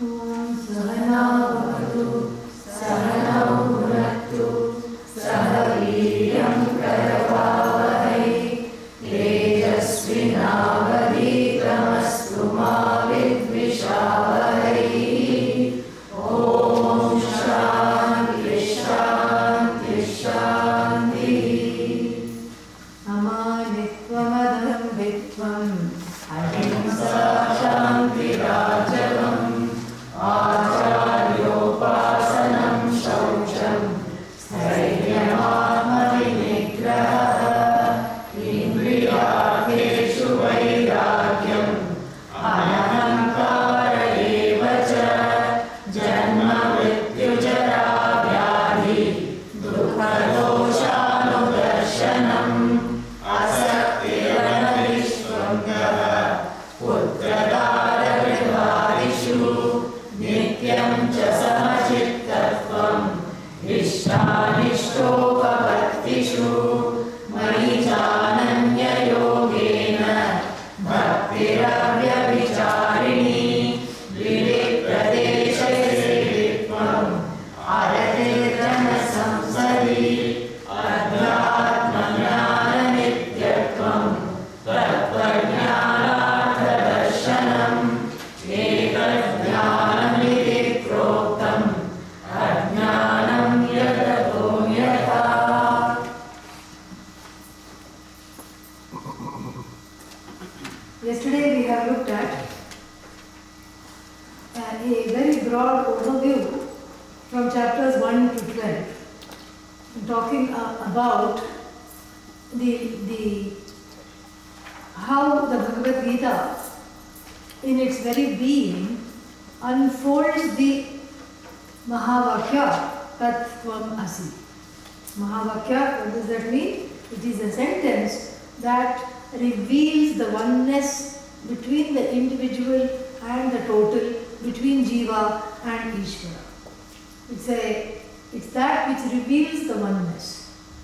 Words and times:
Om 0.00 0.37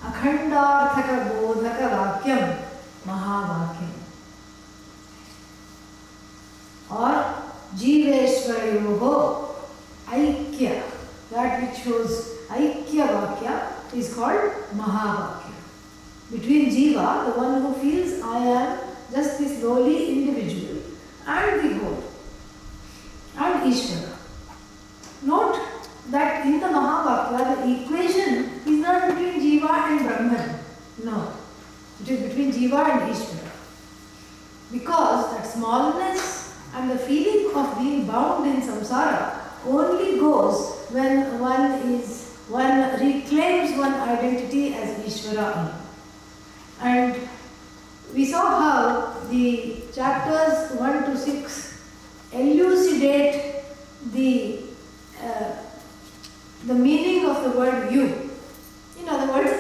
oneness. 0.05 0.53
Akhandarthaka 0.55 1.17
bodhaka 1.31 1.87
vakyam 1.95 2.45
mahavakyam. 3.07 3.93
Or 6.91 7.15
Jiveshwarayoho 7.77 9.55
Aikya, 10.07 10.83
that 11.31 11.63
which 11.63 11.83
shows 11.83 12.13
Aikya 12.49 13.07
Vakya 13.09 13.95
is 13.95 14.15
called 14.15 14.53
Mahavakya. 14.75 15.55
Between 16.31 16.71
Jiva, 16.71 17.27
the 17.27 17.41
one 17.41 17.63
who 17.63 17.73
feels 17.75 18.23
I 18.23 18.39
am 18.39 18.79
just 19.13 19.39
this 19.39 19.63
lowly 19.63 20.13
individual, 20.13 20.83
and 21.27 21.71
the 21.71 21.79
whole, 21.79 22.05
and 23.39 23.73
Ishvara. 23.73 24.17
Note 25.23 25.59
that 26.11 26.45
in 26.47 26.61
the 26.61 26.67
Mahavakya, 26.67 27.65
the 27.65 27.83
equation 27.83 28.61
is 28.67 28.79
not 28.81 29.09
between 29.09 29.41
Jiva 29.41 29.71
and 29.89 30.07
Brahman. 30.07 30.61
No. 31.05 31.33
It 32.01 32.09
is 32.09 32.29
between 32.29 32.53
Jiva 32.53 32.91
and 32.91 33.15
Ishvara. 33.15 33.51
Because 34.73 35.37
that 35.37 35.47
smallness 35.47 36.59
and 36.75 36.91
the 36.91 36.99
feeling 36.99 37.55
of 37.55 37.79
being 37.79 38.07
bound 38.07 38.47
in 38.47 38.63
samsara 38.63 39.39
only 39.67 40.19
goes 40.19 40.89
when 40.91 41.39
one 41.39 41.73
is 41.93 42.35
one 42.49 42.81
reclaims 43.01 43.79
one 43.79 43.95
identity 43.95 44.75
as 44.75 44.99
Ishvara. 45.05 45.75
And 46.81 47.29
we 48.15 48.25
saw 48.25 48.47
how 48.61 49.29
the 49.29 49.83
chapters 49.95 50.79
1 50.79 51.05
to 51.05 51.17
6 51.17 51.83
elucidate 52.33 53.65
the 54.13 54.61
uh, 55.23 55.53
the 56.67 56.75
meaning 56.75 57.27
of 57.27 57.43
the 57.45 57.59
word 57.59 57.93
you. 57.93 58.31
In 58.99 59.09
other 59.09 59.33
words, 59.33 59.54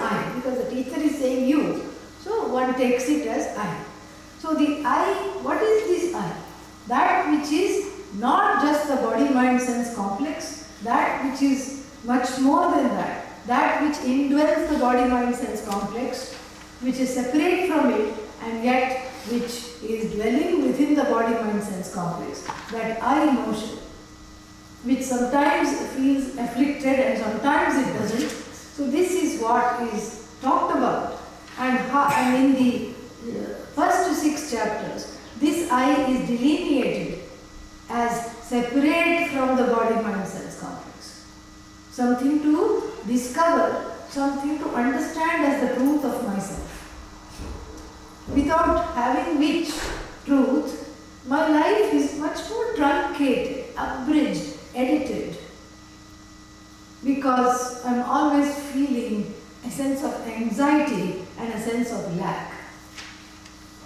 because 0.44 0.62
the 0.64 0.70
teacher 0.70 1.00
is 1.00 1.18
saying 1.18 1.48
you. 1.48 1.90
So 2.20 2.48
one 2.48 2.74
takes 2.74 3.08
it 3.08 3.26
as 3.26 3.56
I. 3.56 3.82
So 4.38 4.54
the 4.54 4.82
I, 4.84 5.14
what 5.42 5.62
is 5.62 5.86
this 5.88 6.14
I? 6.14 6.36
That 6.88 7.30
which 7.30 7.50
is 7.50 7.90
not 8.16 8.62
just 8.62 8.88
the 8.88 8.96
body, 8.96 9.28
mind, 9.32 9.60
sense 9.60 9.94
complex, 9.94 10.70
that 10.82 11.24
which 11.24 11.40
is 11.42 11.86
much 12.04 12.38
more 12.40 12.70
than 12.70 12.88
that. 12.88 13.26
That 13.46 13.82
which 13.82 13.96
indwells 13.98 14.68
the 14.68 14.78
body, 14.78 15.08
mind, 15.08 15.34
sense 15.34 15.66
complex, 15.66 16.34
which 16.82 16.96
is 16.96 17.14
separate 17.14 17.68
from 17.68 17.90
it 17.92 18.14
and 18.42 18.62
yet 18.62 19.00
which 19.30 19.80
is 19.82 20.12
dwelling 20.14 20.66
within 20.66 20.94
the 20.94 21.04
body, 21.04 21.32
mind, 21.34 21.62
sense 21.62 21.94
complex. 21.94 22.46
That 22.70 23.02
I 23.02 23.28
emotion 23.28 23.78
which 24.82 25.02
sometimes 25.02 25.74
feels 25.92 26.36
afflicted 26.36 27.00
and 27.00 27.18
sometimes 27.18 27.88
it 27.88 27.92
doesn't. 27.94 28.28
So 28.28 28.90
this 28.90 29.12
is 29.12 29.40
what 29.40 29.80
is 29.94 30.23
talked 30.44 30.76
about. 30.76 31.20
And, 31.58 31.78
how, 31.90 32.08
and 32.08 32.44
in 32.44 32.54
the 32.62 32.90
uh, 32.90 33.54
first 33.74 34.20
six 34.20 34.50
chapters, 34.50 35.18
this 35.40 35.70
I 35.70 36.10
is 36.10 36.26
delineated 36.28 37.20
as 37.88 38.30
separate 38.42 39.30
from 39.30 39.56
the 39.56 39.64
body, 39.64 39.96
mind, 39.96 40.28
sense 40.28 40.60
complex. 40.60 41.24
Something 41.90 42.42
to 42.42 42.92
discover, 43.06 43.92
something 44.08 44.58
to 44.58 44.68
understand 44.70 45.44
as 45.44 45.68
the 45.68 45.74
truth 45.76 46.04
of 46.04 46.26
myself. 46.26 46.70
Without 48.28 48.94
having 48.94 49.38
which 49.38 49.70
truth, 50.26 50.80
my 51.26 51.48
life 51.48 51.94
is 51.94 52.18
much 52.18 52.50
more 52.50 52.74
truncated, 52.74 53.64
abridged, 53.76 54.58
edited 54.74 55.36
because 57.04 57.84
I'm 57.84 58.02
always 58.02 58.52
feeling 58.70 59.34
a 59.66 59.70
sense 59.70 60.02
of 60.04 60.14
anxiety 60.26 61.24
and 61.38 61.52
a 61.52 61.60
sense 61.60 61.92
of 61.92 62.16
lack. 62.16 62.52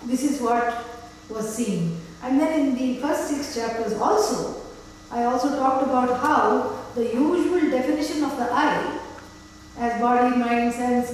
This 0.05 0.23
is 0.23 0.41
what 0.41 0.85
was 1.29 1.55
seen. 1.55 2.01
And 2.23 2.41
then 2.41 2.61
in 2.61 2.75
the 2.75 3.01
first 3.01 3.29
six 3.29 3.55
chapters 3.55 3.93
also, 3.95 4.63
I 5.11 5.25
also 5.25 5.57
talked 5.57 5.85
about 5.85 6.21
how 6.21 6.85
the 6.95 7.05
usual 7.05 7.71
definition 7.71 8.25
of 8.25 8.37
the 8.37 8.49
I 8.51 9.01
as 9.79 10.01
body, 10.01 10.37
mind, 10.37 10.73
sense, 10.73 11.11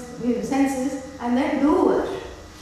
senses, 0.48 1.06
and 1.20 1.36
then 1.36 1.62
doer. 1.62 2.06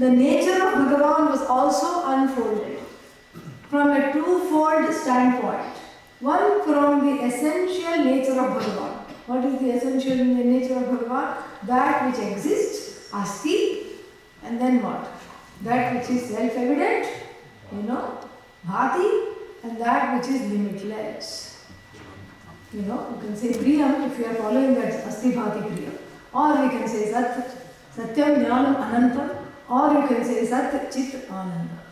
the 0.03 0.09
nature 0.11 0.55
of 0.67 0.73
Bhagavan 0.79 1.29
was 1.29 1.41
also 1.43 1.89
unfolded 2.13 2.79
from 3.69 3.91
a 3.91 4.11
twofold 4.11 4.93
standpoint. 4.93 5.77
One 6.19 6.63
from 6.63 7.05
the 7.05 7.23
essential 7.23 8.03
nature 8.03 8.37
of 8.43 8.49
Bhagavan. 8.57 8.91
What 9.27 9.45
is 9.45 9.59
the 9.61 9.69
essential 9.71 10.25
nature 10.25 10.75
of 10.75 10.83
Bhagavan? 10.93 11.37
That 11.67 12.05
which 12.05 12.19
exists, 12.19 13.09
asti, 13.13 13.83
and 14.43 14.59
then 14.59 14.81
what? 14.83 15.07
That 15.61 15.95
which 15.95 16.09
is 16.09 16.29
self 16.29 16.51
evident, 16.51 17.07
you 17.71 17.83
know, 17.83 18.19
bhati, 18.67 19.09
and 19.63 19.79
that 19.79 20.17
which 20.17 20.27
is 20.35 20.41
limitless. 20.51 21.65
You 22.73 22.81
know, 22.81 23.07
you 23.13 23.25
can 23.25 23.37
say 23.37 23.53
priyam 23.53 24.11
if 24.11 24.19
you 24.19 24.25
are 24.25 24.35
following 24.35 24.73
that 24.75 25.07
asti 25.07 25.31
bhati 25.31 25.63
priyam. 25.69 25.97
Or 26.33 26.61
we 26.61 26.69
can 26.75 26.87
say 26.89 27.09
sat, 27.11 27.55
satyam 27.95 28.43
jnanam 28.43 28.75
anantam, 28.87 29.42
or 29.69 29.93
you 29.93 30.07
can 30.07 30.23
say 30.23 30.45
sat 30.45 30.91
chit 30.91 31.29
ananda. 31.29 31.83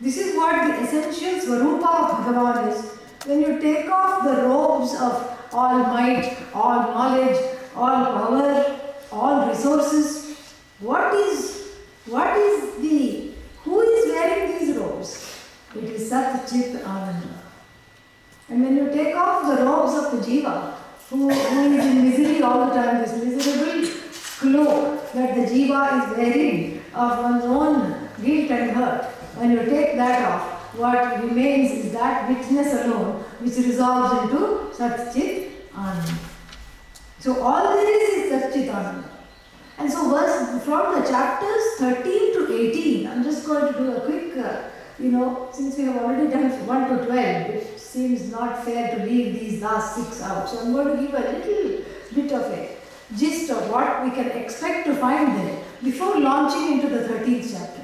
This 0.00 0.18
is 0.18 0.36
what 0.36 0.66
the 0.66 0.84
essential 0.84 1.40
swarupa 1.40 1.90
of 2.02 2.10
Bhagavan 2.18 2.72
is. 2.72 2.92
When 3.26 3.40
you 3.40 3.58
take 3.60 3.90
off 3.90 4.24
the 4.24 4.42
robes 4.42 4.94
of 4.94 5.38
all 5.52 5.78
might, 5.78 6.36
all 6.54 6.80
knowledge, 6.80 7.38
all 7.74 8.04
power, 8.04 8.80
all 9.10 9.48
resources, 9.48 10.36
what 10.80 11.14
is 11.14 11.72
what 12.06 12.36
is 12.36 12.76
the 12.82 13.32
who 13.64 13.80
is 13.80 14.12
wearing 14.12 14.58
these 14.58 14.76
robes? 14.76 15.34
It 15.74 15.84
is 15.84 16.08
Sat 16.08 16.48
Chit 16.48 16.84
Ananda. 16.84 17.42
And 18.48 18.62
when 18.62 18.76
you 18.76 18.90
take 18.90 19.16
off 19.16 19.56
the 19.56 19.64
robes 19.64 19.94
of 19.94 20.12
the 20.12 20.18
jiva, 20.24 20.74
who, 21.10 21.28
who 21.28 21.72
is 21.72 21.84
in 21.84 22.10
misery 22.10 22.42
all 22.42 22.66
the 22.66 22.74
time, 22.74 22.98
this 22.98 23.22
miserable 23.22 23.88
cloak 24.38 25.12
that 25.14 25.34
the 25.34 25.42
jiva 25.42 26.10
is 26.10 26.16
wearing 26.16 26.75
of 26.96 27.22
one's 27.22 27.44
own 27.44 28.08
guilt 28.22 28.50
and 28.50 28.70
hurt, 28.70 29.04
when 29.36 29.50
you 29.50 29.64
take 29.64 29.96
that 29.96 30.30
off, 30.30 30.74
what 30.76 31.22
remains 31.22 31.84
is 31.84 31.92
that 31.92 32.28
witness 32.28 32.72
alone, 32.84 33.22
which 33.40 33.56
resolves 33.56 34.22
into 34.22 34.72
Sat. 34.74 35.14
So 37.18 37.42
all 37.42 37.74
there 37.74 38.02
is 38.02 38.32
is 38.32 38.54
Sat. 38.54 39.04
And 39.78 39.92
so 39.92 40.08
verse 40.08 40.64
from 40.64 41.00
the 41.00 41.06
chapters 41.06 41.62
13 41.78 42.32
to 42.34 42.70
18, 42.70 43.06
I'm 43.06 43.22
just 43.22 43.46
going 43.46 43.72
to 43.72 43.78
do 43.78 43.96
a 43.96 44.00
quick, 44.00 44.36
uh, 44.38 44.70
you 44.98 45.10
know, 45.10 45.50
since 45.52 45.76
we 45.76 45.84
have 45.84 45.96
already 45.98 46.28
done 46.28 46.66
1 46.66 46.88
to 46.88 47.04
12, 47.04 47.16
it 47.50 47.78
seems 47.78 48.30
not 48.30 48.64
fair 48.64 48.96
to 48.96 49.04
leave 49.04 49.38
these 49.38 49.60
last 49.60 49.96
six 49.96 50.22
out. 50.22 50.48
So 50.48 50.60
I'm 50.60 50.72
going 50.72 50.96
to 50.96 51.02
give 51.02 51.14
a 51.14 51.18
little 51.18 51.84
bit 52.14 52.32
of 52.32 52.42
a 52.42 52.75
gist 53.14 53.50
of 53.50 53.70
what 53.70 54.04
we 54.04 54.10
can 54.10 54.30
expect 54.30 54.86
to 54.86 54.96
find 54.96 55.36
there 55.38 55.62
before 55.82 56.18
launching 56.18 56.72
into 56.72 56.88
the 56.88 57.06
13th 57.06 57.52
chapter. 57.52 57.82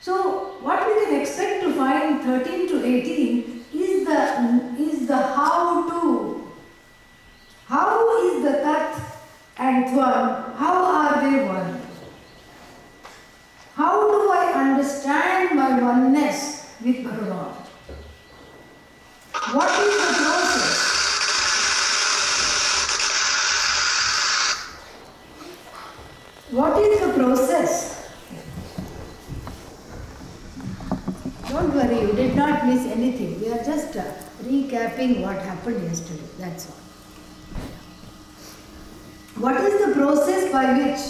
So 0.00 0.56
what 0.62 0.86
we 0.86 1.04
can 1.04 1.20
expect 1.20 1.62
to 1.64 1.74
find 1.74 2.22
13 2.22 2.68
to 2.68 2.84
18 2.84 3.64
is 3.74 4.06
the 4.06 4.74
is 4.78 5.06
the 5.06 5.16
how 5.16 5.88
to. 5.90 6.52
How 7.66 8.26
is 8.26 8.42
the 8.42 8.52
tat 8.64 8.98
and 9.58 9.84
tvam, 9.84 10.56
how 10.56 10.84
are 10.84 11.20
they 11.20 11.44
one? 11.46 11.80
How 13.74 14.10
do 14.10 14.32
I 14.32 14.52
understand 14.54 15.54
my 15.54 15.80
oneness 15.80 16.74
with 16.82 16.96
Bhagavan? 16.96 17.54
What 19.52 19.70
is 19.70 19.94
the 19.96 20.24
process? 20.24 20.89
What 26.50 26.76
is 26.82 27.00
the 27.00 27.12
process? 27.12 27.96
Don't 31.48 31.74
worry, 31.74 32.00
you 32.00 32.12
did 32.12 32.34
not 32.36 32.66
miss 32.66 32.86
anything. 32.86 33.40
We 33.40 33.52
are 33.52 33.62
just 33.62 33.96
uh, 33.96 34.04
recapping 34.42 35.20
what 35.22 35.36
happened 35.38 35.82
yesterday. 35.84 36.22
That's 36.38 36.68
all. 36.68 36.76
What 39.42 39.56
is 39.60 39.86
the 39.86 39.92
process 39.94 40.50
by 40.52 40.72
which 40.74 41.00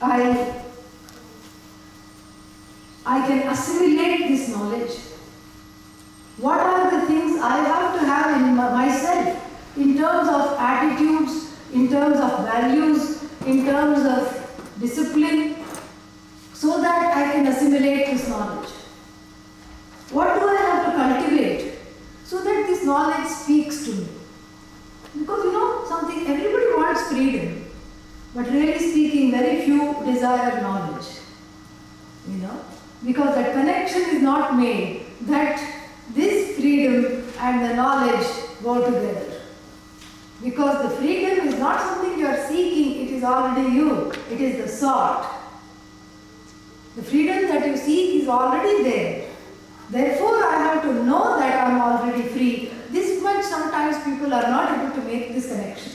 I, 0.00 0.62
I 3.06 3.26
can 3.26 3.48
assimilate 3.48 4.28
this 4.28 4.48
knowledge? 4.48 4.98
What 6.38 6.60
are 6.60 6.90
the 6.98 7.06
things 7.06 7.40
I 7.40 7.58
have 7.58 8.00
to 8.00 8.06
have 8.06 8.40
in 8.40 8.56
my- 8.56 8.72
myself 8.72 9.38
in 9.76 9.96
terms 9.96 10.28
of 10.28 10.56
attitudes, 10.58 11.52
in 11.72 11.88
terms 11.90 12.18
of 12.20 12.44
values, 12.46 13.22
in 13.46 13.64
terms 13.64 14.04
of 14.06 14.41
discipline, 14.82 15.54
so 16.52 16.80
that 16.82 17.16
I 17.16 17.32
can 17.32 17.46
assimilate 17.46 18.06
this 18.06 18.28
knowledge? 18.28 18.68
What 20.10 20.38
do 20.38 20.48
I 20.48 20.56
have 20.56 20.86
to 20.86 20.92
cultivate 20.98 21.74
so 22.24 22.42
that 22.42 22.66
this 22.66 22.84
knowledge 22.84 23.28
speaks 23.28 23.84
to 23.86 23.94
me? 23.94 24.06
Because 25.18 25.44
you 25.44 25.52
know 25.52 25.84
something, 25.88 26.26
everybody 26.26 26.66
wants 26.76 27.08
freedom, 27.08 27.64
but 28.34 28.50
really 28.50 28.78
speaking, 28.78 29.30
very 29.30 29.64
few 29.64 29.96
desire 30.04 30.60
knowledge. 30.60 31.06
You 32.28 32.38
know, 32.38 32.60
because 33.04 33.34
that 33.34 33.52
connection 33.52 34.02
is 34.16 34.22
not 34.22 34.56
made 34.56 35.06
that 35.22 35.60
this 36.14 36.56
freedom 36.56 37.24
and 37.38 37.64
the 37.64 37.74
knowledge 37.74 38.26
go 38.62 38.84
together. 38.84 39.40
Because 40.42 40.82
the 40.82 40.96
freedom 40.96 41.48
is 41.48 41.58
not 41.58 41.80
something 41.80 42.18
you 42.18 42.26
are 42.26 42.46
seeking, 42.46 42.91
is 43.22 43.28
already 43.28 43.68
you. 43.72 44.10
It 44.30 44.40
is 44.40 44.56
the 44.62 44.68
sort. 44.68 45.24
The 46.96 47.02
freedom 47.02 47.42
that 47.48 47.66
you 47.66 47.76
seek 47.76 48.22
is 48.22 48.28
already 48.28 48.82
there. 48.82 49.28
Therefore, 49.90 50.44
I 50.44 50.56
have 50.64 50.82
to 50.82 50.92
know 51.04 51.38
that 51.38 51.66
I 51.66 51.70
am 51.70 51.80
already 51.80 52.22
free. 52.28 52.72
This 52.90 53.22
much 53.22 53.44
sometimes 53.44 54.02
people 54.04 54.34
are 54.34 54.48
not 54.50 54.78
able 54.78 54.94
to 54.96 55.02
make 55.02 55.34
this 55.34 55.48
connection. 55.48 55.92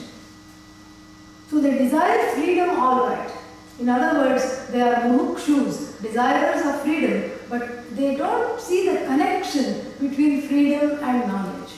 So 1.50 1.60
they 1.60 1.76
desire 1.78 2.30
freedom, 2.34 2.70
all 2.70 3.06
right. 3.06 3.30
In 3.78 3.88
other 3.88 4.20
words, 4.20 4.66
they 4.68 4.80
are 4.80 5.02
mumukshus, 5.02 6.00
desirers 6.02 6.66
of 6.66 6.80
freedom, 6.82 7.30
but 7.48 7.94
they 7.94 8.16
don't 8.16 8.60
see 8.60 8.88
the 8.88 9.04
connection 9.04 9.92
between 10.00 10.48
freedom 10.48 10.98
and 11.02 11.28
knowledge. 11.28 11.74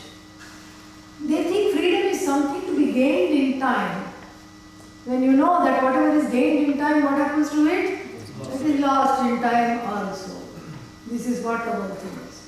They 1.21 1.45
think 1.45 1.77
freedom 1.77 2.09
is 2.09 2.25
something 2.25 2.63
to 2.67 2.77
be 2.77 2.93
gained 2.93 3.55
in 3.55 3.61
time. 3.61 4.00
When 5.05 5.23
you 5.23 5.33
know 5.33 5.65
that 5.65 5.83
whatever 5.83 6.11
is 6.11 6.31
gained 6.31 6.73
in 6.73 6.79
time, 6.79 7.05
what 7.05 7.15
happens 7.15 7.51
to 7.51 7.67
it? 7.67 8.01
It 8.43 8.61
is 8.63 8.81
lost 8.81 9.23
in 9.23 9.41
time 9.41 9.81
also. 9.89 10.43
This 11.07 11.27
is 11.27 11.45
what 11.45 11.65
the 11.65 11.73
whole 11.73 11.95
thing 11.95 12.19
is. 12.29 12.43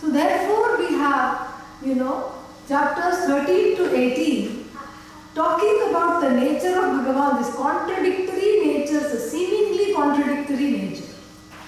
So 0.00 0.10
therefore 0.10 0.78
we 0.78 0.94
have, 0.94 1.62
you 1.84 1.94
know, 1.96 2.32
chapters 2.66 3.26
13 3.26 3.76
to 3.76 3.94
18 3.94 4.70
talking 5.34 5.88
about 5.90 6.20
the 6.20 6.30
nature 6.30 6.76
of 6.78 6.84
Bhagavan, 6.94 7.38
this 7.38 7.54
contradictory 7.54 8.66
natures, 8.66 9.12
the 9.12 9.18
seemingly 9.18 9.94
contradictory 9.94 10.70
nature. 10.72 11.12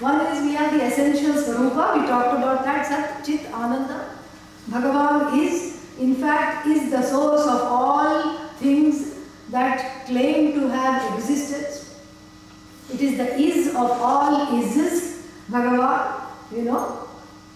One 0.00 0.20
is 0.26 0.42
we 0.42 0.54
have 0.54 0.72
the 0.72 0.84
essential 0.84 1.34
Swarupa, 1.34 2.00
we 2.00 2.06
talked 2.06 2.36
about 2.36 2.64
that, 2.64 2.86
Sat 2.86 3.24
Chit 3.24 3.46
Ananda. 3.52 4.16
Bhagavan 4.70 5.38
is, 5.38 5.86
in 5.98 6.16
fact, 6.16 6.66
is 6.66 6.90
the 6.90 7.02
source 7.02 7.42
of 7.42 7.62
all 7.62 8.38
things 8.58 9.13
that 9.54 10.06
claim 10.06 10.52
to 10.54 10.68
have 10.68 11.16
existence. 11.16 12.00
It 12.92 13.00
is 13.00 13.16
the 13.16 13.28
is 13.40 13.68
of 13.68 13.90
all 14.08 14.46
ises, 14.46 15.28
Bhagavan, 15.48 16.26
you 16.52 16.62
know. 16.62 17.08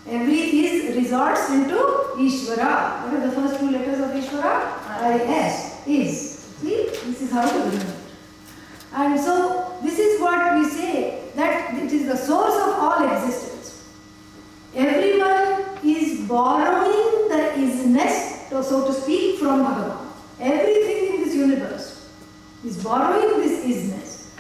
Every 0.07 0.39
is 0.65 0.97
resorts 0.97 1.51
into 1.51 1.75
Ishvara. 2.27 3.03
What 3.03 3.15
are 3.15 3.27
the 3.27 3.33
first 3.33 3.59
two 3.61 3.71
letters 3.71 3.99
of 4.01 4.11
Ishvara? 4.21 4.55
I-S, 5.09 5.87
is. 5.87 6.39
See, 6.61 6.77
this 6.87 7.21
is 7.23 7.33
how 7.33 7.49
to 7.49 7.59
remember. 7.59 7.97
And 8.95 9.21
so, 9.21 9.77
this 9.83 9.99
is 9.99 10.21
what 10.21 10.57
we 10.57 10.65
say, 10.65 11.25
that 11.35 11.75
it 11.75 11.93
is 11.93 12.07
the 12.07 12.17
source 12.17 12.55
of 12.55 12.79
all 12.79 13.03
existence. 13.13 13.87
Everyone 14.75 15.79
is 15.85 16.27
borrowing 16.29 17.29
the 17.29 17.43
isness, 17.67 18.49
so 18.51 18.87
to 18.87 18.93
speak, 18.93 19.39
from 19.41 19.65
Bhagavan. 19.65 20.09
Everything 20.41 21.15
in 21.15 21.25
this 21.25 21.35
universe 21.35 21.78
is 22.65 22.83
borrowing 22.83 23.41
this 23.41 23.65
isness. 23.65 24.31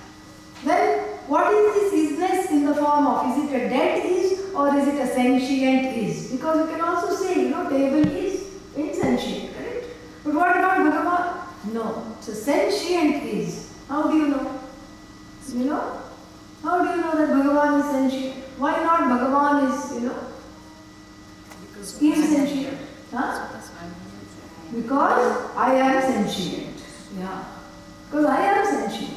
Then, 0.64 1.00
what 1.28 1.52
is 1.52 1.92
this 1.92 2.18
isness 2.18 2.50
in 2.50 2.64
the 2.64 2.74
form 2.74 3.06
of? 3.06 3.38
Is 3.38 3.44
it 3.44 3.54
a 3.54 3.68
dead 3.68 4.06
is 4.06 4.54
or 4.54 4.76
is 4.76 4.88
it 4.88 4.94
a 4.94 5.06
sentient 5.06 5.96
is? 5.96 6.32
Because 6.32 6.68
you 6.68 6.76
can 6.76 6.80
also 6.80 7.14
say, 7.14 7.42
you 7.42 7.50
know, 7.50 7.68
table 7.68 8.08
is 8.08 8.46
insentient, 8.76 9.54
correct? 9.56 9.86
But 10.24 10.34
what 10.34 10.50
about 10.50 10.78
Bhagavan? 10.78 11.72
No, 11.72 12.16
it's 12.18 12.28
a 12.28 12.34
sentient 12.34 13.22
is. 13.24 13.72
How 13.88 14.10
do 14.10 14.16
you 14.16 14.28
know? 14.28 14.60
You 15.48 15.64
know? 15.64 16.02
How 16.62 16.84
do 16.84 16.90
you 16.90 16.96
know 16.96 17.16
that 17.16 17.28
Bhagavan 17.30 17.78
is 17.80 17.90
sentient? 17.90 18.44
Why 18.58 18.82
not 18.82 19.00
Bhagavan 19.02 19.68
is, 19.70 19.94
you 19.94 20.08
know, 20.08 20.18
Because 21.60 22.02
insentient? 22.02 22.78
Huh? 23.12 23.48
Because 24.74 25.50
I 25.56 25.74
am 25.74 26.02
sentient. 26.02 26.82
Yeah. 27.16 27.44
Because 28.08 28.24
I 28.24 28.40
am 28.40 28.64
sentient. 28.64 29.16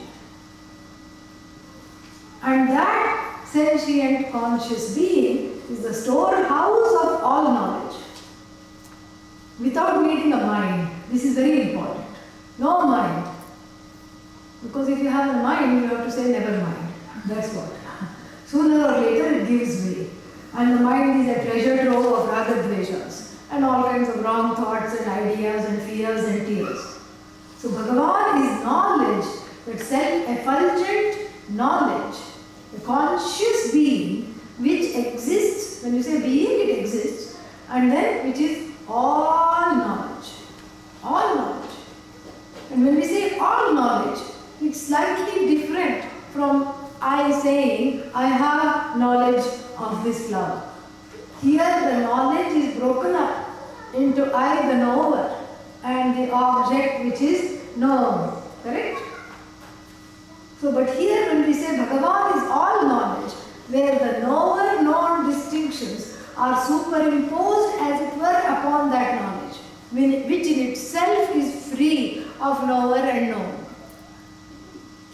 And 2.43 2.69
that 2.69 3.45
sentient 3.45 4.31
conscious 4.31 4.95
being 4.95 5.61
is 5.69 5.83
the 5.83 5.93
storehouse 5.93 6.93
of 7.03 7.23
all 7.23 7.43
knowledge. 7.43 8.01
Without 9.59 10.03
needing 10.03 10.33
a 10.33 10.37
mind. 10.37 10.89
This 11.09 11.23
is 11.23 11.35
very 11.35 11.71
important. 11.71 12.05
No 12.57 12.87
mind. 12.87 13.27
Because 14.63 14.89
if 14.89 14.99
you 14.99 15.07
have 15.07 15.35
a 15.35 15.39
mind, 15.41 15.81
you 15.81 15.87
have 15.87 16.05
to 16.05 16.11
say 16.11 16.31
never 16.31 16.61
mind. 16.61 16.93
That's 17.27 17.53
what. 17.53 17.71
Sooner 18.45 18.85
or 18.85 18.99
later 18.99 19.33
it 19.35 19.47
gives 19.47 19.85
way. 19.85 20.09
And 20.53 20.73
the 20.73 20.81
mind 20.81 21.21
is 21.21 21.37
a 21.37 21.49
treasure 21.49 21.85
trove 21.85 22.05
of 22.05 22.29
ragadveshas 22.29 23.35
and 23.51 23.63
all 23.63 23.83
kinds 23.83 24.09
of 24.09 24.23
wrong 24.23 24.55
thoughts 24.55 24.99
and 24.99 25.09
ideas 25.09 25.65
and 25.65 25.81
fears 25.83 26.25
and 26.25 26.45
tears. 26.45 27.00
So 27.61 27.69
Bhagavan 27.69 28.41
is 28.41 28.63
knowledge, 28.63 29.25
that 29.67 29.79
self-effulgent 29.79 31.29
knowledge, 31.51 32.17
the 32.73 32.79
conscious 32.79 33.71
being 33.71 34.33
which 34.57 34.95
exists, 34.95 35.83
when 35.83 35.93
you 35.93 36.01
say 36.01 36.21
being, 36.23 36.69
it 36.69 36.79
exists, 36.79 37.39
and 37.69 37.91
then 37.91 38.27
which 38.27 38.39
is 38.39 38.71
all 38.87 39.75
knowledge. 39.75 40.29
All 41.03 41.35
knowledge. 41.35 41.69
And 42.71 42.83
when 42.83 42.95
we 42.95 43.03
say 43.03 43.37
all 43.37 43.75
knowledge, 43.75 44.19
it's 44.59 44.81
slightly 44.81 45.55
different 45.55 46.05
from 46.33 46.73
I 46.99 47.31
saying, 47.41 48.09
I 48.15 48.25
have 48.25 48.97
knowledge 48.97 49.45
of 49.77 50.03
this 50.03 50.29
flower. 50.29 50.67
Here 51.43 51.57
the 51.57 51.99
knowledge 52.07 52.53
is 52.53 52.75
broken 52.79 53.13
up 53.13 53.49
into 53.93 54.35
I, 54.35 54.65
the 54.65 54.77
knower, 54.77 55.40
and 55.83 56.17
the 56.17 56.31
object 56.31 57.05
which 57.05 57.21
is 57.21 57.61
known. 57.75 58.41
Correct? 58.63 58.99
So, 60.59 60.71
but 60.71 60.95
here 60.95 61.33
when 61.33 61.47
we 61.47 61.53
say 61.53 61.77
Bhagavan 61.77 62.37
is 62.37 62.43
all 62.49 62.83
knowledge, 62.83 63.33
where 63.69 63.97
the 63.97 64.19
knower 64.19 64.83
known 64.83 65.29
distinctions 65.29 66.17
are 66.37 66.63
superimposed 66.65 67.79
as 67.79 68.01
it 68.01 68.17
were 68.17 68.41
upon 68.57 68.91
that 68.91 69.21
knowledge, 69.21 69.57
which 69.91 70.47
in 70.47 70.67
itself 70.67 71.35
is 71.35 71.73
free 71.73 72.25
of 72.39 72.67
knower 72.67 72.97
and 72.97 73.31
known. 73.31 73.65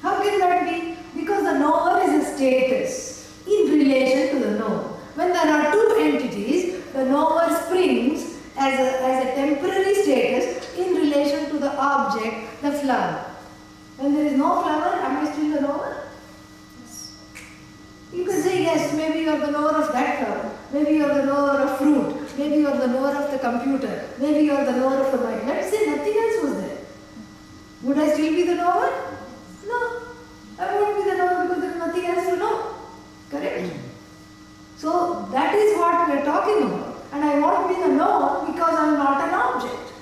How 0.02 0.22
can 0.22 0.40
that 0.40 0.70
be? 0.70 0.98
Because 1.20 1.44
the 1.44 1.60
knower 1.60 2.02
is 2.04 2.28
a 2.28 2.36
status 2.36 3.44
in 3.48 3.72
relation 3.72 4.36
to 4.36 4.46
the 4.46 4.60
known. 4.60 4.84
When 5.16 5.30
there 5.30 5.50
are 5.50 5.72
two 5.72 5.96
entities, 6.00 6.84
the 6.94 7.06
knower 7.06 7.50
springs 7.66 8.37
as 8.58 8.80
a, 8.80 9.04
as 9.06 9.26
a 9.26 9.36
temporary 9.36 9.94
status 9.94 10.76
in 10.76 10.96
relation 10.96 11.50
to 11.50 11.60
the 11.60 11.72
object, 11.78 12.62
the 12.62 12.72
flower. 12.72 13.36
When 13.98 14.16
there 14.16 14.26
is 14.26 14.34
no 14.34 14.62
flower, 14.64 14.96
am 15.06 15.26
I 15.26 15.32
still 15.32 15.52
the 15.52 15.62
knower? 15.62 16.08
Yes. 16.82 17.18
You 18.12 18.26
can 18.26 18.42
say, 18.42 18.64
yes, 18.64 18.94
maybe 18.96 19.20
you 19.20 19.30
are 19.30 19.40
the 19.40 19.52
knower 19.52 19.76
of 19.84 19.92
that 19.92 20.20
flower, 20.20 20.52
maybe 20.74 20.98
you 20.98 21.06
are 21.06 21.14
the 21.14 21.26
knower 21.26 21.62
of 21.62 21.78
fruit, 21.78 22.38
maybe 22.38 22.56
you 22.56 22.68
are 22.68 22.78
the 22.78 22.88
knower 22.88 23.16
of 23.16 23.32
the 23.32 23.38
computer, 23.38 24.10
maybe 24.20 24.46
you 24.46 24.54
are 24.54 24.66
the 24.66 24.72
knower 24.72 25.06
of 25.06 25.12
the 25.12 25.24
mind. 25.24 25.48
Let's 25.48 25.70
say 25.70 25.86
nothing 25.86 26.14
else 26.14 26.44
was 26.44 26.62
there. 26.62 26.78
Would 27.84 28.00
I 28.00 28.14
still 28.14 28.34
be 28.34 28.44
the 28.44 28.56
knower? 28.56 28.90
No. 29.68 30.02
I 30.60 30.74
won't 30.74 31.04
be 31.04 31.12
the 31.12 31.18
knower 31.18 31.48
because 31.48 31.62
there 31.62 31.72
is 31.72 31.78
nothing 31.78 32.06
else 32.06 32.30
to 32.30 32.36
know. 32.38 32.74
Correct? 33.30 33.72
So 34.78 35.28
that 35.32 35.54
is 35.54 35.78
what 35.78 36.08
we 36.08 36.14
are 36.18 36.26
talking 36.26 36.64
about. 36.64 36.97
And 37.12 37.24
I 37.24 37.40
won't 37.40 37.70
be 37.70 37.76
the 37.82 37.90
known 37.90 38.52
because 38.52 38.74
I 38.74 38.88
am 38.88 38.98
not 38.98 39.28
an 39.28 39.34
object. 39.34 39.94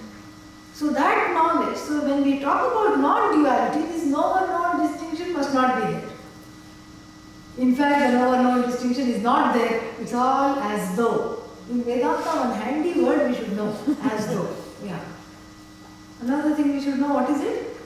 So 0.74 0.90
that 0.90 1.32
knowledge, 1.34 1.78
so 1.78 2.04
when 2.04 2.24
we 2.24 2.40
talk 2.40 2.72
about 2.72 3.00
non-duality, 3.00 3.88
this 3.88 4.04
knower-known 4.06 4.86
distinction 4.92 5.34
must 5.34 5.54
not 5.54 5.76
be 5.76 5.94
there. 5.94 6.10
In 7.58 7.76
fact, 7.76 8.12
the 8.12 8.18
knower-known 8.18 8.70
distinction 8.70 9.08
is 9.10 9.22
not 9.24 9.54
there. 9.54 9.82
It's 10.02 10.14
all 10.14 10.60
as 10.60 10.98
though. 10.98 11.44
In 11.70 11.84
Vedanta, 11.84 12.24
one 12.24 12.60
handy 12.60 13.00
word 13.02 13.30
we 13.32 13.36
should 13.38 13.56
know, 13.56 13.76
as 14.04 14.28
though. 14.28 14.54
Yeah. 14.84 15.00
Another 16.22 16.56
thing 16.56 16.74
we 16.74 16.82
should 16.82 17.00
know, 17.00 17.14
what 17.14 17.30
is 17.30 17.42
it? 17.42 17.78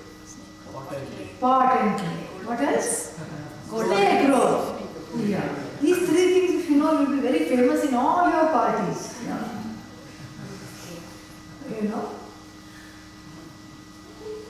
Pot 1.40 1.78
and 1.82 2.00
clay. 2.00 2.08
What 2.46 2.60
else? 2.60 3.20
Clay 3.70 4.26
growth. 4.26 4.82
Yeah. 5.16 5.69
These 5.82 6.10
three 6.10 6.34
things, 6.34 6.64
if 6.64 6.70
you 6.70 6.78
know, 6.78 7.00
you'll 7.00 7.16
be 7.16 7.22
very 7.22 7.46
famous 7.46 7.84
in 7.86 7.94
all 7.94 8.30
your 8.30 8.48
parties. 8.52 9.16
Yeah. 9.26 9.44
You 11.82 11.88
know? 11.88 12.16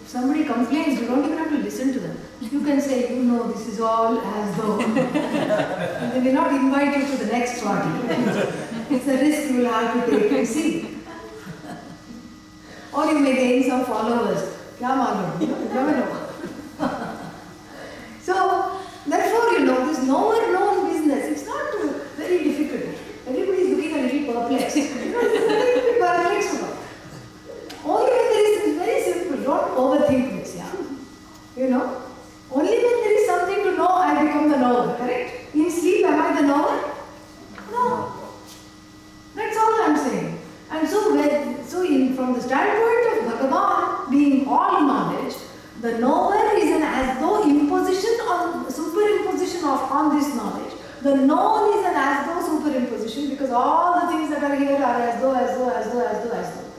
If 0.02 0.08
somebody 0.08 0.44
complains, 0.44 1.00
you 1.00 1.08
don't 1.08 1.26
even 1.26 1.38
have 1.38 1.50
to 1.50 1.58
listen 1.58 1.94
to 1.94 2.00
them. 2.00 2.18
You 2.42 2.62
can 2.62 2.82
say, 2.82 3.14
you 3.14 3.24
know, 3.24 3.52
this 3.52 3.68
is 3.68 3.80
all 3.80 4.20
as 4.20 4.58
though. 4.58 4.80
and 4.82 6.14
they 6.14 6.20
may 6.20 6.32
not 6.32 6.52
invite 6.52 6.98
you 6.98 7.06
to 7.06 7.24
the 7.24 7.32
next 7.32 7.62
party. 7.62 7.90
it's 8.90 9.08
a 9.08 9.18
risk 9.18 9.52
you 9.52 9.58
will 9.58 9.72
have 9.72 10.06
to 10.06 10.20
take 10.20 10.32
and 10.32 10.48
see. 10.48 10.98
or 12.92 13.06
you 13.06 13.20
may 13.20 13.36
gain 13.36 13.70
some 13.70 13.86
followers. 13.86 14.58
Kya 14.80 14.96
malum? 14.96 15.42
You 15.42 15.48
know, 15.48 15.90
you 15.90 16.88
so, 18.22 18.80
therefore, 19.06 19.52
you 19.52 19.66
know, 19.66 19.86
this 19.86 20.02
knower 20.08 20.52
known 20.54 20.69
You 31.60 31.70
know? 31.70 32.04
Only 32.50 32.72
when 32.72 33.04
there 33.04 33.20
is 33.20 33.28
something 33.28 33.64
to 33.66 33.76
know, 33.76 33.90
I 33.90 34.24
become 34.24 34.50
the 34.50 34.58
knower, 34.58 34.96
correct? 34.96 35.54
In 35.54 35.70
sleep, 35.70 36.06
am 36.06 36.22
I 36.22 36.42
the 36.42 36.48
knower? 36.48 36.96
No. 37.70 38.14
That's 39.36 39.58
all 39.58 39.82
I'm 39.82 39.98
saying. 39.98 40.40
And 40.72 40.88
so, 40.88 41.14
when, 41.14 41.68
so 41.68 41.84
in, 41.84 42.16
from 42.16 42.32
the 42.32 42.42
standpoint 42.42 43.12
of 43.12 43.34
Bhagavan 43.34 44.10
being 44.10 44.48
all 44.48 44.84
knowledge, 44.84 45.36
the 45.82 45.98
knower 45.98 46.56
is 46.56 46.72
an 46.78 46.84
as 46.84 47.20
though 47.20 47.44
imposition 47.44 48.16
on 48.22 48.66
superimposition 48.72 49.60
of 49.68 49.92
on 49.92 50.18
this 50.18 50.34
knowledge. 50.36 50.74
The 51.02 51.16
known 51.16 51.78
is 51.78 51.86
an 51.86 51.94
as 51.94 52.26
though 52.26 52.42
superimposition 52.48 53.32
because 53.32 53.52
all 53.52 54.00
the 54.00 54.08
things 54.08 54.30
that 54.30 54.44
are 54.50 54.56
here 54.56 54.78
are 54.78 55.02
as 55.02 55.22
though, 55.22 55.36
as 55.36 55.58
though, 55.58 55.70
as 55.70 55.92
though, 55.92 56.08
as 56.08 56.24
though, 56.24 56.38
as 56.38 56.56
though. 56.56 56.72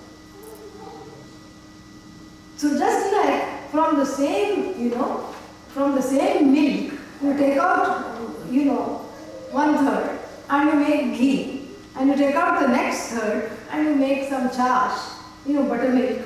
So 2.57 2.79
just 2.79 3.13
like 3.13 3.60
from 3.71 3.97
the 3.97 4.05
same, 4.05 4.79
you 4.81 4.91
know, 4.91 5.33
from 5.69 5.95
the 5.95 6.03
same 6.03 6.53
milk, 6.53 6.93
you 7.23 7.37
take 7.37 7.57
out, 7.57 8.17
you 8.51 8.65
know, 8.65 9.07
one 9.53 9.77
third 9.85 10.19
and 10.49 10.69
you 10.69 10.89
make 10.89 11.19
ghee, 11.19 11.69
and 11.97 12.11
you 12.11 12.17
take 12.17 12.35
out 12.35 12.61
the 12.61 12.69
next 12.69 13.13
third 13.13 13.53
and 13.71 13.87
you 13.87 13.95
make 13.95 14.29
some 14.29 14.49
chash, 14.51 14.99
you 15.47 15.55
know, 15.55 15.63
buttermilk, 15.63 16.19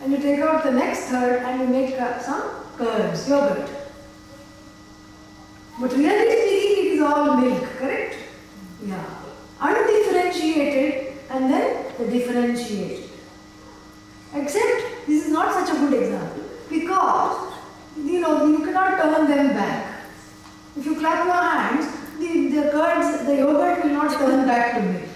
and 0.00 0.12
you 0.12 0.18
take 0.18 0.40
out 0.40 0.62
the 0.62 0.70
next 0.70 1.06
third 1.06 1.42
and 1.42 1.60
you 1.60 1.66
make 1.66 2.00
uh, 2.00 2.18
some 2.20 2.42
curds, 2.76 3.28
yogurt. 3.28 3.68
But 5.80 5.92
really 5.92 6.30
speaking, 6.30 6.86
it 6.86 6.94
is 6.94 7.02
all 7.02 7.36
milk, 7.36 7.64
correct? 7.78 8.16
Yeah. 8.84 9.04
Undifferentiated 9.60 11.14
and 11.30 11.50
then 11.50 11.92
the 11.98 12.06
differentiated. 12.06 13.08
Except 14.34 15.06
this 15.06 15.26
is 15.26 15.32
not 15.32 15.52
such 15.52 15.76
a 15.76 15.78
good 15.80 16.02
example 16.02 16.31
because 16.72 17.52
you 17.96 18.20
know 18.20 18.46
you 18.46 18.58
cannot 18.64 18.98
turn 19.00 19.28
them 19.28 19.48
back. 19.48 20.04
If 20.76 20.86
you 20.86 20.96
clap 20.98 21.26
your 21.26 21.34
hands, 21.34 21.86
the, 22.18 22.48
the 22.56 22.70
curds, 22.70 23.26
the 23.26 23.36
yogurt 23.36 23.84
will 23.84 23.92
not 23.92 24.12
turn 24.18 24.46
back 24.46 24.74
to 24.76 24.82
milk. 24.82 25.08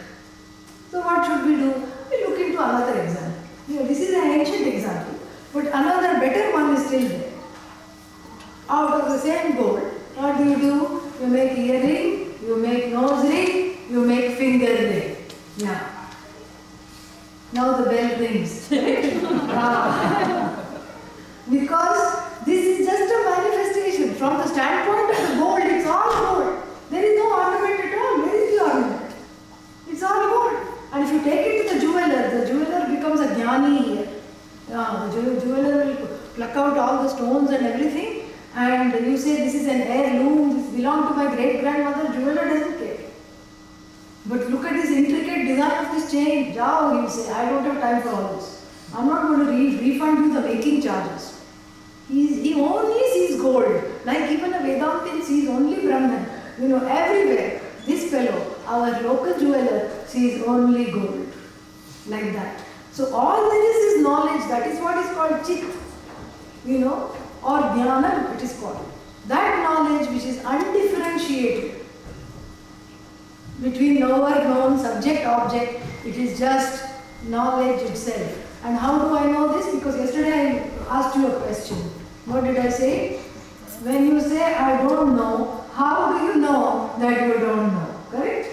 So 0.90 1.00
what 1.00 1.24
should 1.26 1.46
we 1.48 1.56
do? 1.56 1.70
We 2.10 2.24
look 2.26 2.38
into 2.38 2.62
another 2.62 3.00
example. 3.02 3.42
You 3.68 3.76
know, 3.80 3.86
this 3.86 4.00
is 4.00 4.14
an 4.14 4.30
ancient 4.30 4.66
example, 4.74 5.18
but 5.52 5.66
another 5.66 6.20
better 6.20 6.52
one 6.52 6.76
is 6.76 6.86
still 6.86 7.08
there. 7.08 7.32
Out 8.68 9.00
of 9.00 9.08
the 9.12 9.18
same 9.18 9.56
gold, 9.56 9.80
what 10.16 10.36
do 10.38 10.44
you 10.50 10.56
do? 10.56 11.02
You 11.20 11.26
make 11.28 11.56
earring, 11.56 12.34
you 12.44 12.56
make 12.56 12.92
nose 12.92 13.24
ring, 13.26 13.78
you 13.90 14.04
make 14.04 14.36
finger 14.36 14.66
ring. 14.66 15.16
Yeah. 15.56 15.92
Now 17.52 17.76
the 17.80 17.88
bell 17.90 18.18
rings. 18.20 18.68
Ah. 19.58 20.64
because 21.50 22.44
this 22.44 22.62
is 22.80 22.86
just 22.86 23.12
a 23.16 23.18
manifestation. 23.30 24.14
From 24.14 24.36
the 24.38 24.46
standpoint 24.46 25.10
of 25.16 25.28
the 25.30 25.36
gold, 25.36 25.60
it's 25.62 25.86
all 25.86 26.12
gold. 26.12 26.62
There 26.90 27.04
is 27.04 27.16
no 27.18 27.26
ornament 27.32 27.80
at 27.86 27.98
all. 27.98 28.18
Where 28.22 28.34
is 28.36 28.58
the 28.58 28.64
ornament? 28.64 29.12
It's 29.90 30.02
all 30.02 30.28
gold. 30.28 30.56
And 30.92 31.04
if 31.04 31.12
you 31.12 31.20
take 31.22 31.46
it 31.46 31.68
to 31.68 31.74
the 31.74 31.80
jeweler, 31.80 32.22
the 32.38 32.46
jeweler 32.46 32.82
becomes 32.94 33.20
a 33.20 33.28
jnani 33.34 33.84
here. 33.84 34.08
Yeah, 34.68 35.08
the 35.08 35.22
jew- 35.22 35.40
jeweler 35.40 35.86
will 35.86 36.06
pluck 36.34 36.56
out 36.56 36.76
all 36.76 37.02
the 37.04 37.08
stones 37.08 37.50
and 37.50 37.66
everything, 37.66 38.30
and 38.54 38.92
you 39.06 39.16
say 39.16 39.36
this 39.44 39.54
is 39.54 39.66
an 39.66 39.82
heirloom, 39.82 40.56
this 40.56 40.74
belonged 40.74 41.08
to 41.08 41.14
my 41.14 41.34
great 41.34 41.60
grandmother. 41.60 42.12
Jeweler 42.12 42.44
doesn't 42.44 42.78
care. 42.78 42.98
But 44.26 44.50
look 44.50 44.64
at 44.64 44.72
this 44.72 44.90
intricate 44.90 45.46
design 45.46 45.84
of 45.84 45.92
Jao, 46.56 47.00
he'll 47.00 47.10
say, 47.10 47.30
I 47.30 47.50
don't 47.50 47.64
have 47.64 47.80
time 47.80 48.02
for 48.02 48.08
all 48.08 48.34
this. 48.34 48.66
I'm 48.94 49.06
not 49.06 49.28
going 49.28 49.46
to 49.46 49.52
re- 49.52 49.90
refund 49.90 50.18
you 50.18 50.32
the 50.32 50.40
making 50.40 50.80
charges. 50.80 51.38
He's, 52.08 52.36
he 52.42 52.54
only 52.54 53.02
sees 53.12 53.40
gold. 53.40 53.84
Like 54.06 54.30
even 54.30 54.54
a 54.54 54.58
Vedantin 54.58 55.22
sees 55.22 55.48
only 55.50 55.86
Brahman. 55.86 56.26
You 56.58 56.68
know, 56.68 56.86
everywhere. 56.86 57.60
This 57.84 58.10
fellow, 58.10 58.56
our 58.66 59.02
local 59.02 59.38
jeweler, 59.38 59.90
sees 60.06 60.42
only 60.44 60.90
gold. 60.90 61.28
Like 62.06 62.32
that. 62.32 62.64
So 62.92 63.14
all 63.14 63.50
there 63.50 63.70
is 63.70 63.76
is 63.96 64.02
knowledge. 64.02 64.48
That 64.48 64.66
is 64.68 64.80
what 64.80 64.96
is 65.04 65.12
called 65.14 65.46
chit. 65.46 65.64
You 66.64 66.78
know, 66.78 67.14
or 67.42 67.58
jnanam 67.74 68.34
it 68.34 68.42
is 68.42 68.58
called. 68.58 68.90
That 69.26 69.62
knowledge 69.62 70.08
which 70.08 70.24
is 70.24 70.42
undifferentiated 70.44 71.84
between 73.62 74.00
knower, 74.00 74.44
known, 74.44 74.78
subject, 74.78 75.26
object, 75.26 75.82
it 76.06 76.16
is 76.16 76.38
just 76.38 76.84
knowledge 77.24 77.82
itself. 77.82 78.62
And 78.64 78.76
how 78.76 78.98
do 78.98 79.16
I 79.16 79.26
know 79.26 79.58
this? 79.58 79.74
Because 79.74 79.96
yesterday 79.96 80.62
I 80.88 80.98
asked 80.98 81.16
you 81.16 81.26
a 81.26 81.40
question. 81.40 81.76
What 82.26 82.44
did 82.44 82.56
I 82.58 82.68
say? 82.68 83.18
When 83.82 84.06
you 84.06 84.20
say 84.20 84.42
I 84.54 84.82
don't 84.82 85.16
know, 85.16 85.64
how 85.72 86.16
do 86.16 86.24
you 86.24 86.36
know 86.36 86.94
that 86.98 87.26
you 87.26 87.34
don't 87.34 87.72
know? 87.72 88.00
Correct? 88.10 88.48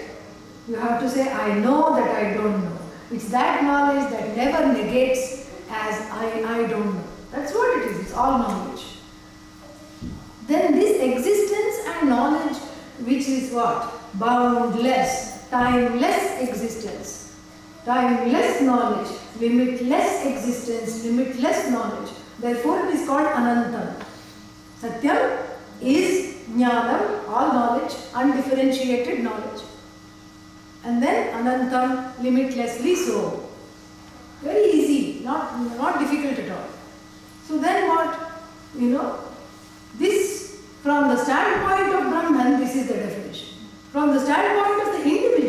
You 0.68 0.76
have 0.76 1.00
to 1.00 1.08
say 1.08 1.30
I 1.30 1.58
know 1.58 1.94
that 1.94 2.14
I 2.14 2.34
don't 2.34 2.64
know. 2.64 2.78
It's 3.10 3.28
that 3.30 3.62
knowledge 3.62 4.10
that 4.10 4.36
never 4.36 4.72
negates 4.72 5.50
as 5.70 6.10
I, 6.10 6.42
I 6.46 6.66
don't 6.66 6.94
know. 6.94 7.04
That's 7.30 7.52
what 7.52 7.78
it 7.78 7.90
is. 7.90 8.00
It's 8.00 8.14
all 8.14 8.38
knowledge. 8.38 8.84
Then 10.46 10.74
this 10.74 11.00
existence 11.00 11.96
and 11.96 12.08
knowledge, 12.08 12.56
which 13.00 13.28
is 13.28 13.52
what? 13.52 13.92
Boundless, 14.14 15.48
timeless 15.48 16.40
existence, 16.40 17.23
timeless 17.84 18.60
knowledge, 18.62 19.10
limitless 19.40 20.26
existence, 20.26 21.04
limitless 21.04 21.70
knowledge. 21.70 22.10
Therefore, 22.38 22.86
it 22.86 22.94
is 22.94 23.06
called 23.06 23.26
Anantam. 23.26 24.02
Satyam 24.80 25.46
is 25.80 26.34
jnanam, 26.48 27.28
all 27.28 27.52
knowledge, 27.52 27.94
undifferentiated 28.14 29.22
knowledge. 29.22 29.62
And 30.84 31.02
then 31.02 31.32
Anantam, 31.32 32.22
limitlessly 32.22 32.94
so. 32.94 33.48
Very 34.42 34.70
easy, 34.72 35.24
not, 35.24 35.58
not 35.78 35.98
difficult 35.98 36.38
at 36.38 36.50
all. 36.50 36.68
So 37.46 37.58
then 37.58 37.88
what? 37.88 38.32
You 38.76 38.90
know, 38.90 39.24
this, 39.98 40.60
from 40.82 41.08
the 41.08 41.16
standpoint 41.24 41.94
of 41.94 42.10
Brahman, 42.10 42.60
this 42.60 42.74
is 42.74 42.88
the 42.88 42.94
definition. 42.94 43.56
From 43.92 44.12
the 44.12 44.20
standpoint 44.20 44.88
of 44.88 44.92
the 44.94 45.08
individual, 45.08 45.43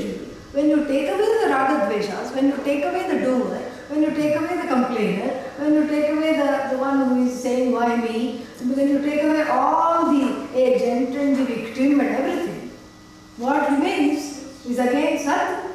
when 0.55 0.69
you 0.69 0.85
take 0.87 1.09
away 1.09 1.31
the 1.43 1.47
ragadveshas, 1.53 2.33
when 2.33 2.47
you 2.47 2.57
take 2.63 2.85
away 2.85 3.03
the 3.11 3.19
doer, 3.25 3.57
when 3.89 4.01
you 4.03 4.11
take 4.11 4.35
away 4.37 4.55
the 4.61 4.67
complainer, 4.67 5.31
when 5.57 5.73
you 5.73 5.87
take 5.87 6.09
away 6.11 6.37
the, 6.37 6.69
the 6.71 6.77
one 6.77 6.97
who 7.05 7.25
is 7.25 7.41
saying, 7.41 7.73
why 7.73 7.97
me, 7.97 8.45
when 8.63 8.87
you 8.87 9.01
take 9.01 9.21
away 9.23 9.43
all 9.49 10.05
the 10.13 10.47
agent 10.57 11.13
and 11.13 11.35
the 11.35 11.43
victim 11.43 11.99
and 11.99 12.09
everything, 12.09 12.71
what 13.35 13.69
remains 13.69 14.45
is 14.65 14.79
again 14.79 15.19
Sat. 15.19 15.71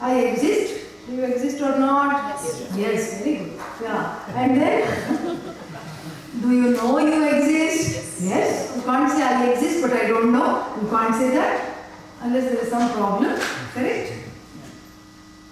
I 0.00 0.18
exist. 0.20 0.84
Do 1.06 1.14
you 1.14 1.22
exist 1.22 1.62
or 1.62 1.78
not? 1.78 2.34
Yes. 2.34 2.72
Yes, 2.76 3.22
very 3.22 3.36
good. 3.36 3.60
Yeah. 3.80 4.34
And 4.34 4.60
then, 4.60 5.40
do 6.42 6.50
you 6.50 6.70
know 6.72 6.98
you 6.98 7.28
exist? 7.28 8.22
Yes. 8.22 8.76
You 8.76 8.82
can't 8.82 9.10
say 9.10 9.22
I 9.22 9.52
exist 9.52 9.80
but 9.80 9.92
I 9.92 10.08
don't 10.08 10.32
know. 10.32 10.76
You 10.82 10.88
can't 10.88 11.14
say 11.14 11.30
that 11.30 11.75
unless 12.20 12.44
there 12.44 12.62
is 12.62 12.70
some 12.70 12.90
problem. 12.92 13.38
Correct? 13.72 14.12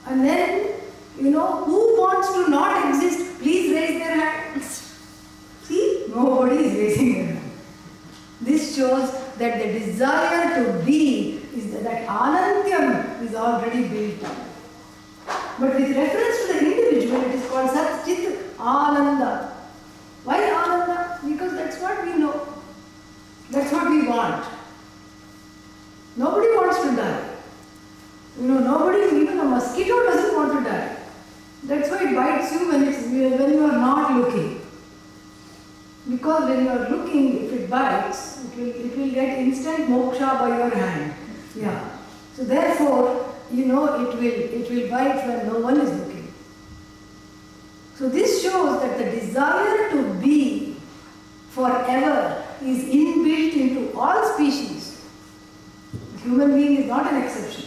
And 0.06 0.24
then, 0.24 0.70
you 1.18 1.30
know, 1.30 1.64
who 1.64 2.00
wants 2.00 2.32
to 2.32 2.50
not 2.50 2.88
exist? 2.88 3.40
Please 3.40 3.72
raise 3.74 3.98
their 3.98 4.20
hands. 4.20 4.64
See, 5.62 6.06
nobody 6.08 6.56
is 6.56 6.74
raising 6.76 7.14
their 7.14 7.24
hand. 7.24 7.50
This 8.40 8.76
shows 8.76 9.10
that 9.36 9.62
the 9.62 9.78
desire 9.78 10.64
to 10.64 10.84
be 10.84 11.40
is 11.54 11.72
that, 11.72 11.84
that 11.84 12.06
anantyam 12.06 13.22
is 13.22 13.34
already 13.34 13.88
built 13.88 14.24
up. 14.24 14.36
But 15.58 15.74
with 15.74 15.96
reference 15.96 16.46
to 16.46 16.52
the 16.52 16.58
individual, 16.60 17.22
it 17.22 17.34
is 17.36 17.48
called 17.48 17.70
Sat 17.70 18.04
Chit 18.04 18.58
Ananda. 18.58 19.56
Why 20.24 20.52
Ananda? 20.52 21.20
Because 21.26 21.52
that's 21.52 21.80
what 21.80 22.04
we 22.04 22.14
know. 22.14 22.48
That's 23.50 23.72
what 23.72 23.88
we 23.88 24.06
want. 24.08 24.44
Nobody 26.16 26.46
wants 26.56 26.82
to 26.82 26.96
die. 26.96 27.30
You 28.40 28.48
know, 28.48 28.58
nobody, 28.58 29.16
even 29.16 29.38
a 29.38 29.44
mosquito 29.44 30.02
doesn't 30.04 30.36
want 30.36 30.58
to 30.58 30.70
die. 30.70 30.96
That's 31.64 31.90
why 31.90 32.10
it 32.10 32.14
bites 32.14 32.52
you 32.52 32.68
when, 32.68 32.84
it's, 32.84 33.02
when 33.04 33.52
you 33.52 33.64
are 33.64 33.72
not 33.72 34.16
looking. 34.16 34.60
Because 36.08 36.48
when 36.48 36.64
you 36.64 36.70
are 36.70 36.90
looking, 36.90 37.44
if 37.44 37.52
it 37.52 37.70
bites, 37.70 38.44
it 38.44 38.58
will, 38.58 38.68
it 38.68 38.96
will 38.96 39.10
get 39.10 39.38
instant 39.38 39.88
moksha 39.88 40.38
by 40.38 40.48
your 40.48 40.70
hand. 40.70 41.14
Yeah. 41.56 41.90
So 42.36 42.44
therefore, 42.44 43.34
you 43.52 43.66
know, 43.66 43.84
it 44.02 44.14
will, 44.14 44.22
it 44.22 44.70
will 44.70 44.90
bite 44.90 45.26
when 45.26 45.46
no 45.46 45.60
one 45.60 45.80
is 45.80 45.90
looking. 45.90 46.32
So 47.96 48.08
this 48.08 48.42
shows 48.42 48.82
that 48.82 48.98
the 48.98 49.04
desire 49.04 49.90
to 49.90 50.14
be 50.14 50.76
forever 51.50 52.44
is 52.60 52.84
inbuilt 52.84 53.54
into 53.54 53.98
all 53.98 54.34
species. 54.34 54.73
Human 56.24 56.54
being 56.54 56.76
is 56.82 56.86
not 56.86 57.12
an 57.12 57.22
exception. 57.22 57.66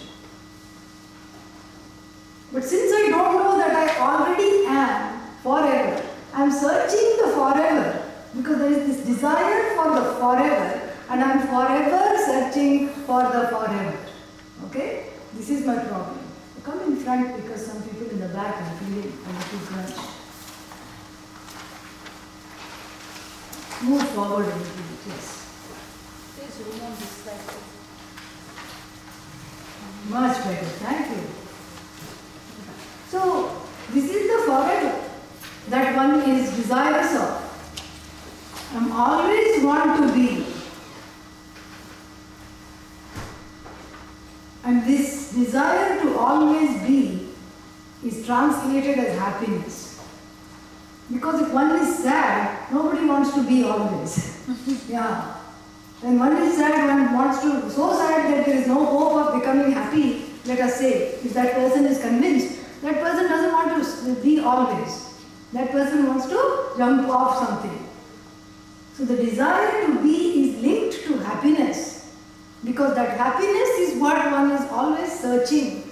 But 2.51 2.63
since 2.63 2.91
I 2.91 3.09
don't 3.09 3.35
know 3.35 3.57
that 3.57 3.71
I 3.71 3.87
already 3.99 4.65
am 4.65 5.21
forever, 5.43 6.03
I 6.33 6.43
am 6.43 6.51
searching 6.51 7.17
the 7.21 7.31
forever 7.33 8.03
because 8.35 8.57
there 8.57 8.71
is 8.71 8.87
this 8.87 9.05
desire 9.05 9.75
for 9.75 9.93
the 9.93 10.13
forever 10.15 10.91
and 11.09 11.23
I 11.23 11.31
am 11.33 11.47
forever 11.47 12.17
searching 12.25 12.89
for 13.05 13.21
the 13.23 13.47
forever. 13.49 13.97
Okay? 14.65 15.09
This 15.35 15.49
is 15.51 15.65
my 15.65 15.77
problem. 15.77 16.19
Come 16.63 16.81
in 16.81 16.95
front 16.97 17.35
because 17.35 17.65
some 17.65 17.81
people 17.83 18.09
in 18.09 18.19
the 18.19 18.27
back 18.29 18.59
are 18.59 18.77
feeling 18.77 19.13
a 19.25 19.29
little 19.29 19.59
crushed. 19.67 20.17
move 23.83 24.09
forward 24.09 24.45
a 24.45 24.47
little 24.47 24.63
bit, 24.63 24.99
yes. 25.07 25.45
Please 26.35 26.65
remove 26.65 26.99
this 26.99 27.09
slide. 27.23 27.76
Much 30.05 30.37
better, 30.43 30.65
thank 30.65 31.09
you. 31.09 31.23
So, 33.09 33.61
this 33.91 34.05
is 34.05 34.27
the 34.27 34.51
forever 34.51 35.09
that 35.69 35.95
one 35.95 36.21
is 36.29 36.55
desirous 36.55 37.15
of. 37.15 37.47
I'm 38.73 38.91
always 38.91 39.63
want 39.63 40.01
to 40.01 40.13
be. 40.13 40.45
And 44.63 44.85
this 44.85 45.31
desire 45.31 46.01
to 46.01 46.17
always 46.17 46.81
be 46.85 47.29
is 48.03 48.25
translated 48.25 48.99
as 48.99 49.17
happiness. 49.17 50.03
Because 51.11 51.41
if 51.41 51.53
one 51.53 51.71
is 51.79 51.99
sad, 51.99 52.71
nobody 52.71 53.05
wants 53.05 53.33
to 53.33 53.43
be 53.47 53.63
always. 53.63 54.43
yeah. 54.89 55.36
When 56.01 56.19
one 56.19 56.37
is 56.37 56.57
sad, 56.57 56.87
one 56.87 57.13
wants 57.13 57.41
to, 57.41 57.69
so 57.71 57.97
sad 57.97 58.31
that 58.31 58.45
there 58.45 58.55
is 58.55 58.67
no 58.67 58.85
hope 58.85 59.13
of 59.13 59.39
becoming 59.39 59.71
happy, 59.71 60.25
let 60.45 60.59
us 60.59 60.75
say, 60.75 61.13
if 61.25 61.33
that 61.33 61.53
person 61.55 61.85
is 61.85 61.99
convinced, 61.99 62.59
that 62.83 63.01
person 63.01 63.27
doesn't 63.27 63.51
want 63.51 63.83
to 63.83 64.23
be 64.23 64.39
always. 64.39 65.23
That 65.53 65.71
person 65.71 66.05
wants 66.05 66.27
to 66.27 66.73
jump 66.77 67.09
off 67.09 67.47
something. 67.47 67.87
So 68.93 69.05
the 69.05 69.15
desire 69.15 69.87
to 69.87 70.03
be 70.03 70.49
is 70.49 70.61
linked 70.61 71.03
to 71.05 71.17
happiness 71.19 72.15
because 72.63 72.95
that 72.95 73.17
happiness 73.17 73.69
is 73.79 73.99
what 73.99 74.31
one 74.31 74.51
is 74.51 74.69
always 74.71 75.19
searching. 75.19 75.91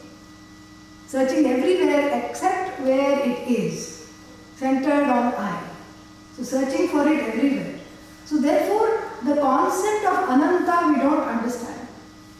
Searching 1.07 1.45
everywhere 1.45 2.29
except 2.29 2.79
where 2.81 3.19
it 3.19 3.47
is, 3.47 4.11
centered 4.55 5.03
on 5.03 5.33
I. 5.33 5.63
So 6.35 6.43
searching 6.43 6.89
for 6.89 7.07
it 7.07 7.19
everywhere. 7.19 7.79
So 8.25 8.39
therefore, 8.39 9.04
the 9.23 9.36
concept 9.41 10.06
of 10.06 10.30
ananta 10.30 10.88
we 10.89 10.95
don't 10.99 11.28
understand. 11.28 11.88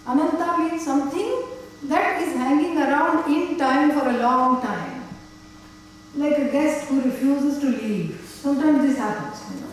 Ananta 0.08 0.58
means 0.58 0.84
something 0.84 1.44
that 1.84 2.22
is 2.22 2.34
hanging 2.36 2.78
around 2.78 3.32
in 3.32 3.58
time 3.58 3.92
for 3.92 4.08
a 4.10 4.18
long 4.18 4.62
time. 4.62 5.04
Like 6.16 6.38
a 6.38 6.46
guest 6.52 6.88
who 6.88 7.02
refuses 7.02 7.60
to 7.60 7.68
leave. 7.70 8.22
Sometimes 8.26 8.82
this 8.88 8.98
happens, 8.98 9.42
you 9.50 9.62
know. 9.62 9.72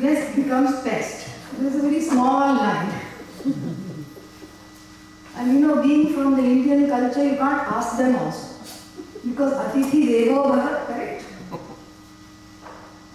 Guest 0.00 0.36
becomes 0.36 0.82
pest. 0.82 1.28
There's 1.58 1.76
a 1.76 1.82
very 1.82 2.00
small 2.00 2.54
line. 2.54 2.92
and 5.36 5.52
you 5.52 5.60
know, 5.66 5.82
being 5.82 6.14
from 6.14 6.36
the 6.36 6.42
Indian 6.42 6.88
culture, 6.88 7.24
you 7.24 7.36
can't 7.36 7.68
ask 7.68 7.98
them 7.98 8.16
also. 8.16 8.56
Because 9.24 9.52
Atithi 9.52 10.06
Devo 10.08 10.44
Bhava, 10.46 10.86
correct? 10.86 11.24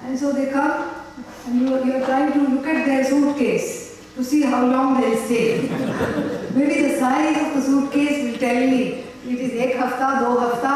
And 0.04 0.20
so 0.20 0.32
they 0.32 0.52
come 0.52 1.05
and 1.46 1.62
you 1.62 1.74
are, 1.76 1.86
you 1.86 1.94
are 1.94 2.06
trying 2.06 2.34
to 2.34 2.40
look 2.40 2.66
at 2.68 2.86
their 2.86 3.04
suitcase 3.04 4.04
to 4.16 4.24
see 4.24 4.42
how 4.44 4.66
long 4.66 5.00
they'll 5.00 5.18
stay. 5.26 5.62
Maybe 6.56 6.88
the 6.88 6.98
size 6.98 7.38
of 7.48 7.54
the 7.56 7.62
suitcase 7.62 8.32
will 8.32 8.40
tell 8.40 8.68
me 8.68 9.04
it 9.28 9.40
is 9.40 9.54
ek 9.54 9.76
hafta, 9.76 10.20
do 10.20 10.38
hafta, 10.38 10.76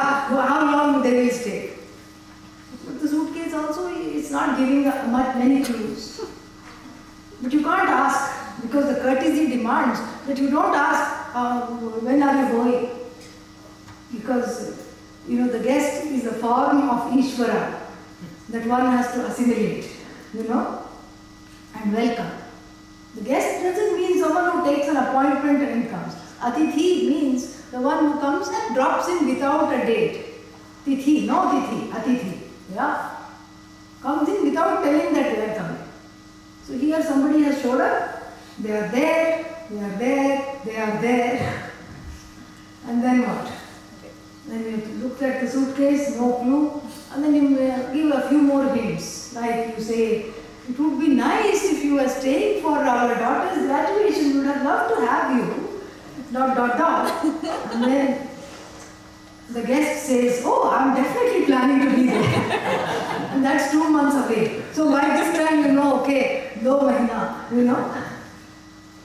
how 0.52 0.62
long 0.76 1.02
they 1.02 1.24
will 1.24 1.32
stay. 1.32 1.74
But 2.86 3.02
the 3.02 3.08
suitcase 3.08 3.54
also 3.54 3.88
is 3.88 4.32
not 4.32 4.58
giving 4.58 4.84
much 4.86 5.36
many 5.36 5.64
clues. 5.64 6.22
But 7.42 7.54
you 7.54 7.62
can't 7.62 7.90
ask 7.90 8.62
because 8.62 8.94
the 8.94 9.02
courtesy 9.02 9.48
demands 9.50 10.00
that 10.28 10.38
you 10.38 10.50
don't 10.50 10.76
ask 10.76 11.36
uh, 11.36 11.68
when 11.68 12.22
are 12.22 12.44
you 12.44 12.52
going. 12.52 12.90
Because 14.12 14.88
you 15.28 15.38
know 15.40 15.48
the 15.48 15.60
guest 15.60 16.06
is 16.06 16.26
a 16.26 16.34
form 16.34 16.90
of 16.90 17.12
Ishvara 17.14 17.80
that 18.50 18.66
one 18.66 18.86
has 18.92 19.14
to 19.14 19.26
assimilate, 19.28 19.86
you 20.34 20.44
know, 20.44 20.88
and 21.76 21.94
welcome. 21.94 22.32
The 23.16 23.22
guest 23.22 23.64
doesn't 23.64 23.96
mean 23.96 24.20
someone 24.20 24.52
who 24.52 24.76
takes 24.76 24.88
an 24.88 24.98
appointment 24.98 25.62
and 25.64 25.90
comes. 25.90 26.14
Atithi 26.40 27.10
means 27.10 27.62
the 27.72 27.82
one 27.82 28.12
who 28.12 28.20
comes 28.20 28.48
and 28.48 28.76
drops 28.76 29.08
in 29.10 29.28
without 29.28 29.74
a 29.74 29.86
date. 29.86 30.26
Tithi, 30.86 31.26
no 31.26 31.50
tithi, 31.52 31.90
atithi. 31.90 32.40
Yeah? 32.74 33.16
Comes 34.02 34.30
in 34.30 34.46
without 34.46 34.84
telling 34.84 35.14
that 35.14 35.36
they 35.36 35.52
are 35.52 35.56
coming. 35.58 35.84
So 36.66 36.78
here 36.78 37.04
somebody 37.04 37.44
has 37.44 37.62
showed 37.62 37.82
up, 37.82 38.34
they 38.60 38.72
are 38.72 38.88
there, 38.90 39.66
they 39.70 39.80
are 39.84 39.98
there, 39.98 40.62
they 40.66 40.76
are 40.76 41.02
there. 41.02 41.66
And 42.88 43.04
then 43.04 43.22
what? 43.22 43.52
Then 44.48 44.64
you 44.64 45.08
look 45.08 45.22
at 45.22 45.42
the 45.42 45.48
suitcase, 45.48 46.16
no 46.16 46.34
clue, 46.34 46.82
and 47.14 47.24
then 47.24 47.36
you 47.36 47.56
give 47.94 48.12
a 48.12 48.30
few 48.30 48.42
more 48.42 48.74
hints. 48.74 49.19
Like 49.34 49.78
you 49.78 49.84
say, 49.84 50.26
it 50.70 50.80
would 50.80 51.00
be 51.00 51.10
nice 51.10 51.64
if 51.66 51.84
you 51.84 51.96
were 51.96 52.10
staying 52.10 52.62
for 52.62 52.78
our 52.78 53.16
daughter's 53.16 53.66
graduation, 53.66 54.32
we 54.32 54.38
would 54.40 54.48
have 54.48 54.64
loved 54.64 54.96
to 54.96 55.06
have 55.06 55.36
you. 55.38 55.82
Dot, 56.32 56.56
dot, 56.56 56.78
dot. 56.78 57.26
And 57.74 57.84
then 57.84 58.30
the 59.52 59.64
guest 59.64 60.06
says, 60.06 60.44
Oh, 60.46 60.70
I'm 60.70 60.96
definitely 60.96 61.46
planning 61.46 61.90
to 61.90 61.96
be 61.96 62.06
there. 62.08 62.24
and 63.34 63.44
that's 63.44 63.72
two 63.72 63.90
months 63.90 64.16
away. 64.16 64.64
So 64.74 64.92
by 64.92 65.08
this 65.18 65.36
time, 65.38 65.66
you 65.66 65.72
know, 65.74 66.02
okay, 66.02 66.60
do 66.62 66.78
mahina, 66.82 67.48
you 67.52 67.64
know. 67.64 67.94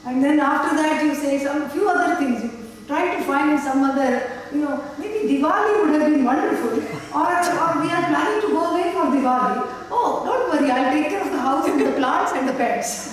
And 0.07 0.23
then 0.23 0.39
after 0.41 0.77
that, 0.77 1.03
you 1.03 1.15
say 1.15 1.39
some 1.43 1.69
few 1.71 1.89
other 1.89 2.17
things. 2.17 2.45
You 2.45 2.51
try 2.87 3.17
to 3.17 3.23
find 3.23 3.59
some 3.59 3.83
other, 3.83 4.31
you 4.53 4.61
know, 4.61 4.85
maybe 4.99 5.29
Diwali 5.29 5.81
would 5.83 6.01
have 6.01 6.11
been 6.13 6.25
wonderful, 6.25 6.73
or, 7.15 7.31
or 7.63 7.71
we 7.81 7.89
are 7.95 8.07
planning 8.11 8.41
to 8.43 8.49
go 8.49 8.63
away 8.73 8.93
for 8.93 9.07
Diwali. 9.15 9.63
Oh, 9.91 10.23
don't 10.27 10.51
worry, 10.51 10.71
I'll 10.71 10.93
take 10.93 11.09
care 11.11 11.23
of 11.23 11.31
the 11.31 11.39
house 11.39 11.67
and 11.69 11.81
the 11.81 11.93
plants 11.93 12.33
and 12.33 12.49
the 12.49 12.53
pets. 12.55 13.13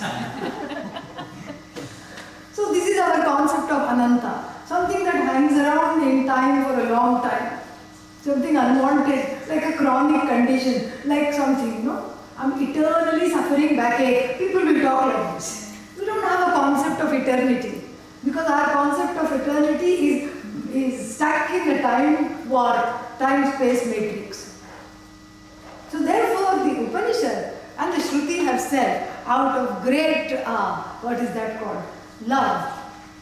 so 2.52 2.72
this 2.72 2.88
is 2.88 2.98
our 2.98 3.22
concept 3.24 3.70
of 3.70 3.88
Ananta, 3.88 4.44
something 4.66 5.04
that 5.04 5.14
hangs 5.14 5.56
around 5.56 6.02
in 6.08 6.26
time 6.26 6.64
for 6.64 6.80
a 6.80 6.90
long 6.90 7.22
time, 7.22 7.60
something 8.22 8.56
unwanted, 8.56 9.48
like 9.48 9.64
a 9.64 9.72
chronic 9.76 10.22
condition, 10.28 10.90
like 11.04 11.32
something, 11.32 11.74
you 11.76 11.82
know. 11.84 12.08
I'm 12.36 12.60
eternally 12.60 13.30
suffering 13.30 13.76
backache. 13.76 14.38
People 14.38 14.64
will 14.64 14.82
talk 14.82 15.14
like 15.14 15.34
this. 15.34 15.76
We 15.96 16.06
don't 16.06 16.24
have 16.24 16.48
a 16.48 16.52
concept 16.52 17.00
of 17.00 17.12
eternity 17.12 17.82
because 18.24 18.46
our 18.48 18.72
concept 18.72 19.16
of 19.18 19.40
eternity 19.40 19.92
is, 20.10 20.31
is 20.73 21.15
stuck 21.15 21.49
in 21.51 21.67
the 21.67 21.81
time 21.81 22.49
warp, 22.49 23.17
time 23.19 23.53
space 23.55 23.85
matrix. 23.85 24.61
So, 25.91 26.03
therefore, 26.03 26.63
the 26.63 26.85
Upanishad 26.85 27.53
and 27.77 27.93
the 27.93 27.97
Shruti 27.97 28.43
have 28.45 28.59
said, 28.59 29.09
out 29.25 29.57
of 29.57 29.83
great, 29.83 30.33
uh, 30.45 30.83
what 31.01 31.19
is 31.19 31.33
that 31.33 31.59
called? 31.61 31.83
Love 32.25 32.73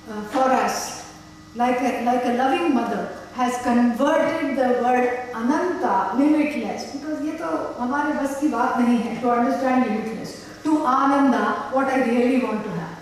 uh, 0.09 0.21
for 0.25 0.49
us, 0.51 1.13
like 1.55 1.79
a, 1.81 2.05
like 2.05 2.25
a 2.25 2.33
loving 2.33 2.73
mother 2.73 3.17
has 3.33 3.61
converted 3.63 4.55
the 4.55 4.81
word 4.81 5.29
ananta, 5.35 6.15
limitless, 6.17 6.93
because 6.93 7.19
ये 7.21 7.37
तो 7.37 7.47
हमारे 7.79 8.13
बस 8.19 8.39
की 8.39 8.47
बात 8.47 8.77
नहीं 8.79 8.97
है 9.03 9.21
to 9.21 9.29
understand 9.29 9.85
limitless, 9.85 10.45
to 10.63 10.85
ananda, 10.85 11.69
what 11.73 11.87
I 11.87 12.03
really 12.05 12.41
want 12.45 12.63
to 12.63 12.69
have. 12.69 12.97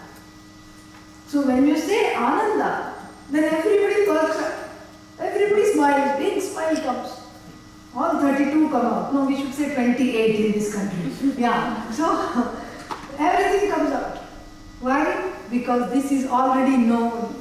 So 1.28 1.46
when 1.46 1.68
you 1.68 1.78
say 1.78 2.16
ananda, 2.16 2.87
then 3.31 3.45
everybody 3.45 4.07
perks 4.07 4.39
up. 4.39 4.71
Everybody 5.21 5.73
smiles, 5.73 6.19
big 6.19 6.43
smile 6.43 6.77
comes. 6.77 7.21
All 7.95 8.21
32 8.21 8.69
come 8.71 8.87
out. 8.87 9.13
No, 9.13 9.27
we 9.27 9.37
should 9.37 9.53
say 9.53 9.75
28 9.75 10.45
in 10.47 10.53
this 10.53 10.75
country. 10.75 11.13
Yeah. 11.43 11.91
So 11.91 12.07
everything 13.19 13.71
comes 13.71 13.91
out. 13.91 14.19
Why? 14.81 15.33
Because 15.51 15.91
this 15.93 16.13
is 16.13 16.27
already 16.27 16.77
known. 16.77 17.35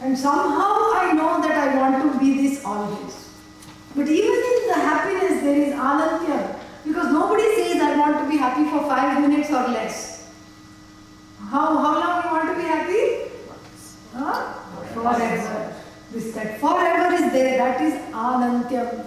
And 0.00 0.16
somehow 0.16 0.92
I 0.94 1.12
know 1.12 1.40
that 1.42 1.52
I 1.52 1.76
want 1.76 2.12
to 2.12 2.18
be 2.18 2.48
this 2.48 2.64
always. 2.64 3.28
But 3.94 4.08
even 4.08 4.32
in 4.32 4.68
the 4.68 4.74
happiness, 4.74 5.42
there 5.42 5.56
is 5.56 5.74
anantya. 5.74 6.58
Because 6.84 7.12
nobody 7.12 7.54
says 7.56 7.82
I 7.82 7.96
want 7.98 8.18
to 8.18 8.30
be 8.30 8.36
happy 8.36 8.64
for 8.70 8.80
five 8.88 9.20
minutes 9.20 9.50
or 9.50 9.68
less. 9.68 10.30
How, 11.50 11.76
how 11.78 12.00
long 12.00 12.24
you 12.24 12.30
want 12.30 12.56
to 12.56 12.62
be 12.62 12.68
happy? 12.68 13.27
Huh? 14.14 14.52
Forever. 14.94 15.74
This 16.12 16.34
that 16.34 16.58
forever 16.60 17.14
is 17.14 17.32
there, 17.32 17.58
that 17.58 17.80
is 17.80 17.94
anantyam. 18.12 19.04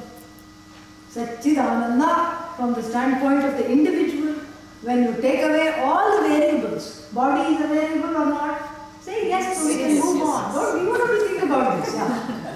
Satchidananda 1.13 2.55
from 2.55 2.73
the 2.73 2.83
standpoint 2.83 3.43
of 3.43 3.57
the 3.57 3.69
individual, 3.69 4.33
when 4.83 5.03
you 5.03 5.21
take 5.21 5.41
away 5.43 5.81
all 5.81 6.21
the 6.21 6.27
variables, 6.29 7.07
body 7.13 7.55
is 7.55 7.61
a 7.61 7.67
variable 7.67 8.15
or 8.15 8.25
not, 8.27 8.61
say 9.01 9.27
yes, 9.27 9.57
so 9.57 9.67
we 9.67 9.75
can 9.77 9.89
Yes, 9.95 10.03
move 10.03 10.17
yes, 10.17 10.27
on. 10.27 10.43
yes. 10.45 10.55
Don't, 10.55 10.79
you 10.79 10.85
don't 10.85 10.99
have 11.07 11.19
to 11.19 11.27
think 11.27 11.43
about 11.43 11.83
this. 11.85 11.95
Yeah. 11.95 12.55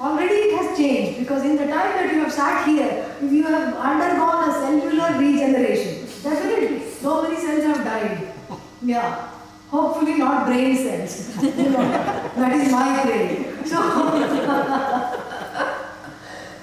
Already 0.00 0.34
it 0.34 0.56
has 0.58 0.76
changed 0.76 1.20
because 1.20 1.44
in 1.44 1.56
the 1.56 1.66
time 1.66 1.92
that 1.96 2.12
you 2.12 2.20
have 2.20 2.32
sat 2.32 2.66
here, 2.66 3.14
if 3.22 3.32
you 3.32 3.44
have 3.44 3.74
undergone 3.74 4.48
a 4.50 4.52
cellular 4.52 5.18
regeneration, 5.18 6.04
definitely 6.22 6.90
so 6.90 7.22
many 7.22 7.36
cells 7.36 7.64
have 7.64 7.84
died. 7.84 8.32
Yeah. 8.82 9.30
Hopefully 9.74 10.14
not 10.18 10.46
brain 10.46 10.76
cells. 10.76 11.34
That 11.34 12.52
is 12.56 12.70
my 12.70 13.02
prayer. 13.02 13.66
So, 13.66 13.78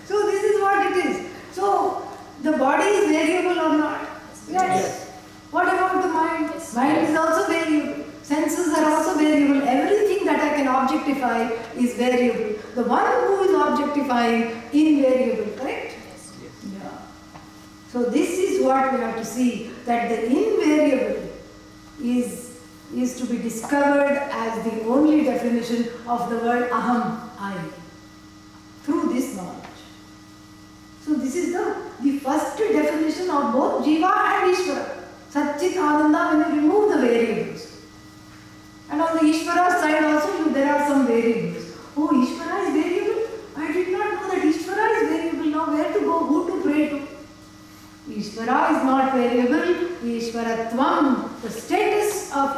so 0.09 0.15
this 0.27 0.43
is 0.49 0.61
what 0.61 0.85
it 0.85 0.95
is. 1.05 1.15
So 1.51 2.07
the 2.41 2.53
body 2.53 2.85
is 2.85 3.09
variable 3.09 3.59
or 3.63 3.77
not? 3.77 4.07
Yes. 4.49 5.09
What 5.51 5.67
about 5.67 6.03
the 6.03 6.07
mind? 6.07 6.51
Yes. 6.53 6.73
Mind 6.73 7.09
is 7.09 7.17
also 7.17 7.51
variable. 7.51 8.05
Senses 8.23 8.73
are 8.77 8.85
also 8.93 9.17
variable. 9.17 9.61
Everything 9.67 10.25
that 10.27 10.39
I 10.39 10.55
can 10.55 10.69
objectify 10.69 11.49
is 11.75 11.95
variable. 11.95 12.61
The 12.75 12.83
one 12.83 13.11
who 13.25 13.43
is 13.43 13.51
objectifying, 13.67 14.63
invariable, 14.71 15.51
correct? 15.57 15.95
Yes. 16.07 16.31
Yeah. 16.75 16.97
So 17.89 18.05
this 18.05 18.39
is 18.39 18.61
what 18.63 18.93
we 18.93 18.99
have 19.01 19.17
to 19.17 19.25
see 19.25 19.69
that 19.83 20.07
the 20.07 20.27
invariable 20.27 21.29
is 22.01 22.50
is 22.95 23.17
to 23.17 23.25
be 23.25 23.37
discovered 23.37 24.17
as 24.31 24.63
the 24.63 24.83
only 24.83 25.23
definition 25.23 25.89
of 26.07 26.29
the 26.29 26.37
word 26.37 26.69
aham, 26.71 27.29
I, 27.39 27.57
through 28.83 29.13
this 29.13 29.35
knowledge. 29.35 29.61
So 31.05 31.13
this 31.15 31.35
is 31.35 31.53
the, 31.53 31.91
the 32.01 32.19
first 32.19 32.57
definition 32.57 33.29
of 33.29 33.53
both 33.53 33.85
Jiva 33.85 34.11
and 34.11 34.55
Ishvara. 34.55 35.01
Satchit 35.31 35.77
Ananda 35.77 36.37
when 36.37 36.55
you 36.55 36.61
remove 36.61 36.93
the 36.93 37.07
variables. 37.07 37.81
And 38.89 39.01
on 39.01 39.15
the 39.15 39.31
Ishvara 39.31 39.79
side 39.79 40.03
also 40.03 40.49
there 40.49 40.75
are 40.75 40.87
some 40.87 41.07
variables. 41.07 41.77
Oh, 41.95 42.09
Ishvara 42.09 42.67
is 42.67 42.73
variable? 42.83 43.21
I 43.55 43.71
did 43.71 43.91
not 43.93 44.13
know 44.13 44.27
that 44.29 44.43
Ishvara 44.43 45.01
is 45.01 45.09
variable. 45.09 45.45
Now 45.45 45.73
where 45.73 45.93
to 45.93 45.99
go? 45.99 46.19
Who 46.25 46.47
to 46.47 46.61
pray 46.61 46.89
to? 46.89 47.07
Ishvara 48.09 48.77
is 48.77 48.83
not 48.83 49.13
variable. 49.13 49.91
Ishvaratvam, 50.01 51.41
the 51.41 51.49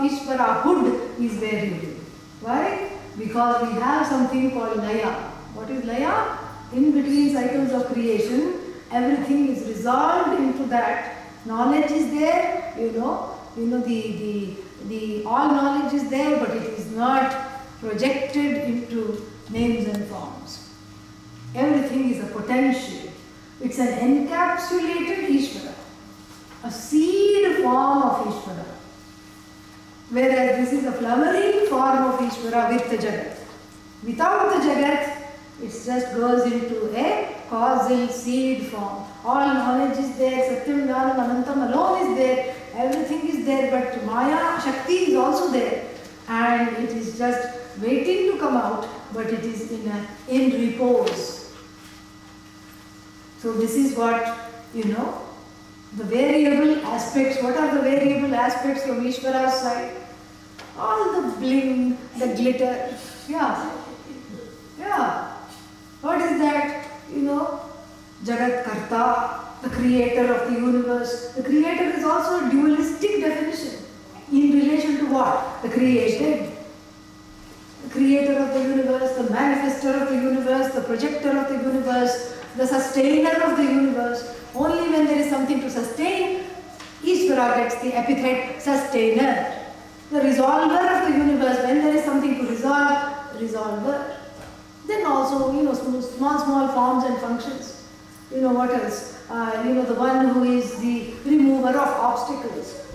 status 0.10 0.30
of 0.30 0.64
Ishvarahood 0.64 1.20
is 1.20 1.34
variable. 1.34 2.00
Why? 2.42 2.90
Because 3.18 3.68
we 3.68 3.80
have 3.82 4.08
something 4.08 4.52
called 4.52 4.78
Laya. 4.78 5.14
What 5.56 5.70
is 5.70 5.86
Laya? 5.86 6.38
In 6.74 6.92
between 6.92 7.34
cycles 7.34 7.72
of 7.72 7.94
creation, 7.94 8.60
everything 8.92 9.50
is 9.50 9.68
resolved 9.68 10.40
into 10.40 10.66
that. 10.66 11.16
Knowledge 11.46 11.92
is 11.92 12.12
there, 12.12 12.74
you 12.80 12.92
know, 12.92 13.36
you 13.58 13.68
know, 13.68 13.82
the, 13.82 14.12
the, 14.12 14.56
the 14.88 15.24
all 15.26 15.50
knowledge 15.50 15.94
is 15.94 16.10
there, 16.10 16.40
but 16.40 16.56
it 16.56 16.64
is 16.64 16.92
not 16.92 17.36
projected 17.80 18.64
into 18.64 19.26
names 19.50 19.88
and 19.88 20.08
forms. 20.08 20.70
Everything 21.56 22.14
is 22.14 22.24
a 22.24 22.28
potential. 22.28 23.12
It's 23.62 23.78
an 23.78 24.28
encapsulated 24.28 25.28
Ishvara, 25.28 25.74
a 26.64 26.72
seed 26.72 27.62
form 27.62 28.04
of 28.04 28.26
Ishvara. 28.26 28.73
Whereas 30.14 30.70
this 30.70 30.80
is 30.80 30.86
a 30.86 30.92
flowering 30.92 31.66
form 31.66 32.04
of 32.06 32.20
Ishvara 32.20 32.72
with 32.72 32.88
the 32.92 32.98
Jagat. 32.98 33.36
Without 34.04 34.54
the 34.54 34.60
Jagat, 34.60 35.24
it 35.60 35.70
just 35.70 36.14
goes 36.16 36.44
into 36.52 36.96
a 36.96 37.36
causal 37.50 38.08
seed 38.10 38.68
form. 38.68 39.06
All 39.26 39.48
knowledge 39.56 39.98
is 39.98 40.16
there, 40.20 40.38
Satyam 40.50 40.86
Jnanam 40.86 41.16
Anantam 41.16 41.68
alone 41.68 42.12
is 42.12 42.18
there, 42.20 42.56
everything 42.76 43.28
is 43.28 43.44
there, 43.48 43.72
but 43.72 44.06
Maya 44.06 44.62
Shakti 44.62 44.94
is 44.94 45.16
also 45.16 45.52
there. 45.52 45.90
And 46.28 46.78
it 46.78 46.92
is 46.92 47.18
just 47.18 47.58
waiting 47.82 48.34
to 48.34 48.38
come 48.38 48.56
out, 48.56 48.88
but 49.14 49.26
it 49.26 49.44
is 49.44 49.72
in, 49.72 49.88
a, 49.88 50.08
in 50.28 50.70
repose. 50.70 51.56
So 53.40 53.54
this 53.54 53.76
is 53.76 53.98
what, 53.98 54.52
you 54.76 54.86
know, 54.86 55.24
the 55.98 56.04
variable 56.04 56.86
aspects, 56.86 57.42
what 57.42 57.58
are 57.58 57.74
the 57.74 57.82
variable 57.82 58.36
aspects 58.36 58.86
from 58.86 59.04
Ishvara's 59.04 59.60
side? 59.60 60.03
All 60.78 61.22
the 61.22 61.38
bling, 61.38 61.98
the 62.18 62.28
glitter, 62.36 62.98
yeah. 63.28 63.72
Yeah. 64.80 65.38
What 66.02 66.20
is 66.22 66.40
that? 66.40 66.86
You 67.14 67.22
know, 67.22 67.62
Jagat 68.26 68.64
Karta, 68.66 69.40
the 69.62 69.70
creator 69.70 70.34
of 70.34 70.52
the 70.52 70.60
universe. 70.60 71.34
The 71.34 71.44
creator 71.44 71.86
is 71.98 72.04
also 72.04 72.46
a 72.46 72.50
dualistic 72.50 73.22
definition. 73.22 73.86
In 74.32 74.52
relation 74.52 74.98
to 74.98 75.06
what? 75.14 75.62
The 75.62 75.70
created. 75.70 76.52
The 77.84 77.90
creator 77.90 78.40
of 78.40 78.54
the 78.54 78.62
universe, 78.62 79.16
the 79.16 79.24
manifester 79.32 80.02
of 80.02 80.10
the 80.10 80.16
universe, 80.16 80.74
the 80.74 80.82
projector 80.82 81.38
of 81.38 81.50
the 81.50 81.58
universe, 81.58 82.36
the 82.58 82.66
sustainer 82.66 83.44
of 83.44 83.58
the 83.58 83.64
universe. 83.64 84.36
Only 84.56 84.90
when 84.90 85.06
there 85.06 85.20
is 85.20 85.30
something 85.30 85.62
to 85.62 85.70
sustain, 85.70 86.46
Ishvara 87.04 87.58
gets 87.58 87.76
the 87.82 87.94
epithet 87.94 88.62
sustainer. 88.62 89.63
The 90.14 90.20
resolver 90.20 91.06
of 91.06 91.12
the 91.12 91.18
universe, 91.18 91.64
when 91.64 91.82
there 91.82 91.96
is 91.96 92.06
something 92.06 92.38
to 92.38 92.48
resolve, 92.48 93.34
resolver. 93.34 94.16
Then 94.86 95.08
also, 95.08 95.52
you 95.52 95.64
know, 95.64 95.74
small, 95.74 96.38
small, 96.38 96.68
forms 96.68 97.06
and 97.06 97.18
functions. 97.18 97.88
You 98.32 98.42
know 98.42 98.54
what 98.54 98.70
else? 98.70 99.20
Uh, 99.28 99.64
you 99.66 99.74
know, 99.74 99.86
the 99.86 99.96
one 99.96 100.28
who 100.28 100.44
is 100.44 100.80
the 100.80 101.16
remover 101.26 101.70
of 101.70 101.88
obstacles. 102.10 102.86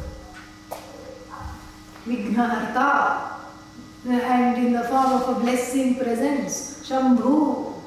Vighnaharta. 2.07 3.33
And 4.07 4.57
in 4.65 4.73
the 4.75 4.85
form 4.85 5.13
of 5.15 5.29
a 5.29 5.41
blessing 5.41 5.97
presence, 5.97 6.89
Shambhu. 6.89 7.83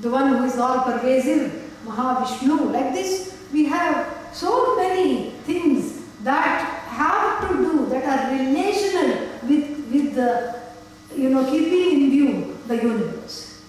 The 0.00 0.08
one 0.08 0.28
who 0.34 0.44
is 0.44 0.56
all 0.56 0.80
pervasive, 0.80 1.52
Mahavishnu. 1.84 2.72
Like 2.72 2.94
this, 2.94 3.36
we 3.52 3.66
have 3.66 4.30
so 4.32 4.76
many 4.76 5.32
things 5.44 6.00
that 6.22 6.75
have 6.96 7.48
to 7.48 7.56
do, 7.56 7.86
that 7.90 8.04
are 8.12 8.32
relational 8.32 9.28
with, 9.42 9.66
with 9.92 10.14
the, 10.14 10.60
you 11.14 11.28
know, 11.30 11.44
keeping 11.50 12.02
in 12.02 12.10
view 12.10 12.58
the 12.66 12.76
universe. 12.76 13.62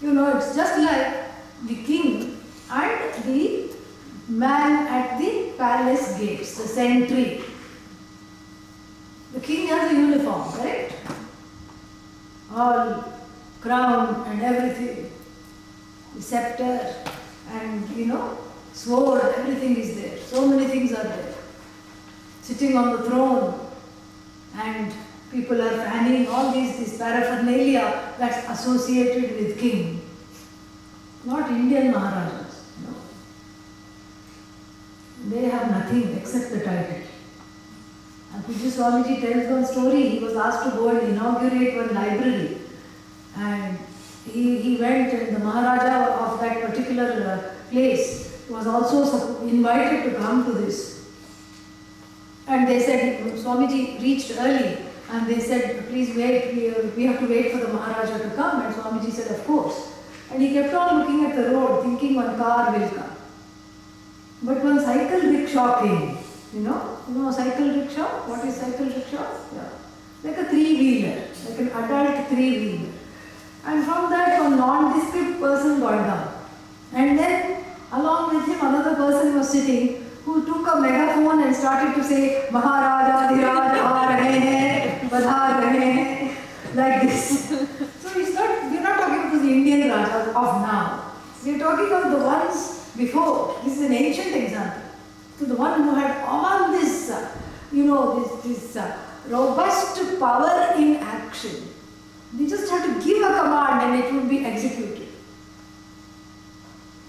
You 0.00 0.12
know, 0.12 0.36
it's 0.36 0.54
just 0.54 0.78
like 0.80 1.24
the 1.66 1.76
king 1.82 2.38
and 2.70 3.24
the 3.24 3.70
man 4.28 4.86
at 4.86 5.18
the 5.18 5.52
palace 5.58 6.18
gates, 6.18 6.56
the 6.58 6.68
sentry. 6.68 7.42
The 9.32 9.40
king 9.40 9.66
has 9.68 9.90
a 9.90 9.94
uniform, 9.94 10.52
correct? 10.52 10.94
All 12.54 13.04
crown 13.60 14.24
and 14.28 14.42
everything, 14.42 15.10
the 16.14 16.22
scepter 16.22 16.94
and 17.50 17.88
you 17.96 18.06
know, 18.06 18.38
sword, 18.74 19.22
everything 19.36 19.76
is 19.76 19.96
there. 19.96 20.18
So 20.18 20.46
many 20.48 20.66
things 20.66 20.92
are 20.92 21.04
there. 21.04 21.34
Sitting 22.42 22.76
on 22.76 22.92
the 22.92 23.02
throne 23.08 23.60
and 24.56 24.92
people 25.30 25.60
are 25.62 25.76
fanning 25.84 26.28
all 26.28 26.52
these, 26.52 26.78
this 26.78 26.98
paraphernalia 26.98 28.12
that's 28.18 28.48
associated 28.50 29.38
with 29.38 29.58
king. 29.58 30.02
Not 31.24 31.50
Indian 31.50 31.92
Maharajas. 31.92 32.64
No. 32.82 32.94
They 35.30 35.46
have 35.48 35.70
nothing 35.70 36.16
except 36.18 36.50
the 36.50 36.64
title. 36.64 37.00
And 38.34 38.44
Pujya 38.44 38.70
Swamiji 38.70 39.20
tells 39.20 39.50
one 39.50 39.64
story. 39.64 40.08
He 40.08 40.18
was 40.18 40.36
asked 40.36 40.64
to 40.64 40.76
go 40.76 40.88
and 40.88 41.08
inaugurate 41.08 41.76
one 41.76 41.94
library. 41.94 42.58
And 43.36 43.78
he, 44.30 44.58
he 44.60 44.76
went, 44.76 45.12
and 45.14 45.36
the 45.36 45.40
Maharaja 45.40 46.24
of 46.24 46.40
that 46.40 46.60
particular 46.62 47.06
uh, 47.06 47.70
place 47.70 48.23
was 48.54 48.66
also 48.66 49.40
invited 49.42 50.04
to 50.04 50.16
come 50.16 50.44
to 50.46 50.52
this. 50.52 51.10
And 52.46 52.68
they 52.68 52.78
said, 52.78 53.20
Swamiji 53.36 54.00
reached 54.00 54.32
early 54.38 54.78
and 55.10 55.26
they 55.26 55.40
said, 55.40 55.88
please 55.88 56.14
wait, 56.16 56.54
we, 56.54 56.70
we 56.96 57.04
have 57.06 57.18
to 57.18 57.26
wait 57.26 57.52
for 57.52 57.58
the 57.58 57.72
Maharaja 57.72 58.18
to 58.18 58.30
come. 58.36 58.62
And 58.62 58.74
Swamiji 58.74 59.10
said, 59.10 59.38
of 59.38 59.44
course. 59.46 59.92
And 60.30 60.40
he 60.40 60.52
kept 60.52 60.74
on 60.74 61.00
looking 61.00 61.24
at 61.26 61.36
the 61.36 61.50
road, 61.50 61.82
thinking 61.82 62.14
one 62.14 62.36
car 62.36 62.72
will 62.72 62.88
come. 62.88 63.16
But 64.42 64.62
one 64.62 64.80
cycle 64.80 65.30
rickshaw 65.30 65.82
came, 65.82 66.18
you 66.54 66.60
know, 66.60 66.98
you 67.08 67.14
know 67.14 67.32
cycle 67.32 67.68
rickshaw? 67.68 68.28
What 68.28 68.44
is 68.44 68.56
cycle 68.56 68.86
rickshaw? 68.86 69.26
Yeah. 69.54 69.68
Like 70.22 70.38
a 70.38 70.44
three-wheeler, 70.44 71.28
like 71.48 71.58
an 71.58 71.68
adult 71.68 72.28
three-wheeler. 72.28 72.92
And 73.66 73.84
from 73.84 74.10
that 74.10 74.40
one 74.40 74.56
nondescript 74.58 75.40
person 75.40 75.80
got 75.80 76.06
down. 76.06 76.46
And 76.92 77.18
then 77.18 77.53
along 77.98 78.34
with 78.34 78.46
him 78.46 78.66
another 78.66 78.94
person 78.94 79.36
was 79.38 79.48
sitting 79.50 80.04
who 80.24 80.44
took 80.46 80.66
a 80.72 80.80
megaphone 80.80 81.42
and 81.44 81.54
started 81.54 81.94
to 81.94 82.02
say 82.02 82.48
Maharaja 82.50 83.16
Dhiraj 83.30 83.74
aa 83.88 84.06
rahe 84.12 84.30
hain, 84.46 85.08
badhar 85.10 85.48
rahe 85.64 85.84
like 86.74 87.02
this. 87.02 87.48
so 87.50 88.08
it's 88.20 88.34
not, 88.34 88.70
we're 88.70 88.80
not 88.80 88.98
talking 89.00 89.28
about 89.28 89.42
the 89.42 89.52
Indian 89.58 89.90
Rajas 89.90 90.28
of 90.28 90.50
now. 90.62 91.12
We're 91.44 91.58
talking 91.58 91.92
of 91.92 92.10
the 92.10 92.24
ones 92.26 92.90
before. 92.96 93.60
This 93.64 93.78
is 93.78 93.82
an 93.90 93.92
ancient 93.92 94.34
example. 94.34 94.82
So 95.38 95.44
the 95.44 95.56
one 95.56 95.82
who 95.82 95.94
had 95.94 96.24
all 96.24 96.72
this, 96.72 97.12
you 97.72 97.84
know, 97.84 98.02
this, 98.20 98.30
this 98.44 98.76
uh, 98.76 98.96
robust 99.28 100.18
power 100.18 100.74
in 100.76 100.96
action. 100.96 101.68
They 102.32 102.46
just 102.46 102.70
had 102.70 102.82
to 102.86 103.04
give 103.04 103.22
a 103.22 103.34
command 103.40 103.82
and 103.82 104.04
it 104.04 104.12
will 104.12 104.28
be 104.28 104.44
executed. 104.44 105.03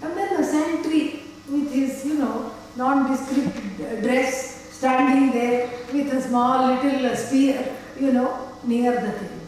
And 0.02 0.16
then 0.16 0.36
the 0.40 0.44
sentry 0.44 1.22
with 1.48 1.72
his, 1.72 2.04
you 2.04 2.18
know, 2.18 2.52
nondescript 2.76 4.02
dress 4.02 4.56
standing 4.72 5.32
there 5.32 5.70
with 5.92 6.12
a 6.12 6.20
small 6.20 6.74
little 6.74 7.16
spear, 7.16 7.76
you 7.98 8.12
know, 8.12 8.52
near 8.64 8.92
the 9.00 9.12
thing. 9.12 9.40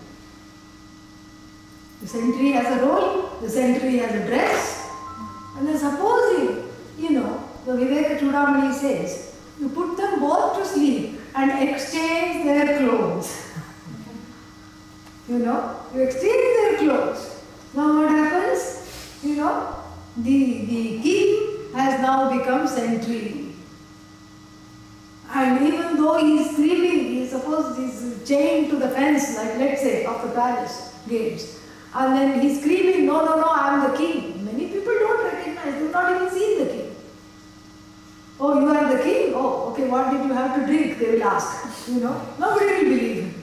The 2.00 2.08
sentry 2.08 2.52
has 2.52 2.80
a 2.80 2.87
role, 2.87 3.38
the 3.40 3.50
sentry 3.50 3.98
has 3.98 4.14
a 4.14 4.26
dress, 4.26 4.88
And 5.56 5.66
then 5.66 5.76
supposing, 5.76 6.70
you 6.96 7.11
know, 7.11 7.42
the 7.66 7.72
Viveka 7.72 8.18
Chudamani 8.20 8.72
says, 8.72 9.37
you 9.61 9.68
put 9.68 9.96
them 9.96 10.20
both 10.20 10.56
to 10.56 10.64
sleep 10.64 11.20
and 11.34 11.68
exchange 11.68 12.44
their 12.44 12.78
clothes. 12.78 13.52
you 15.28 15.38
know, 15.40 15.80
you 15.92 16.02
exchange 16.02 16.56
their 16.61 16.78
clothes. 16.78 17.42
Now 17.74 18.00
what 18.00 18.11
happens? 18.11 19.18
You 19.24 19.37
know, 19.37 19.74
the, 20.18 20.64
the 20.66 21.02
king 21.02 21.72
has 21.74 22.00
now 22.00 22.37
become 22.37 22.66
sentry. 22.66 23.54
And 25.31 25.66
even 25.66 25.96
though 25.96 26.18
he 26.18 26.38
is 26.38 26.52
screaming, 26.52 27.14
he 27.14 27.26
suppose 27.26 27.76
he's 27.76 28.26
chained 28.26 28.70
to 28.70 28.76
the 28.76 28.88
fence, 28.88 29.37
like 29.37 29.57
let's 29.59 29.83
say, 29.83 30.04
of 30.04 30.22
the 30.22 30.35
palace 30.35 30.94
gates. 31.09 31.61
And 31.94 32.14
then 32.14 32.40
he's 32.40 32.61
screaming, 32.61 33.07
No, 33.07 33.24
no, 33.24 33.37
no, 33.37 33.48
I 33.48 33.74
am 33.74 33.90
the 33.90 33.96
king. 33.96 34.44
Many 34.44 34.68
people 34.68 34.92
don't 34.92 35.24
recognize, 35.24 35.74
they've 35.81 35.92
not 35.92 36.14
even 36.14 36.31
seen 36.31 36.59
the 36.59 36.66
king. 36.66 36.96
Oh, 38.40 38.61
you 38.61 38.68
are 38.68 38.96
the 38.96 39.02
king? 39.02 39.33
Oh, 39.35 39.70
okay, 39.72 39.88
what 39.88 40.11
did 40.11 40.24
you 40.24 40.33
have 40.33 40.59
to 40.59 40.66
drink? 40.66 40.98
They 40.98 41.12
will 41.12 41.24
ask. 41.24 41.88
You 41.88 42.00
know, 42.00 42.22
nobody 42.38 42.66
will 42.66 42.85
believe 42.85 43.24
him. 43.24 43.35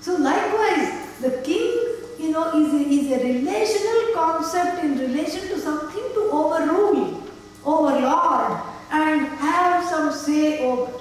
So, 0.00 0.16
likewise, 0.16 1.18
the 1.20 1.42
king, 1.42 1.70
you 2.18 2.30
know, 2.32 2.52
is 2.56 2.74
a, 2.74 2.88
is 2.88 3.12
a 3.12 3.24
relational 3.24 4.14
concept 4.14 4.84
in 4.84 4.98
relation 4.98 5.48
to 5.48 5.60
something 5.60 5.86
to 5.92 5.95
overrule, 6.36 7.22
overlord, 7.64 8.60
and 8.90 9.26
have 9.38 9.88
some 9.88 10.12
say 10.12 10.66
over. 10.66 10.92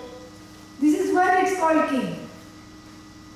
This 0.80 1.00
is 1.00 1.14
why 1.14 1.42
it's 1.42 1.58
called 1.60 1.90
king. 1.90 2.28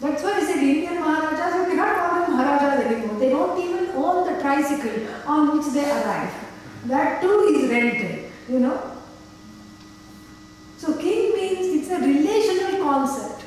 That's 0.02 0.24
why 0.24 0.34
I 0.34 0.42
said 0.42 0.58
Indian 0.58 0.96
Maharajas, 0.96 1.56
you 1.56 1.76
cannot 1.76 1.96
call 1.98 2.22
them 2.22 2.38
Maharajas 2.38 2.86
anymore. 2.86 3.20
They 3.20 3.30
don't 3.30 3.60
even 3.60 3.90
own 3.96 4.34
the 4.34 4.42
tricycle 4.42 5.08
on 5.26 5.58
which 5.58 5.74
they 5.74 5.90
arrive. 5.90 6.34
That 6.86 7.22
too 7.22 7.40
is 7.54 7.70
rented, 7.70 8.32
you 8.48 8.60
know. 8.60 8.96
So 10.78 10.94
king 10.94 11.34
means 11.36 11.82
it's 11.82 11.92
a 11.92 12.00
relational 12.00 12.84
concept. 12.84 13.44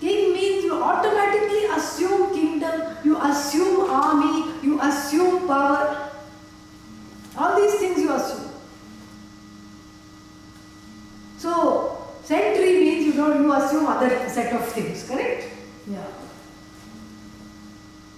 King 0.00 0.34
means 0.34 0.64
you 0.64 0.82
automatically 0.82 1.64
assume 1.76 2.34
kingdom, 2.34 2.96
you 3.02 3.16
assume 3.20 3.90
army, 3.90 4.52
you 4.62 4.78
assume 4.80 5.46
power. 5.46 6.09
All 7.36 7.60
these 7.60 7.74
things 7.78 7.98
you 7.98 8.12
assume. 8.12 8.50
So 11.38 12.08
sentry 12.24 12.80
means 12.80 13.06
you 13.06 13.12
don't 13.12 13.42
you 13.42 13.52
assume 13.52 13.86
other 13.86 14.28
set 14.28 14.52
of 14.54 14.66
things, 14.68 15.08
correct? 15.08 15.48
Yeah. 15.86 16.04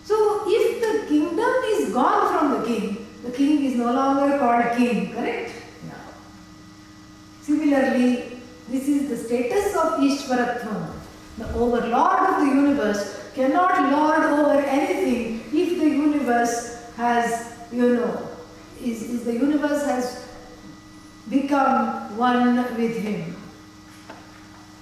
So 0.04 0.42
if 0.46 0.80
the 0.80 1.06
kingdom 1.06 1.54
is 1.66 1.92
gone 1.92 2.32
from 2.32 2.60
the 2.60 2.66
king, 2.66 3.06
the 3.22 3.30
king 3.30 3.64
is 3.64 3.76
no 3.76 3.92
longer 3.92 4.38
called 4.38 4.76
king, 4.76 5.12
correct? 5.12 5.52
Yeah. 5.86 5.94
Similarly, 7.42 8.40
this 8.68 8.88
is 8.88 9.08
the 9.08 9.16
status 9.16 9.76
of 9.76 10.00
Ishvaratvam. 10.00 10.94
The 11.38 11.48
overlord 11.54 12.20
of 12.30 12.40
the 12.40 12.46
universe 12.46 13.30
cannot 13.34 13.92
lord 13.92 14.24
over 14.24 14.60
anything 14.60 15.44
if 15.52 15.78
the 15.78 15.88
universe 15.88 16.90
has, 16.96 17.54
you 17.72 17.96
know, 17.96 18.31
is, 18.84 19.02
is 19.02 19.24
the 19.24 19.32
universe 19.32 19.84
has 19.84 20.28
become 21.28 22.16
one 22.16 22.56
with 22.76 22.96
him. 22.98 23.36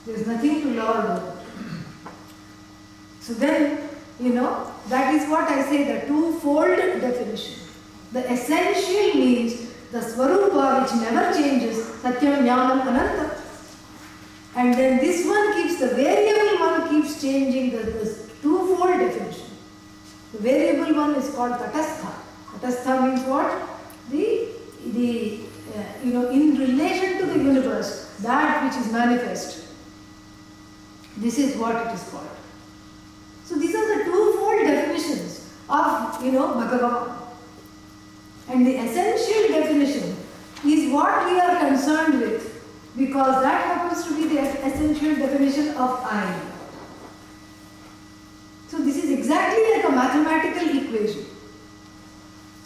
There's 0.06 0.26
nothing 0.26 0.62
to 0.62 0.68
lord 0.82 1.04
over. 1.04 1.38
So 3.20 3.34
then, 3.34 3.88
you 4.18 4.32
know, 4.32 4.72
that 4.88 5.14
is 5.14 5.28
what 5.28 5.48
I 5.48 5.62
say 5.62 5.84
the 5.84 6.06
two-fold 6.06 6.76
definition. 6.76 7.60
The 8.12 8.32
essential 8.32 9.20
means 9.20 9.70
the 9.92 9.98
Swarupa 9.98 10.82
which 10.82 10.94
never 11.00 11.32
changes, 11.36 11.84
Satyam 12.02 12.42
Jnanam 12.42 12.86
Ananta. 12.86 13.36
And 14.56 14.74
then 14.74 14.98
this 14.98 15.26
one 15.26 15.54
keeps, 15.54 15.78
the 15.78 15.94
variable 15.94 16.58
one 16.58 16.88
keeps 16.88 17.20
changing 17.20 17.70
the, 17.70 17.84
the 17.84 18.30
twofold 18.42 18.98
definition. 18.98 19.46
The 20.32 20.38
variable 20.38 20.94
one 20.94 21.14
is 21.14 21.32
called 21.34 21.52
Tatastha. 21.52 22.12
Tatastha 22.54 23.08
means 23.08 23.26
what? 23.26 23.69
The, 24.10 24.48
the 24.86 25.40
uh, 25.76 25.84
you 26.04 26.12
know, 26.12 26.30
in 26.30 26.56
relation 26.58 27.18
to 27.18 27.26
the 27.26 27.38
universe, 27.38 28.16
that 28.20 28.64
which 28.64 28.84
is 28.84 28.92
manifest. 28.92 29.66
This 31.16 31.38
is 31.38 31.56
what 31.56 31.86
it 31.86 31.94
is 31.94 32.02
called. 32.08 32.28
So 33.44 33.56
these 33.56 33.74
are 33.74 33.98
the 33.98 34.04
twofold 34.04 34.60
definitions 34.60 35.52
of, 35.68 36.24
you 36.24 36.32
know, 36.32 36.48
Bhagavan. 36.54 37.16
And 38.48 38.66
the 38.66 38.76
essential 38.76 39.60
definition 39.60 40.16
is 40.64 40.92
what 40.92 41.24
we 41.26 41.38
are 41.38 41.68
concerned 41.68 42.20
with 42.20 42.50
because 42.96 43.42
that 43.42 43.64
happens 43.64 44.04
to 44.06 44.16
be 44.16 44.34
the 44.34 44.40
essential 44.40 45.14
definition 45.14 45.68
of 45.76 46.00
I. 46.02 46.40
So 48.68 48.78
this 48.78 48.96
is 48.96 49.10
exactly 49.10 49.62
like 49.76 49.84
a 49.84 49.92
mathematical 49.92 50.84
equation. 50.84 51.29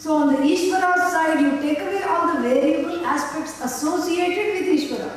So 0.05 0.17
on 0.17 0.27
the 0.33 0.37
Ishvara 0.37 1.09
side, 1.09 1.41
you 1.41 1.59
take 1.59 1.79
away 1.79 2.03
all 2.03 2.35
the 2.35 2.41
variable 2.41 3.03
aspects 3.03 3.59
associated 3.59 4.53
with 4.53 4.67
Ishvara. 4.79 5.11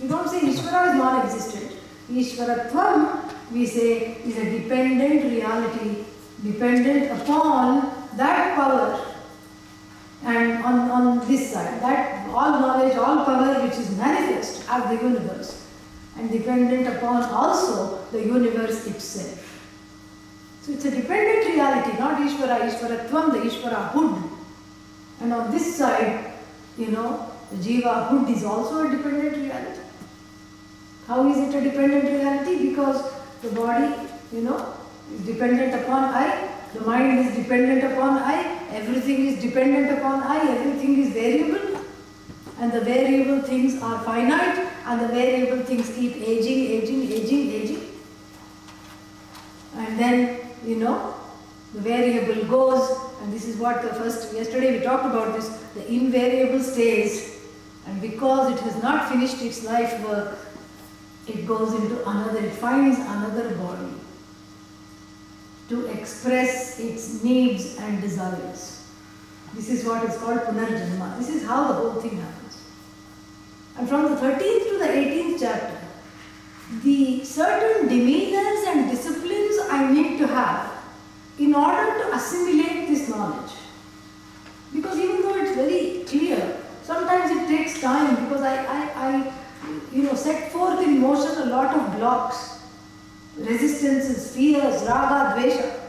You 0.00 0.06
don't 0.06 0.28
say 0.28 0.42
Ishvara 0.42 0.90
is 0.90 0.94
non-existent. 0.94 1.72
Ishvaratvam, 2.08 3.34
we 3.50 3.66
say, 3.66 4.18
is 4.24 4.38
a 4.38 4.44
dependent 4.56 5.24
reality, 5.24 6.04
dependent 6.44 7.20
upon 7.20 7.92
that 8.16 8.54
power 8.54 9.04
and 10.22 10.64
on, 10.64 10.78
on 10.92 11.26
this 11.26 11.52
side, 11.52 11.82
that 11.82 12.28
all 12.28 12.52
knowledge, 12.52 12.96
all 12.96 13.24
power 13.24 13.66
which 13.66 13.78
is 13.78 13.96
manifest 13.96 14.62
as 14.70 14.84
the 14.90 15.04
universe 15.08 15.66
and 16.16 16.30
dependent 16.30 16.86
upon 16.86 17.24
also 17.24 18.04
the 18.12 18.24
universe 18.24 18.86
itself. 18.86 19.49
So 20.70 20.76
it's 20.76 20.84
a 20.84 20.90
dependent 20.92 21.46
reality, 21.46 21.98
not 21.98 22.20
Ishvara, 22.20 22.60
Ishvaratvam, 22.70 23.32
the 23.32 23.50
Ishvara 23.50 23.90
hood. 23.90 24.22
And 25.20 25.32
on 25.32 25.50
this 25.50 25.76
side, 25.76 26.32
you 26.78 26.92
know, 26.92 27.28
the 27.50 27.56
Jiva 27.56 28.08
hood 28.08 28.28
is 28.30 28.44
also 28.44 28.86
a 28.86 28.90
dependent 28.96 29.36
reality. 29.36 29.80
How 31.08 31.28
is 31.28 31.38
it 31.38 31.58
a 31.58 31.60
dependent 31.60 32.04
reality? 32.04 32.70
Because 32.70 33.02
the 33.42 33.50
body, 33.50 33.92
you 34.32 34.42
know, 34.42 34.74
is 35.12 35.26
dependent 35.26 35.74
upon 35.74 36.04
I, 36.04 36.48
the 36.72 36.82
mind 36.82 37.26
is 37.26 37.34
dependent 37.34 37.92
upon 37.92 38.18
I, 38.18 38.68
everything 38.70 39.26
is 39.26 39.42
dependent 39.42 39.98
upon 39.98 40.22
I, 40.22 40.38
everything 40.52 41.02
is 41.02 41.12
variable, 41.12 41.80
and 42.60 42.70
the 42.70 42.82
variable 42.82 43.40
things 43.42 43.82
are 43.82 44.04
finite, 44.04 44.68
and 44.86 45.00
the 45.00 45.08
variable 45.08 45.64
things 45.64 45.92
keep 45.96 46.14
aging, 46.16 46.66
aging, 46.66 47.10
aging, 47.10 47.50
aging. 47.50 47.90
And 49.74 49.98
then, 49.98 50.49
you 50.64 50.76
know, 50.76 51.14
the 51.74 51.80
variable 51.80 52.44
goes, 52.46 52.98
and 53.22 53.32
this 53.32 53.46
is 53.46 53.56
what 53.56 53.82
the 53.82 53.88
first, 53.88 54.34
yesterday 54.34 54.78
we 54.78 54.84
talked 54.84 55.06
about 55.06 55.34
this, 55.34 55.48
the 55.74 55.86
invariable 55.92 56.60
stays, 56.60 57.40
and 57.86 58.00
because 58.00 58.52
it 58.52 58.60
has 58.60 58.82
not 58.82 59.08
finished 59.08 59.40
its 59.42 59.64
life 59.64 60.00
work, 60.06 60.38
it 61.26 61.46
goes 61.46 61.74
into 61.74 62.08
another, 62.08 62.38
it 62.38 62.52
finds 62.52 62.98
another 62.98 63.54
body 63.56 63.94
to 65.68 65.86
express 65.86 66.80
its 66.80 67.22
needs 67.22 67.76
and 67.78 68.00
desires. 68.00 68.88
This 69.54 69.68
is 69.68 69.84
what 69.84 70.04
is 70.04 70.16
called 70.16 70.40
Punarjanma. 70.40 71.18
This 71.18 71.28
is 71.28 71.46
how 71.46 71.68
the 71.68 71.74
whole 71.74 72.00
thing 72.00 72.20
happens. 72.20 72.62
And 73.76 73.88
from 73.88 74.02
the 74.02 74.16
13th 74.16 74.68
to 74.70 74.78
the 74.78 74.84
18th 74.84 75.40
chapter, 75.40 75.79
the 76.82 77.24
certain 77.24 77.88
demeanors 77.88 78.66
and 78.68 78.90
disciplines 78.90 79.56
I 79.68 79.92
need 79.92 80.18
to 80.18 80.26
have 80.26 80.70
in 81.38 81.54
order 81.54 81.98
to 81.98 82.14
assimilate 82.14 82.88
this 82.88 83.08
knowledge. 83.08 83.52
Because 84.72 84.98
even 84.98 85.22
though 85.22 85.34
it's 85.34 85.54
very 85.54 86.04
clear, 86.04 86.58
sometimes 86.82 87.30
it 87.30 87.48
takes 87.48 87.80
time 87.80 88.24
because 88.24 88.42
I, 88.42 88.64
I, 88.64 89.08
I 89.08 89.32
you 89.92 90.04
know, 90.04 90.14
set 90.14 90.52
forth 90.52 90.80
in 90.80 91.00
motion 91.00 91.42
a 91.42 91.46
lot 91.46 91.74
of 91.74 91.96
blocks 91.96 92.60
resistances, 93.36 94.34
fears, 94.34 94.82
raga, 94.82 95.40
dvesha. 95.40 95.80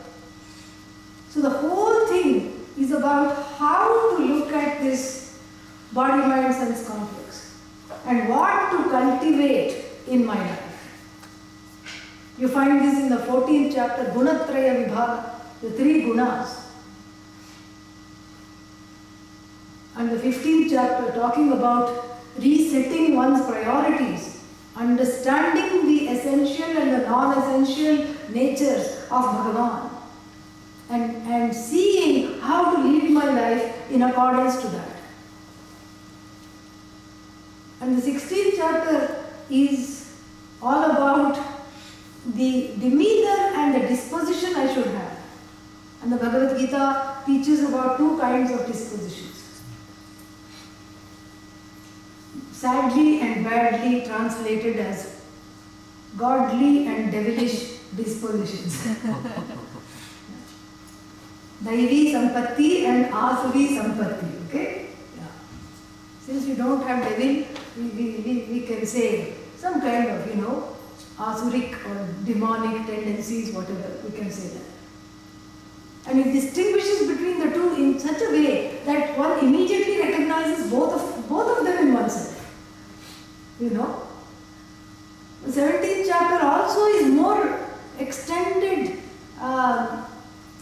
So 1.30 1.42
the 1.42 1.50
whole 1.50 2.08
thing 2.08 2.66
is 2.78 2.92
about 2.92 3.46
how 3.58 4.18
to 4.18 4.24
look 4.24 4.54
at 4.54 4.82
this 4.82 5.40
body 5.92 6.26
mind 6.26 6.54
sense 6.54 6.88
complex 6.88 7.58
and 8.06 8.30
what 8.30 8.72
to 8.72 8.90
cultivate 8.90 9.86
in 10.08 10.26
my 10.26 10.36
life. 10.36 10.61
You 12.42 12.48
find 12.48 12.84
this 12.84 12.98
in 12.98 13.10
the 13.10 13.18
14th 13.18 13.72
chapter, 13.72 14.06
Gunatraya 14.06 14.90
Vibhaga, 14.90 15.32
the 15.62 15.70
three 15.70 16.02
gunas. 16.02 16.70
And 19.96 20.10
the 20.10 20.18
15th 20.18 20.72
chapter 20.72 21.12
talking 21.14 21.52
about 21.52 22.18
resetting 22.40 23.16
one's 23.16 23.46
priorities 23.46 24.44
understanding 24.76 25.86
the 25.86 26.08
essential 26.08 26.66
and 26.66 26.94
the 26.94 27.08
non-essential 27.08 28.08
natures 28.30 29.04
of 29.12 29.24
Bhagavan 29.36 29.92
and, 30.90 31.18
and 31.28 31.54
seeing 31.54 32.40
how 32.40 32.76
to 32.76 32.82
lead 32.82 33.12
my 33.12 33.26
life 33.26 33.92
in 33.92 34.02
accordance 34.02 34.60
to 34.62 34.68
that. 34.70 34.98
And 37.82 38.02
the 38.02 38.02
16th 38.02 38.54
chapter 38.56 39.26
is 39.52 40.12
all 40.60 40.90
about 40.90 41.51
the 42.26 42.74
demeanor 42.80 43.52
and 43.56 43.76
the 43.76 43.88
disposition 43.88 44.56
I 44.56 44.74
should 44.74 44.88
have. 44.88 45.20
And 46.04 46.12
the 46.12 46.18
Bhagavad 46.18 46.58
Gita 46.58 47.18
teaches 47.26 47.64
about 47.64 47.98
two 47.98 48.18
kinds 48.20 48.52
of 48.52 48.66
dispositions. 48.68 49.62
Sadly 52.52 53.22
and 53.22 53.44
badly 53.44 54.06
translated 54.06 54.78
as 54.78 55.22
godly 56.18 56.88
and 56.88 57.12
devilish 57.12 57.78
dispositions. 57.96 58.86
Daivi 61.64 62.12
Sampatti 62.12 62.86
and 62.86 63.06
Asuri 63.14 63.78
Sampatti. 63.78 64.48
Okay? 64.48 64.88
Yeah. 65.16 65.28
Since 66.26 66.46
we 66.48 66.56
don't 66.56 66.82
have 66.88 67.04
devil, 67.04 67.46
we, 67.78 67.84
we, 67.84 68.06
we, 68.26 68.48
we 68.52 68.62
can 68.62 68.86
say 68.86 69.34
some 69.58 69.80
kind 69.82 70.10
of, 70.10 70.28
you 70.28 70.42
know, 70.42 70.71
asuric 71.30 71.74
or 71.86 71.98
demonic 72.26 72.86
tendencies, 72.88 73.52
whatever, 73.52 73.90
we 74.04 74.18
can 74.18 74.32
say 74.32 74.58
that. 74.58 74.72
And 76.08 76.20
it 76.20 76.32
distinguishes 76.34 77.08
between 77.08 77.40
the 77.40 77.54
two 77.54 77.76
in 77.76 78.00
such 78.00 78.22
a 78.22 78.32
way 78.32 78.80
that 78.86 79.18
one 79.18 79.40
immediately 79.40 80.00
recognizes 80.00 80.72
both 80.72 80.94
of, 80.94 81.30
both 81.30 81.60
of 81.60 81.66
them 81.66 81.88
in 81.88 81.94
oneself. 81.94 82.38
You 83.60 83.70
know? 83.70 84.08
The 85.44 85.52
17th 85.62 86.08
chapter 86.08 86.46
also 86.46 86.86
is 86.86 87.08
more 87.08 87.60
extended 88.00 89.00
uh, 89.40 90.06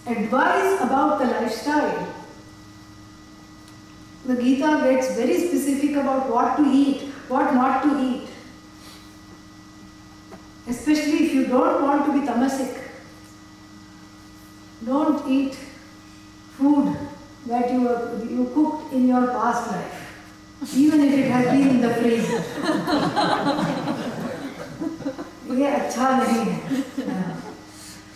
advice 0.06 0.82
about 0.82 1.20
the 1.20 1.26
lifestyle. 1.26 2.14
The 4.26 4.36
Gita 4.36 4.82
gets 4.84 5.16
very 5.16 5.38
specific 5.48 5.96
about 5.96 6.30
what 6.30 6.58
to 6.58 6.66
eat, 6.66 7.04
what 7.30 7.54
not 7.54 7.84
to 7.84 8.00
eat. 8.00 8.29
Especially 10.69 11.27
if 11.27 11.35
you 11.35 11.47
don't 11.47 11.83
want 11.83 12.07
to 12.07 12.13
be 12.13 12.27
tamasic. 12.27 12.81
Don't 14.85 15.31
eat 15.31 15.55
food 16.57 16.97
that 17.47 17.71
you, 17.71 17.87
have, 17.87 18.31
you 18.31 18.51
cooked 18.55 18.93
in 18.93 19.09
your 19.09 19.27
past 19.29 19.71
life, 19.71 20.75
even 20.75 21.01
if 21.03 21.13
it 21.13 21.31
has 21.31 21.47
been 21.47 21.69
in 21.69 21.81
the 21.81 21.95
freezer. 21.95 22.45
ये 25.55 25.67
अच्छा 25.71 26.09
नहीं 26.19 26.45
है 26.51 27.25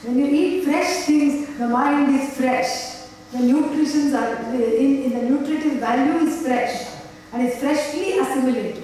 when 0.02 0.18
you 0.18 0.26
eat 0.38 0.64
fresh 0.64 0.92
things 1.06 1.34
the 1.59 1.68
mind 1.68 2.14
is 2.18 2.30
fresh 2.36 2.72
the 3.32 3.40
nutritions 3.40 4.14
are 4.14 4.30
in, 4.54 4.92
in 5.04 5.12
the 5.16 5.22
nutritive 5.22 5.74
value 5.84 6.16
is 6.26 6.40
fresh 6.46 6.76
and 7.32 7.46
is 7.46 7.59
freshly 7.62 8.18
assimilated 8.18 8.82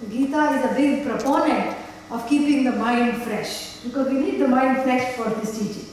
the 0.00 0.08
gita 0.14 0.44
is 0.56 0.64
a 0.70 0.74
big 0.78 1.04
proponent 1.06 1.76
of 2.11 2.27
keeping 2.27 2.63
the 2.63 2.71
mind 2.71 3.21
fresh 3.23 3.77
because 3.77 4.07
we 4.09 4.19
need 4.19 4.39
the 4.39 4.47
mind 4.47 4.83
fresh 4.83 5.15
for 5.15 5.29
this 5.29 5.57
teaching 5.57 5.89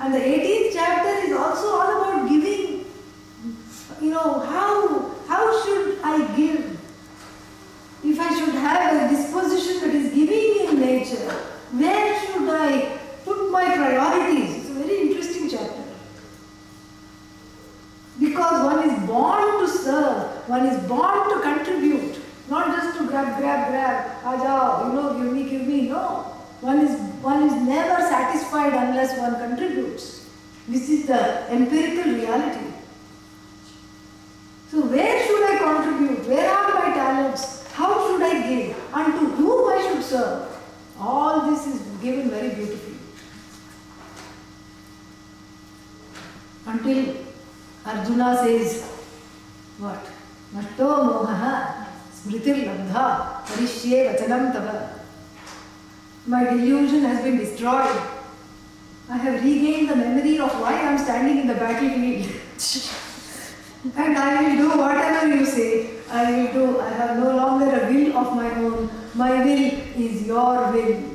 and 0.00 0.14
the 0.14 0.18
18th 0.18 0.72
chapter 0.72 1.26
is 1.26 1.36
also 1.36 1.68
all 1.68 2.02
about 2.02 2.28
giving 2.28 2.84
you 4.00 4.10
know 4.10 4.40
how 4.40 5.10
how 5.26 5.64
should 5.64 5.98
i 6.02 6.36
give 6.36 6.76
if 8.08 8.20
I 8.20 8.38
should 8.38 8.54
have 8.54 9.10
a 9.10 9.14
disposition 9.14 9.80
that 9.80 9.94
is 9.94 10.14
giving 10.14 10.68
in 10.68 10.80
nature, 10.80 11.30
where 11.72 12.20
should 12.20 12.48
I 12.48 12.98
put 13.24 13.50
my 13.50 13.64
priorities? 13.64 14.56
It's 14.58 14.70
a 14.70 14.74
very 14.74 15.00
interesting 15.00 15.50
chapter. 15.50 15.82
Because 18.20 18.64
one 18.64 18.88
is 18.88 19.06
born 19.06 19.60
to 19.60 19.68
serve, 19.68 20.48
one 20.48 20.66
is 20.66 20.88
born 20.88 21.30
to 21.30 21.40
contribute, 21.42 22.20
not 22.48 22.76
just 22.76 22.98
to 22.98 23.06
grab, 23.06 23.38
grab, 23.38 23.68
grab, 23.70 24.22
ajao, 24.22 24.86
you 24.86 24.92
know, 24.94 25.18
give 25.18 25.32
me, 25.32 25.50
give 25.50 25.66
me. 25.66 25.88
No. 25.88 26.32
One 26.60 26.78
is, 26.80 26.98
one 27.22 27.42
is 27.42 27.54
never 27.62 28.00
satisfied 28.02 28.72
unless 28.72 29.18
one 29.18 29.36
contributes. 29.36 30.28
This 30.68 30.88
is 30.88 31.06
the 31.06 31.50
empirical 31.50 32.12
reality. 32.12 32.72
So, 34.70 34.80
where 34.86 35.26
should 35.26 35.42
I 35.44 35.58
contribute? 35.58 36.26
Where 36.28 36.50
are 36.50 36.74
my 36.74 36.94
talents? 36.94 37.66
How 37.72 38.08
should 38.08 38.22
I 38.22 38.48
give? 38.48 38.76
And 38.94 39.12
to 39.14 39.26
whom 39.36 39.68
I 39.70 39.82
should 39.82 40.02
serve? 40.02 40.56
All 40.98 41.50
this 41.50 41.66
is 41.66 41.80
given 42.00 42.30
very 42.30 42.54
beautifully. 42.54 42.96
Until 46.66 47.14
Arjuna 47.84 48.36
says, 48.42 48.82
What? 49.78 50.04
Nashto 50.54 50.88
mohaha 51.06 51.75
My 56.26 56.44
delusion 56.44 57.02
has 57.02 57.22
been 57.22 57.38
destroyed. 57.38 58.02
I 59.08 59.16
have 59.16 59.44
regained 59.44 59.90
the 59.90 59.94
memory 59.94 60.38
of 60.40 60.50
why 60.60 60.72
I 60.74 60.92
am 60.92 60.98
standing 60.98 61.38
in 61.38 61.46
the 61.46 61.54
battlefield. 61.54 62.26
and 63.96 64.18
I 64.18 64.42
will 64.42 64.56
do 64.56 64.68
whatever 64.76 65.36
you 65.36 65.46
say. 65.46 66.00
I 66.10 66.32
will 66.32 66.52
do. 66.52 66.80
I 66.80 66.88
have 66.90 67.18
no 67.18 67.36
longer 67.36 67.66
a 67.66 67.92
will 67.92 68.16
of 68.16 68.34
my 68.34 68.50
own. 68.56 68.90
My 69.14 69.44
will 69.44 69.70
is 69.96 70.26
your 70.26 70.72
will. 70.72 71.14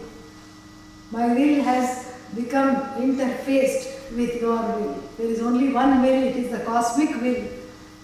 My 1.11 1.33
will 1.33 1.61
has 1.63 2.13
become 2.33 2.75
interfaced 2.95 4.15
with 4.15 4.39
your 4.39 4.61
will. 4.61 5.03
There 5.17 5.27
is 5.27 5.41
only 5.41 5.73
one 5.73 6.01
will, 6.01 6.23
it 6.23 6.37
is 6.37 6.51
the 6.51 6.59
cosmic 6.59 7.09
will. 7.21 7.43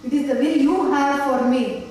It 0.04 0.14
is 0.14 0.28
the 0.28 0.36
will 0.36 0.58
you 0.58 0.92
have 0.92 1.24
for 1.24 1.48
me. 1.48 1.87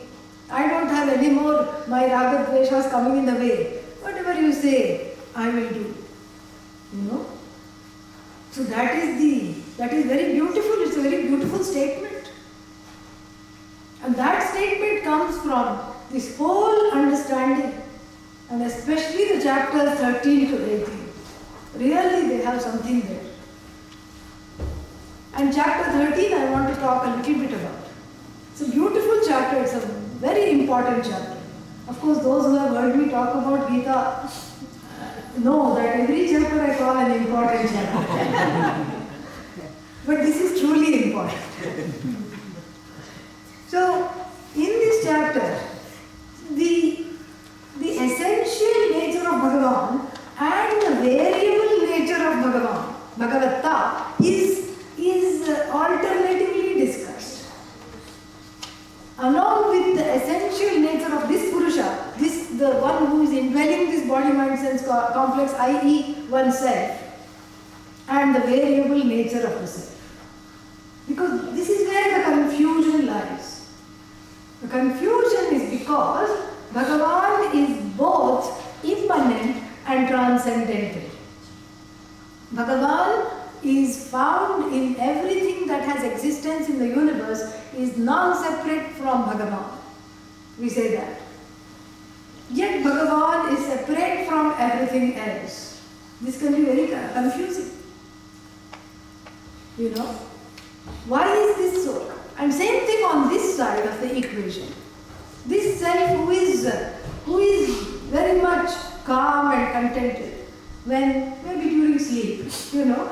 I 0.50 0.68
don't 0.68 0.88
have 0.88 1.08
any 1.08 1.30
more 1.30 1.84
my 1.88 2.06
raga 2.06 2.50
dveshas 2.50 2.90
coming 2.90 3.18
in 3.18 3.26
the 3.26 3.34
way. 3.34 3.82
Whatever 4.00 4.40
you 4.40 4.52
say, 4.52 5.12
I 5.34 5.48
will 5.48 5.68
do. 5.68 5.94
You 6.94 7.02
know? 7.02 7.26
So 8.52 8.62
that 8.64 8.94
is 8.94 9.18
the 9.18 9.56
that 9.76 9.92
is 9.92 10.06
very 10.06 10.32
beautiful, 10.32 10.82
it's 10.82 10.96
a 10.96 11.02
very 11.02 11.26
beautiful 11.26 11.62
statement. 11.62 12.30
And 14.02 14.14
that 14.14 14.50
statement 14.50 15.04
comes 15.04 15.38
from 15.42 15.80
this 16.10 16.38
whole 16.38 16.90
understanding, 16.92 17.82
and 18.48 18.62
especially 18.62 19.36
the 19.36 19.42
chapters 19.42 19.98
13 19.98 20.50
to 20.50 20.82
18. 20.82 21.08
Really, 21.74 22.28
they 22.28 22.42
have 22.42 22.62
something 22.62 23.00
there. 23.02 23.20
And 25.34 25.52
chapter 25.52 25.90
13, 25.92 26.32
I 26.32 26.50
want 26.50 26.74
to 26.74 26.80
talk 26.80 27.04
a 27.04 27.10
little 27.10 27.34
bit 27.34 27.52
about. 27.52 27.88
It's 28.52 28.62
a 28.62 28.70
beautiful 28.70 29.20
chapter, 29.26 29.62
it's 29.62 29.74
a 29.74 29.95
very 30.18 30.50
important 30.60 31.04
chapter. 31.04 31.36
Of 31.88 32.00
course, 32.00 32.18
those 32.18 32.46
who 32.46 32.56
have 32.56 32.70
heard 32.70 32.96
me 32.96 33.10
talk 33.10 33.34
about 33.34 33.68
Gita 33.70 34.28
know 35.38 35.74
that 35.74 36.00
every 36.00 36.28
chapter 36.28 36.60
I 36.60 36.76
call 36.76 36.96
an 36.96 37.12
important 37.12 37.70
chapter. 37.70 39.02
but 40.06 40.16
this 40.18 40.40
is 40.40 40.60
truly 40.60 41.04
important. 41.04 41.42
So, 43.68 44.10
in 44.54 44.64
this 44.64 45.04
chapter, 45.04 45.60
the, 46.50 47.06
the 47.78 47.90
essential 47.90 48.98
nature 48.98 49.28
of 49.28 49.42
Bhagavan 49.44 50.06
and 50.38 50.82
the 50.82 51.00
variable 51.02 51.86
nature 51.86 52.22
of 52.26 52.34
Bhagavan, 52.44 52.94
Bhagavatta, 53.18 54.24
is, 54.24 54.78
is 54.96 55.48
alternatively. 55.68 56.55
Along 59.18 59.70
with 59.70 59.96
the 59.96 60.14
essential 60.14 60.80
nature 60.80 61.14
of 61.14 61.26
this 61.28 61.50
Purusha, 61.50 62.12
this 62.18 62.48
the 62.58 62.70
one 62.76 63.06
who 63.06 63.22
is 63.22 63.32
indwelling 63.32 63.90
this 63.90 64.06
body, 64.06 64.32
mind, 64.32 64.58
sense 64.58 64.86
complex, 64.86 65.54
i.e., 65.54 66.26
oneself, 66.28 67.02
and 68.08 68.34
the 68.34 68.40
variable 68.40 69.04
nature 69.04 69.46
of 69.46 69.60
the 69.60 69.66
self. 69.66 69.92
Because 71.08 71.54
this 71.54 71.68
is 71.68 71.88
where 71.88 72.18
the 72.18 72.24
confusion 72.24 73.06
lies. 73.06 73.70
The 74.60 74.68
confusion 74.68 75.54
is 75.54 75.80
because 75.80 76.30
Bhagavan 76.72 77.54
is 77.54 77.96
both 77.96 78.84
immanent 78.84 79.62
and 79.86 80.08
transcendental. 80.08 81.10
Bhagavan 82.54 83.45
is 83.66 84.08
found 84.08 84.72
in 84.72 84.96
everything 84.98 85.66
that 85.66 85.82
has 85.82 86.04
existence 86.04 86.68
in 86.68 86.78
the 86.78 86.88
universe 86.88 87.54
is 87.76 87.96
non-separate 87.96 88.92
from 88.92 89.24
Bhagavan. 89.24 89.78
We 90.58 90.68
say 90.68 90.96
that. 90.96 91.20
Yet 92.50 92.84
Bhagavan 92.84 93.52
is 93.56 93.66
separate 93.66 94.26
from 94.28 94.54
everything 94.58 95.16
else. 95.16 95.82
This 96.20 96.38
can 96.38 96.54
be 96.54 96.64
very 96.64 96.86
confusing. 97.12 97.72
You 99.76 99.90
know? 99.90 100.06
Why 101.06 101.32
is 101.32 101.56
this 101.56 101.84
so? 101.84 102.12
And 102.38 102.52
same 102.52 102.86
thing 102.86 103.04
on 103.04 103.28
this 103.28 103.56
side 103.56 103.86
of 103.86 104.00
the 104.00 104.16
equation. 104.16 104.72
This 105.46 105.80
self 105.80 106.10
who 106.10 106.30
is 106.30 106.72
who 107.24 107.38
is 107.38 107.68
very 108.10 108.40
much 108.40 108.70
calm 109.04 109.52
and 109.52 109.72
contented 109.72 110.46
when 110.84 111.34
maybe 111.44 111.70
during 111.70 111.98
sleep, 111.98 112.46
you 112.72 112.84
know, 112.84 113.10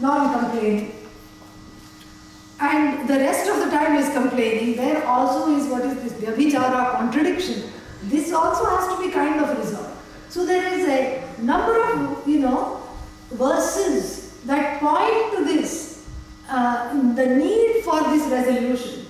non-complaining. 0.00 0.92
And 2.60 3.08
the 3.08 3.14
rest 3.14 3.48
of 3.50 3.58
the 3.58 3.70
time 3.70 3.96
is 3.96 4.12
complaining, 4.12 4.76
there 4.76 5.04
also 5.06 5.56
is 5.56 5.66
what 5.66 5.84
is 5.84 6.02
this 6.02 6.12
Vyabhichara 6.12 6.96
contradiction. 6.96 7.64
This 8.04 8.32
also 8.32 8.64
has 8.66 8.94
to 8.94 9.02
be 9.02 9.10
kind 9.10 9.40
of 9.40 9.58
resolved. 9.58 9.98
So 10.28 10.46
there 10.46 10.72
is 10.72 10.88
a 10.88 11.42
number 11.42 11.82
of, 11.82 12.26
you 12.26 12.38
know, 12.38 12.82
verses 13.30 14.38
that 14.44 14.80
point 14.80 15.36
to 15.36 15.44
this, 15.44 16.06
uh, 16.48 16.92
the 17.14 17.26
need 17.26 17.82
for 17.84 18.00
this 18.10 18.30
resolution. 18.30 19.06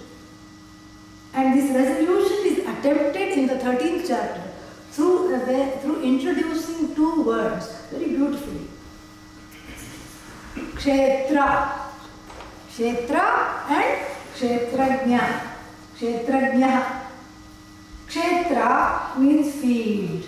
And 1.34 1.58
this 1.58 1.74
resolution 1.74 2.38
is 2.44 2.58
attempted 2.60 3.38
in 3.38 3.46
the 3.46 3.54
13th 3.54 4.08
chapter 4.08 4.52
through, 4.90 5.34
uh, 5.34 5.78
through 5.80 6.02
introducing 6.02 6.94
two 6.94 7.22
words 7.22 7.72
very 7.90 8.08
beautifully. 8.08 8.68
Kshetra 10.54 11.78
and 13.68 14.06
Kshetrajna. 14.34 15.22
Kshetrajna. 15.96 16.72
Kshetra 18.08 19.18
means 19.18 19.54
field. 19.54 20.24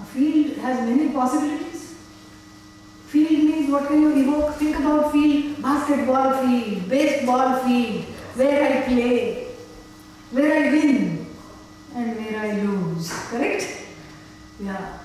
A 0.00 0.04
field 0.04 0.56
has 0.58 0.88
many 0.88 1.08
possibilities. 1.10 1.94
Field 3.06 3.44
means 3.44 3.70
what 3.70 3.86
can 3.88 4.02
you 4.02 4.16
evoke? 4.16 4.54
Think 4.56 4.78
about 4.78 5.12
field, 5.12 5.62
basketball 5.62 6.46
field, 6.46 6.88
baseball 6.88 7.58
field, 7.64 8.04
where 8.34 8.64
I 8.64 8.82
play, 8.82 9.46
where 10.30 10.52
I 10.64 10.70
win, 10.70 11.26
and 11.94 12.16
where 12.16 12.40
I 12.40 12.62
lose. 12.62 13.12
Correct? 13.28 13.84
Yeah. 14.60 14.98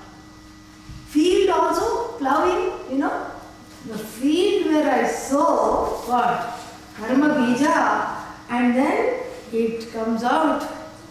Field 1.06 1.50
also, 1.50 2.18
plowing, 2.18 2.90
you 2.90 2.98
know, 2.98 3.37
the 3.86 3.98
field 3.98 4.66
where 4.66 4.90
I 4.90 5.08
sow 5.08 6.02
what? 6.06 6.60
Karma 6.96 7.28
bija, 7.28 8.16
and 8.50 8.74
then 8.74 9.22
it 9.52 9.92
comes 9.92 10.24
out 10.24 10.62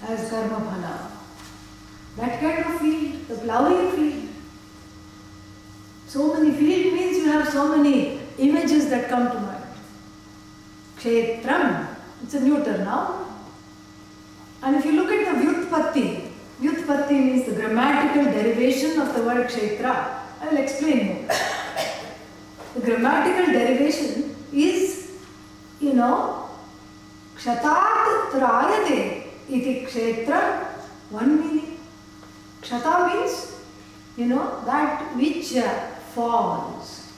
as 0.07 0.29
karma 0.29 0.57
phala. 0.57 1.11
That 2.17 2.39
kind 2.39 2.65
of 2.65 2.81
field, 2.81 3.27
the 3.27 3.35
plowing 3.35 3.91
field. 3.91 4.29
So 6.07 6.33
many 6.33 6.55
field 6.55 6.93
means 6.93 7.17
you 7.17 7.31
have 7.31 7.49
so 7.49 7.77
many 7.77 8.19
images 8.37 8.89
that 8.89 9.09
come 9.09 9.31
to 9.31 9.39
mind. 9.39 9.63
Kshetram, 10.97 11.95
it's 12.23 12.33
a 12.33 12.39
new 12.39 12.57
neuter 12.57 12.79
now. 12.79 13.25
And 14.63 14.75
if 14.75 14.85
you 14.85 14.93
look 14.93 15.11
at 15.11 15.35
the 15.35 15.45
Vyutpatti, 15.45 16.31
Vyutpatti 16.59 17.11
means 17.11 17.45
the 17.45 17.53
grammatical 17.53 18.25
derivation 18.31 18.99
of 18.99 19.13
the 19.13 19.23
word 19.23 19.47
Kshetra. 19.47 20.19
I 20.41 20.47
will 20.49 20.57
explain 20.57 21.07
more. 21.07 21.35
The 22.77 22.83
grammatical 22.85 23.53
derivation 23.53 24.35
is, 24.53 25.11
you 25.79 25.93
know, 25.93 26.47
Kshatat 27.35 28.29
Trayate 28.29 29.23
iti 29.49 29.83
Kshetra, 29.85 30.65
one 31.09 31.39
meaning. 31.39 31.79
Kshata 32.61 33.15
means, 33.15 33.55
you 34.15 34.27
know, 34.27 34.61
that 34.65 35.15
which 35.15 35.55
uh, 35.55 35.95
falls. 36.13 37.11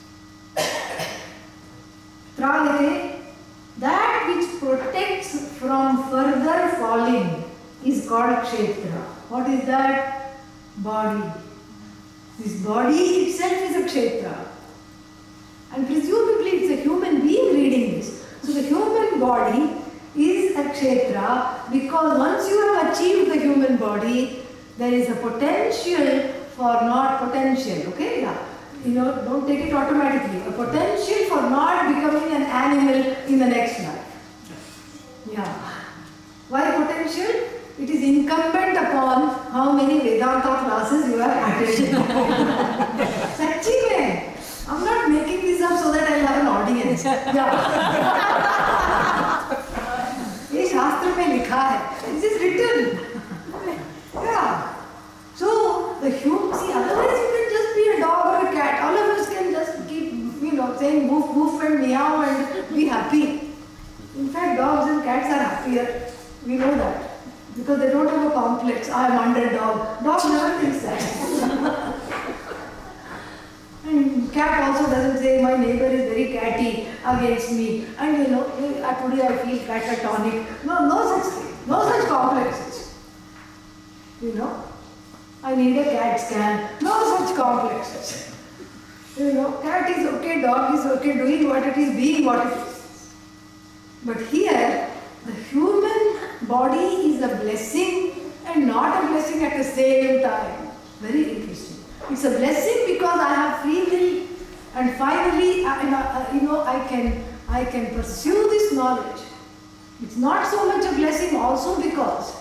Trayate, 2.38 3.16
that 3.80 4.32
which 4.34 4.60
protects 4.60 5.58
from 5.58 6.08
further 6.08 6.68
falling 6.78 7.44
is 7.84 8.08
called 8.08 8.36
Kshetra. 8.46 9.02
What 9.28 9.50
is 9.50 9.66
that? 9.66 10.36
Body. 10.78 11.32
This 12.38 12.62
body 12.64 12.96
itself 12.96 13.52
is 13.52 13.76
a 13.76 13.82
Kshetra. 13.82 14.46
And 15.74 15.86
presumably 15.86 16.50
it's 16.50 16.80
a 16.80 16.82
human 16.82 17.20
being 17.22 17.54
reading 17.54 17.98
this. 17.98 18.26
So 18.42 18.52
the 18.52 18.62
human 18.62 19.20
body 19.20 19.70
is 20.16 20.56
a 20.56 20.64
kshetra 20.70 21.70
because 21.70 22.18
once 22.18 22.48
you 22.48 22.60
have 22.74 22.92
achieved 22.92 23.30
the 23.30 23.38
human 23.38 23.76
body, 23.76 24.42
there 24.78 24.92
is 24.92 25.08
a 25.10 25.14
potential 25.14 26.32
for 26.56 26.72
not 26.82 27.20
potential. 27.24 27.92
Okay? 27.92 28.22
Yeah. 28.22 28.46
You 28.84 28.92
know, 28.92 29.24
don't 29.24 29.46
take 29.46 29.66
it 29.66 29.72
automatically. 29.72 30.40
A 30.48 30.52
potential 30.52 31.24
for 31.28 31.42
not 31.42 31.94
becoming 31.94 32.34
an 32.34 32.42
animal 32.42 33.16
in 33.28 33.38
the 33.38 33.46
next 33.46 33.78
life. 33.80 34.06
Yeah. 35.30 35.70
Why 36.48 36.70
potential? 36.82 37.58
It 37.78 37.88
is 37.88 38.02
incumbent 38.02 38.76
upon 38.76 39.30
how 39.52 39.72
many 39.72 40.00
Vedanta 40.00 40.52
classes 40.64 41.08
you 41.08 41.18
have 41.18 41.62
attended. 41.62 41.94
Sachi 43.38 43.76
mein. 43.88 44.34
I'm 44.68 44.84
not 44.84 45.10
making 45.10 45.40
this 45.42 45.59
up 45.69 45.79
so 45.79 45.91
that 45.91 46.09
I'll 46.11 46.25
have 46.25 46.41
an 46.41 46.47
audience. 46.47 47.03
Yeah. 47.03 47.23
ये 50.53 50.65
शास्त्र 50.69 51.07
में 51.17 51.27
लिखा 51.27 51.61
है. 51.61 51.79
This 52.11 52.23
is 52.31 52.35
written. 52.41 52.77
Yeah. 54.13 54.73
So 55.35 55.47
the 56.01 56.09
human, 56.09 56.53
see, 56.57 56.71
otherwise 56.71 57.17
you 57.21 57.29
can 57.35 57.47
just 57.51 57.75
be 57.75 57.83
a 57.95 57.99
dog 57.99 58.21
or 58.33 58.47
a 58.47 58.51
cat. 58.53 58.81
All 58.83 58.95
of 58.97 59.17
us 59.17 59.27
can 59.29 59.51
just 59.51 59.87
keep, 59.89 60.13
you 60.41 60.53
know, 60.53 60.75
saying 60.79 61.09
woof 61.09 61.27
woof 61.35 61.61
and 61.63 61.81
meow 61.81 62.21
and 62.21 62.75
be 62.75 62.85
happy. 62.85 63.23
In 64.15 64.29
fact, 64.29 64.57
dogs 64.57 64.89
and 64.91 65.03
cats 65.03 65.27
are 65.27 65.43
happier. 65.43 66.11
We 66.47 66.55
know 66.55 66.75
that. 66.77 67.11
Because 67.57 67.79
they 67.79 67.89
don't 67.89 68.09
have 68.09 68.31
a 68.31 68.33
complex. 68.33 68.89
I 68.89 69.07
am 69.07 69.19
underdog. 69.19 70.03
Dog 70.03 70.21
never 70.31 70.59
thinks 70.59 70.81
that. 70.83 71.28
Cat 74.40 74.62
also 74.68 74.90
doesn't 74.90 75.18
say 75.18 75.42
my 75.42 75.56
neighbor 75.56 75.86
is 75.86 76.04
very 76.12 76.26
catty 76.32 76.88
against 77.12 77.52
me. 77.52 77.84
And 77.98 78.18
you 78.18 78.28
know, 78.28 78.44
today 78.44 79.26
I 79.26 79.36
feel 79.42 79.58
catatonic. 79.68 80.64
No, 80.64 80.86
no 80.88 80.98
such 81.10 81.32
thing. 81.34 81.54
No 81.66 81.82
such 81.90 82.08
complexes. 82.08 82.94
You 84.22 84.32
know, 84.34 84.64
I 85.42 85.54
need 85.54 85.78
a 85.78 85.84
CAT 85.84 86.20
scan. 86.20 86.82
No 86.82 86.94
such 87.10 87.36
complexes. 87.36 88.34
You 89.16 89.32
know, 89.34 89.52
cat 89.62 89.90
is 89.90 90.06
okay, 90.14 90.40
dog 90.40 90.78
is 90.78 90.86
okay, 90.96 91.14
doing 91.14 91.48
what 91.48 91.66
it 91.66 91.76
is, 91.76 91.94
being 91.96 92.24
what 92.24 92.46
it 92.46 92.52
is. 92.56 93.14
But 94.04 94.20
here, 94.28 94.88
the 95.26 95.32
human 95.52 96.00
body 96.42 96.86
is 97.10 97.22
a 97.22 97.28
blessing 97.42 98.12
and 98.46 98.66
not 98.66 99.04
a 99.04 99.08
blessing 99.08 99.44
at 99.44 99.56
the 99.58 99.64
same 99.64 100.22
time. 100.22 100.70
Very 101.00 101.24
interesting. 101.34 101.84
It's 102.10 102.24
a 102.24 102.30
blessing 102.30 102.94
because 102.94 103.20
I 103.20 103.34
have 103.34 103.60
free 103.62 103.84
will, 103.90 104.26
and 104.74 104.96
finally, 104.96 105.64
I, 105.64 105.74
I- 105.82 105.92
uh, 105.92 106.18
uh, 106.20 106.34
you 106.34 106.42
know, 106.42 106.62
I 106.64 106.86
can 106.88 107.24
I 107.48 107.64
can 107.64 107.94
pursue 107.94 108.48
this 108.50 108.72
knowledge. 108.72 109.22
It's 110.02 110.16
not 110.16 110.46
so 110.50 110.66
much 110.68 110.84
a 110.90 110.94
blessing 110.94 111.36
also 111.36 111.80
because 111.82 112.36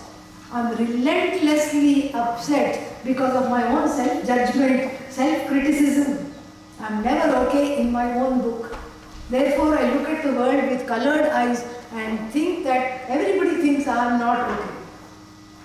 I'm 0.52 0.76
relentlessly 0.78 2.14
upset 2.14 3.04
because 3.04 3.36
of 3.36 3.50
my 3.50 3.64
own 3.68 3.88
self-judgment, 3.90 4.92
self-criticism. 5.10 6.34
I'm 6.80 7.04
never 7.04 7.36
okay 7.48 7.82
in 7.82 7.92
my 7.92 8.14
own 8.20 8.42
book. 8.42 8.78
Therefore, 9.30 9.78
I 9.78 9.92
look 9.94 10.08
at 10.10 10.24
the 10.24 10.34
world 10.34 10.70
with 10.72 10.88
colored 10.88 11.28
eyes 11.42 11.66
and 11.92 12.32
think 12.32 12.64
that 12.64 13.10
everybody 13.10 13.58
thinks 13.62 13.88
I 13.88 14.06
am 14.14 14.20
not 14.20 14.50
okay. 14.52 14.70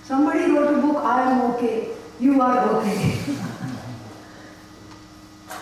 Somebody 0.03 0.51
wrote 0.51 0.77
a 0.77 0.81
book, 0.81 0.97
I 0.97 1.31
am 1.31 1.41
okay, 1.53 1.89
you 2.19 2.41
are 2.41 2.59
okay. 2.75 3.17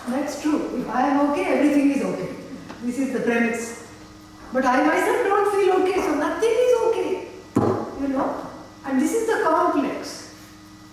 That's 0.08 0.42
true. 0.42 0.80
If 0.80 0.88
I 0.88 1.08
am 1.08 1.30
okay, 1.30 1.44
everything 1.44 1.92
is 1.92 2.02
okay. 2.04 2.34
This 2.82 2.98
is 2.98 3.12
the 3.12 3.20
premise. 3.20 3.88
But 4.52 4.66
I 4.66 4.84
myself 4.86 5.24
don't 5.24 5.50
feel 5.56 5.82
okay, 5.82 6.00
so 6.02 6.14
nothing 6.14 6.50
is 6.50 6.74
okay. 6.86 7.28
You 8.00 8.08
know? 8.08 8.46
And 8.84 9.00
this 9.00 9.14
is 9.14 9.26
the 9.26 9.42
complex. 9.44 10.34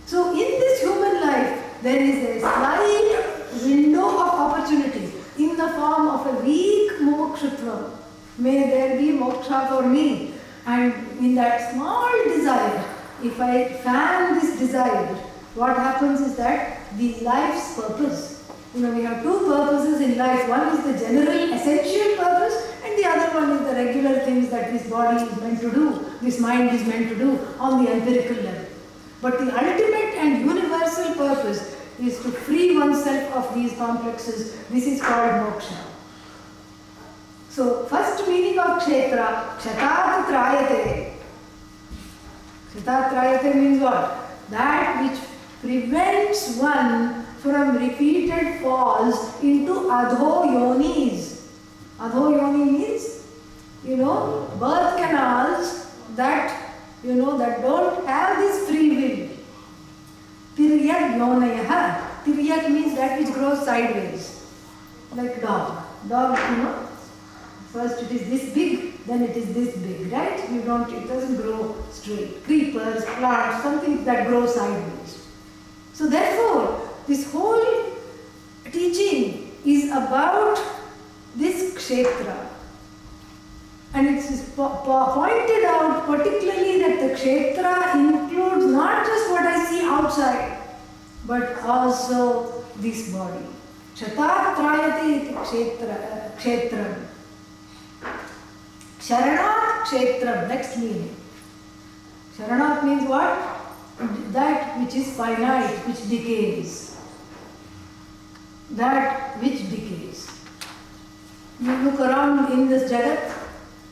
So 0.05 0.32
in 0.32 0.59
this 0.59 0.82
human 0.82 1.22
life, 1.22 1.82
there 1.82 2.01
is 2.01 2.38
a 2.38 2.39
slight 2.39 3.62
window 3.64 4.07
of 4.07 4.30
opportunity 4.45 5.12
in 5.38 5.57
the 5.57 5.70
form 5.70 6.07
of 6.07 6.26
a 6.28 6.45
weak 6.45 6.91
mokshutva. 7.01 7.97
May 8.38 8.70
there 8.70 8.97
be 8.97 9.12
moksha 9.12 9.68
for 9.70 9.88
me. 9.88 10.34
And 10.66 10.93
in 11.20 11.36
that 11.36 11.74
small 11.74 12.09
desire, 12.24 12.84
if 13.24 13.39
I 13.39 13.74
fan 13.84 14.39
this 14.39 14.57
desire, 14.57 15.07
what 15.55 15.76
happens 15.76 16.22
is 16.22 16.38
that 16.38 16.97
the 16.97 17.16
life's 17.22 17.76
purpose. 17.76 18.41
You 18.74 18.82
know, 18.82 18.91
we 18.91 19.03
have 19.03 19.22
two 19.22 19.39
purposes 19.47 19.99
in 19.99 20.17
life. 20.17 20.47
One 20.47 20.67
is 20.78 20.84
the 20.86 21.05
general 21.05 21.53
essential 21.53 22.15
purpose, 22.15 22.72
and 22.86 22.97
the 22.97 23.05
other 23.05 23.34
one 23.38 23.51
is 23.51 23.67
the 23.67 23.74
regular 23.74 24.19
things 24.19 24.49
that 24.49 24.72
this 24.72 24.89
body 24.89 25.22
is 25.24 25.41
meant 25.41 25.59
to 25.59 25.72
do, 25.72 26.05
this 26.22 26.39
mind 26.39 26.74
is 26.74 26.88
meant 26.88 27.09
to 27.09 27.15
do 27.15 27.38
on 27.59 27.84
the 27.84 27.91
empirical 27.91 28.43
level. 28.43 28.65
But 29.22 29.39
the 29.39 29.51
ultimate 29.53 30.15
and 30.15 30.45
universal 30.45 31.15
purpose 31.15 31.76
is 31.99 32.22
to 32.24 32.32
free 32.32 32.78
oneself 32.78 33.34
of 33.36 33.53
these 33.53 33.74
complexes. 33.78 34.57
This 34.69 34.88
is 34.88 35.01
called 35.01 35.32
moksha. 35.32 35.78
So, 37.49 37.86
first 37.86 38.26
meaning 38.28 38.57
of 38.57 38.82
kshetra, 38.82 39.57
kshatat 39.57 40.26
trayate. 40.28 41.11
Means 43.53 43.82
what? 43.82 44.32
That 44.49 45.03
which 45.03 45.19
prevents 45.61 46.57
one 46.57 47.28
from 47.42 47.78
repeated 47.78 48.62
falls 48.62 49.42
into 49.42 49.74
adho 50.00 50.46
yonis. 50.56 51.48
Adho 52.00 52.38
yoni 52.38 52.72
means, 52.72 53.26
you 53.84 53.98
know, 53.98 54.48
birth 54.60 54.96
canals 54.98 55.92
that, 56.16 56.76
you 57.04 57.16
know, 57.16 57.38
that 57.38 57.62
don't 57.62 58.06
have 58.06 58.38
this 58.38 58.70
free 58.70 58.89
will. 58.96 59.30
Tiryat 60.56 61.18
yonayaha. 61.18 62.24
Tiryat 62.24 62.70
means 62.70 62.96
that 62.96 63.20
which 63.20 63.34
grows 63.34 63.66
sideways, 63.66 64.46
like 65.16 65.42
dog. 65.42 65.84
Dog, 66.08 66.38
you 66.38 66.64
know, 66.64 66.88
first 67.74 68.04
it 68.04 68.12
is 68.12 68.30
this 68.30 68.54
big, 68.54 69.04
then 69.06 69.24
it 69.24 69.36
is 69.36 69.52
this 69.54 69.76
big, 69.78 70.12
right? 70.12 70.48
You 70.52 70.62
don't, 70.62 70.92
it 70.94 71.08
doesn't 71.08 71.38
grow 71.38 71.76
straight. 71.89 72.44
Creepers, 72.44 73.04
plants, 73.06 73.64
something 73.64 74.04
that 74.06 74.28
grows 74.28 74.54
sideways. 74.54 75.28
So 75.94 76.08
therefore, 76.08 76.91
this 77.08 77.32
whole 77.32 77.64
teaching 78.72 79.52
is 79.66 79.91
about 79.91 80.60
this 81.36 81.74
kshetra. 81.76 82.47
And 83.93 84.08
it 84.08 84.24
is 84.24 84.49
po- 84.56 84.82
po- 84.86 85.14
pointed 85.14 85.66
out 85.66 86.06
particularly 86.08 86.80
that 86.80 86.99
the 87.02 87.16
kshetra 87.16 87.95
includes 87.95 88.66
not 88.66 89.06
just 89.06 89.30
what 89.30 89.43
I 89.43 89.66
see 89.66 89.82
outside, 89.84 90.58
but 91.26 91.62
also 91.64 92.64
this 92.78 93.12
body. 93.12 93.45
Kshatratrayate 93.95 95.04
iti 95.04 95.34
kshetra, 95.34 96.38
kshetram. 96.38 97.08
Sharanat 98.99 99.84
kshetram, 99.84 100.47
next 100.47 100.78
meaning. 100.78 101.16
Sharanat 102.38 102.84
means 102.84 103.08
what? 103.10 103.58
That 104.32 104.80
which 104.80 104.95
is 104.95 105.16
finite, 105.16 105.76
which 105.86 106.10
decays. 106.10 106.91
That 108.72 109.38
which 109.41 109.69
decays. 109.69 110.30
You 111.59 111.76
look 111.84 111.99
around 111.99 112.51
in 112.51 112.69
this 112.69 112.91
jagat, 112.91 113.32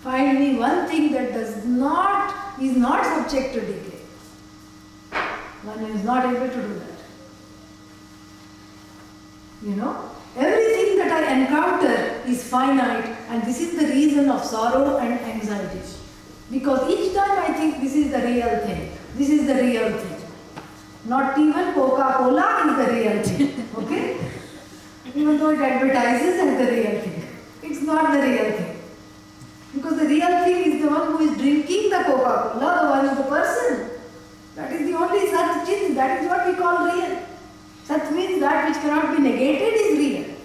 find 0.01 0.39
me 0.39 0.57
one 0.57 0.87
thing 0.87 1.11
that 1.11 1.33
does 1.33 1.65
not, 1.65 2.59
is 2.61 2.77
not 2.77 3.05
subject 3.05 3.53
to 3.53 3.61
decay. 3.61 3.99
One 5.63 5.83
is 5.83 6.03
not 6.03 6.25
able 6.33 6.47
to 6.47 6.61
do 6.61 6.79
that. 6.79 6.99
You 9.61 9.75
know, 9.75 10.09
everything 10.37 10.97
that 10.99 11.11
I 11.11 11.33
encounter 11.41 12.21
is 12.25 12.47
finite, 12.47 13.05
and 13.29 13.43
this 13.43 13.59
is 13.59 13.77
the 13.77 13.87
reason 13.87 14.29
of 14.29 14.45
sorrow 14.45 14.97
and 14.97 15.19
anxiety. 15.19 15.81
Because 16.49 16.89
each 16.89 17.13
time 17.13 17.37
I 17.39 17.53
think 17.53 17.81
this 17.81 17.93
is 17.93 18.11
the 18.11 18.19
real 18.19 18.65
thing, 18.65 18.97
this 19.15 19.29
is 19.29 19.45
the 19.45 19.55
real 19.55 19.91
thing. 19.97 20.15
Not 21.05 21.37
even 21.37 21.73
Coca 21.73 22.13
Cola 22.17 22.63
is 22.67 22.87
the 22.87 22.93
real 22.93 23.23
thing, 23.23 23.67
okay? 23.75 24.18
Even 25.15 25.37
though 25.37 25.49
it 25.49 25.59
advertises 25.59 26.39
as 26.39 26.57
the 26.57 26.71
real 26.71 27.01
thing, 27.01 27.27
it's 27.63 27.81
not 27.81 28.11
the 28.11 28.21
real 28.21 28.51
thing. 28.51 28.81
Because 29.73 29.97
the 29.97 30.05
real 30.05 30.43
thing 30.43 30.71
is 30.71 30.81
the 30.81 30.89
one 30.89 31.11
who 31.11 31.19
is 31.29 31.37
drinking 31.37 31.89
the 31.89 32.03
Coca 32.03 32.51
Cola, 32.53 32.79
the 32.81 32.89
one 32.89 33.05
is 33.05 33.17
the 33.17 33.23
person. 33.23 33.89
That 34.55 34.71
is 34.73 34.87
the 34.87 34.97
only 34.97 35.29
Sat 35.29 35.65
Chit, 35.65 35.95
that 35.95 36.21
is 36.21 36.29
what 36.29 36.47
we 36.47 36.55
call 36.55 36.85
real. 36.85 37.19
Sat 37.85 38.13
means 38.13 38.39
that 38.39 38.67
which 38.67 38.77
cannot 38.81 39.15
be 39.15 39.23
negated 39.23 39.73
is 39.73 39.97
real. 39.97 40.35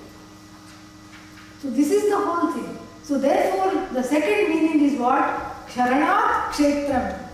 So 1.60 1.70
this 1.70 1.90
is 1.90 2.10
the 2.10 2.16
whole 2.16 2.52
thing. 2.52 2.78
So 3.02 3.18
therefore, 3.18 3.88
the 3.92 4.02
second 4.02 4.48
meaning 4.48 4.80
is 4.88 4.98
what? 4.98 5.66
Ksharanat 5.68 6.52
kshetram. 6.52 7.28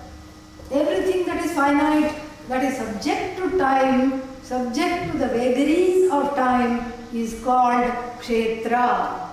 Everything 0.73 1.27
that 1.27 1.45
is 1.45 1.53
finite, 1.53 2.15
that 2.49 2.65
is 2.65 2.77
subject 2.77 3.37
to 3.39 3.59
time, 3.59 4.23
subject 4.51 5.13
to 5.13 5.19
the 5.19 5.29
vagaries 5.29 6.11
of 6.11 6.35
time, 6.35 6.93
is 7.15 7.41
called 7.45 7.85
kshetra. 8.21 9.29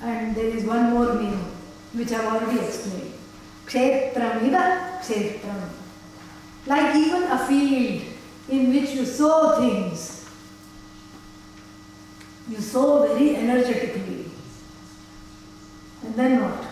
And 0.00 0.34
there 0.34 0.46
is 0.46 0.64
one 0.64 0.90
more 0.94 1.14
meaning, 1.14 1.52
which 1.92 2.12
I 2.12 2.22
have 2.22 2.32
already 2.32 2.60
explained. 2.64 3.12
Kshetramiva 3.66 4.64
kshetram. 5.02 5.68
Like 6.66 6.96
even 6.96 7.24
a 7.24 7.38
field 7.46 8.02
in 8.48 8.72
which 8.72 8.90
you 8.90 9.04
sow 9.04 9.60
things. 9.60 10.24
You 12.48 12.58
sow 12.58 13.06
very 13.06 13.36
energetically. 13.36 14.30
And 16.02 16.14
then 16.14 16.40
what? 16.42 16.64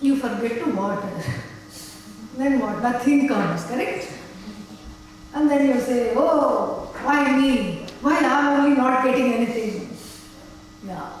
You 0.00 0.16
forget 0.16 0.64
to 0.64 0.70
water. 0.70 1.22
then 2.36 2.58
what? 2.58 2.82
Nothing 2.82 3.28
comes, 3.28 3.64
correct? 3.66 4.19
And 5.34 5.50
then 5.50 5.68
you 5.68 5.80
say, 5.80 6.14
oh, 6.16 6.92
why 7.02 7.36
me? 7.38 7.86
Why 8.00 8.18
I'm 8.18 8.60
only 8.60 8.76
not 8.76 9.04
getting 9.04 9.32
anything? 9.34 9.96
Yeah. 10.86 11.12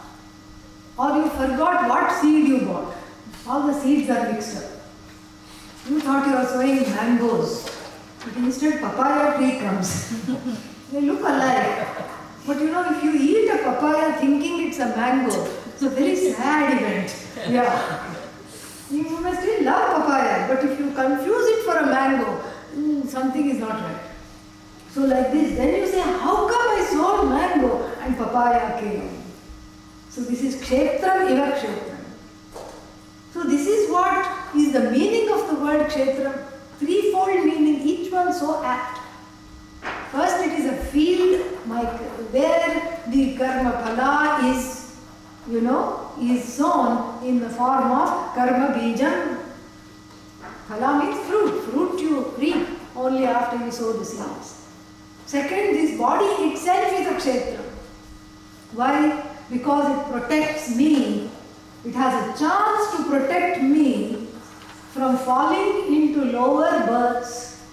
Or 0.98 1.10
you 1.16 1.28
forgot 1.30 1.88
what 1.88 2.20
seed 2.20 2.48
you 2.48 2.60
bought. 2.62 2.94
All 3.46 3.66
the 3.66 3.80
seeds 3.80 4.10
are 4.10 4.32
mixed 4.32 4.56
up. 4.56 4.70
You 5.88 6.00
thought 6.00 6.26
you 6.26 6.34
were 6.34 6.44
sowing 6.44 6.82
mangoes, 6.94 7.70
but 8.24 8.36
instead 8.36 8.80
papaya 8.80 9.36
tree 9.36 9.58
comes. 9.60 10.26
they 10.92 11.00
look 11.00 11.20
alike. 11.20 11.86
But 12.46 12.60
you 12.60 12.70
know, 12.70 12.84
if 12.90 13.02
you 13.02 13.14
eat 13.14 13.48
a 13.50 13.58
papaya 13.58 14.12
thinking 14.18 14.68
it's 14.68 14.78
a 14.78 14.94
mango, 14.96 15.44
it's 15.68 15.82
a 15.82 15.90
very 15.90 16.16
sad 16.16 16.76
event. 16.76 17.26
Yeah. 17.48 18.14
You 18.90 19.20
may 19.20 19.34
still 19.36 19.64
love 19.64 20.02
papaya, 20.02 20.48
but 20.48 20.64
if 20.64 20.78
you 20.78 20.90
confuse 20.90 21.46
it 21.46 21.64
for 21.64 21.78
a 21.78 21.86
mango, 21.86 22.42
mm, 22.74 23.06
something 23.06 23.50
is 23.50 23.58
not 23.58 23.80
right. 23.80 24.00
So 24.92 25.02
like 25.02 25.30
this, 25.32 25.56
then 25.56 25.74
you 25.76 25.86
say, 25.86 26.00
how 26.00 26.48
come 26.48 26.78
I 26.78 26.86
saw 26.90 27.22
mango 27.22 27.86
and 28.00 28.16
papaya 28.16 28.80
came? 28.80 29.22
So 30.08 30.22
this 30.22 30.42
is 30.42 30.56
kshetram 30.56 31.30
iva 31.30 31.52
kshetram. 31.52 32.04
So 33.32 33.44
this 33.44 33.66
is 33.66 33.90
what 33.90 34.54
is 34.56 34.72
the 34.72 34.90
meaning 34.90 35.32
of 35.32 35.48
the 35.48 35.54
word 35.64 35.88
kshetram. 35.88 36.46
Threefold 36.78 37.44
meaning, 37.44 37.82
each 37.82 38.10
one 38.10 38.32
so 38.32 38.64
apt. 38.64 38.98
First, 40.10 40.44
it 40.44 40.58
is 40.58 40.66
a 40.66 40.76
field 40.86 41.46
like 41.68 42.00
where 42.32 43.00
the 43.08 43.36
karma 43.36 43.72
phala 43.82 44.52
is, 44.52 44.96
you 45.48 45.60
know, 45.60 46.10
is 46.20 46.42
sown 46.52 47.24
in 47.24 47.38
the 47.38 47.48
form 47.48 47.92
of 47.92 48.34
karma 48.34 48.74
bijam. 48.76 49.38
Phala 50.70 51.02
means 51.02 51.18
fruit. 51.26 51.64
Fruit 51.64 52.00
you 52.00 52.32
reap 52.38 52.68
only 52.94 53.24
after 53.26 53.56
you 53.64 53.72
sow 53.72 53.92
the 53.92 54.04
seeds. 54.04 54.68
Second, 55.26 55.74
this 55.74 55.98
body 55.98 56.26
itself 56.48 56.92
is 56.92 57.06
a 57.08 57.14
kshetra. 57.18 57.64
Why? 58.72 59.24
Because 59.50 59.90
it 59.96 60.12
protects 60.12 60.76
me. 60.76 61.28
It 61.84 61.94
has 61.94 62.14
a 62.22 62.38
chance 62.38 62.96
to 62.96 63.10
protect 63.10 63.62
me 63.62 64.28
from 64.92 65.16
falling 65.18 65.92
into 65.92 66.24
lower 66.26 66.86
births. 66.86 67.66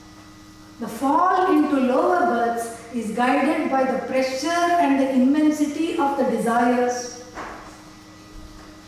The 0.79 0.87
fall 0.87 1.51
into 1.51 1.79
lower 1.79 2.25
births 2.25 2.81
is 2.95 3.11
guided 3.15 3.69
by 3.69 3.83
the 3.83 3.99
pressure 4.07 4.65
and 4.83 4.99
the 4.99 5.11
immensity 5.11 5.99
of 5.99 6.17
the 6.17 6.23
desires. 6.23 7.23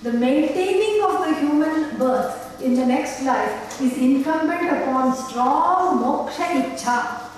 The 0.02 0.14
maintaining 0.14 1.04
of 1.04 1.28
the 1.28 1.36
human 1.36 1.98
birth 1.98 2.62
in 2.62 2.74
the 2.74 2.86
next 2.86 3.22
life 3.24 3.69
is 3.82 3.98
incumbent 3.98 4.70
upon 4.70 5.16
strong 5.16 6.00
moksha 6.04 6.46
ichha. 6.60 7.30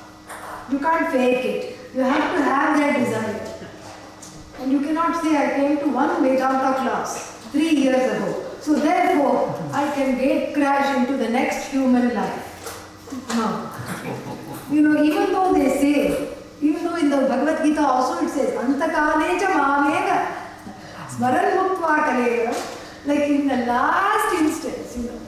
You 0.72 0.80
can't 0.80 1.12
fake 1.12 1.46
it. 1.46 1.78
You 1.94 2.02
have 2.02 2.36
to 2.36 2.44
have 2.44 2.78
that 2.80 3.00
desire. 3.00 3.52
And 4.60 4.72
you 4.72 4.82
cannot 4.82 5.22
say, 5.24 5.36
I 5.36 5.56
came 5.56 5.78
to 5.80 5.88
one 5.90 6.22
Vedanta 6.22 6.74
class 6.82 7.38
three 7.52 7.72
years 7.72 8.14
ago. 8.14 8.46
So 8.62 8.76
therefore, 8.76 9.60
I 9.74 9.92
can 9.92 10.18
gate 10.18 10.54
crash 10.54 10.96
into 10.98 11.18
the 11.18 11.30
next 11.30 11.72
human 11.72 12.14
life. 12.14 12.48
No. 13.30 13.72
You 14.72 14.82
know, 14.82 15.04
even 15.04 15.32
though 15.32 15.54
they 15.54 15.70
say, 15.70 16.30
even 16.62 16.84
though 16.84 16.96
in 16.96 17.10
the 17.10 17.18
Bhagavad 17.18 17.66
Gita 17.66 17.82
also 17.86 18.24
it 18.24 18.30
says, 18.30 18.54
Antakale 18.56 19.40
cha 19.40 19.50
mameva 19.58 20.18
smaran 21.10 21.58
muktva 21.58 21.96
kaleva. 22.08 22.54
Like 23.06 23.30
in 23.30 23.48
the 23.48 23.66
last 23.66 24.36
instance, 24.36 24.96
you 24.96 25.04
know, 25.10 25.20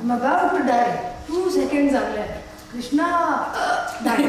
I'm 0.00 0.10
about 0.12 0.56
to 0.56 0.62
die. 0.64 1.16
Two 1.26 1.50
seconds 1.50 1.92
are 1.92 2.14
left. 2.14 2.70
Krishna 2.70 3.02
die. 4.04 4.28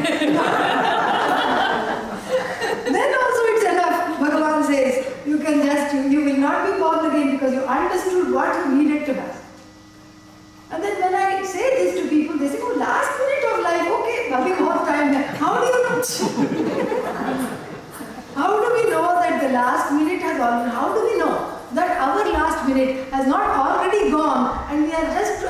then 2.90 3.14
also 3.22 3.40
it's 3.54 3.64
enough. 3.70 4.18
Bhagavan 4.18 4.64
says, 4.66 5.06
you 5.24 5.38
can 5.38 5.64
just, 5.64 5.94
you, 5.94 6.08
you 6.08 6.24
will 6.24 6.38
not 6.38 6.66
be 6.66 6.72
born 6.80 7.06
again 7.06 7.30
because 7.36 7.52
you 7.54 7.60
understood 7.60 8.34
what 8.34 8.56
you 8.56 8.72
needed 8.82 9.06
to 9.06 9.14
have. 9.14 9.44
And 10.72 10.82
then 10.82 11.00
when 11.00 11.14
I 11.14 11.44
say 11.44 11.70
this 11.78 12.00
to 12.00 12.08
people, 12.08 12.36
they 12.38 12.48
say, 12.48 12.58
oh, 12.60 12.74
last 12.76 13.18
minute 13.20 13.44
of 13.52 13.60
life, 13.62 13.86
okay, 14.00 14.28
nothing 14.30 14.64
more 14.64 14.84
time. 14.84 15.14
How 15.38 15.60
do 15.60 15.66
you 15.66 15.82
know? 15.86 16.02
how 18.34 18.58
do 18.58 18.74
we 18.74 18.90
know 18.90 19.06
that 19.22 19.40
the 19.40 19.52
last 19.52 19.92
minute 19.92 20.20
has 20.22 20.40
already, 20.40 20.70
how 20.70 20.92
do 20.94 21.04
we 21.04 21.18
know 21.18 21.58
that 21.74 22.00
our 22.00 22.24
last 22.32 22.66
minute 22.66 23.08
has 23.12 23.26
not 23.26 23.50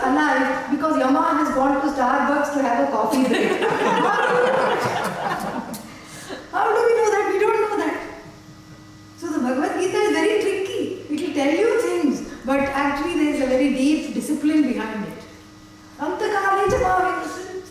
alive 0.02 0.70
because 0.70 0.98
Yama 0.98 1.22
has 1.38 1.54
gone 1.54 1.80
to 1.80 1.88
Starbucks 1.88 2.52
to 2.54 2.62
have 2.62 2.88
a 2.88 2.90
coffee 2.90 3.24
break? 3.24 3.60
how, 6.52 6.64
do 6.68 6.80
we 6.86 6.92
know 6.98 7.08
that? 7.10 7.24
we 7.32 7.38
don't 7.38 7.60
know 7.62 7.76
that. 7.76 7.96
So 9.18 9.28
the 9.28 9.38
Bhagavad 9.40 9.80
Gita 9.80 9.96
is 9.96 10.12
very 10.12 10.40
tricky. 10.40 10.82
It 11.14 11.20
will 11.26 11.34
tell 11.34 11.52
you 11.54 11.80
things 11.82 12.30
but 12.44 12.60
actually 12.60 13.14
there 13.14 13.34
is 13.34 13.40
a 13.42 13.46
very 13.46 13.74
deep 13.74 14.14
discipline 14.14 14.62
behind 14.62 15.06
it. 15.06 15.22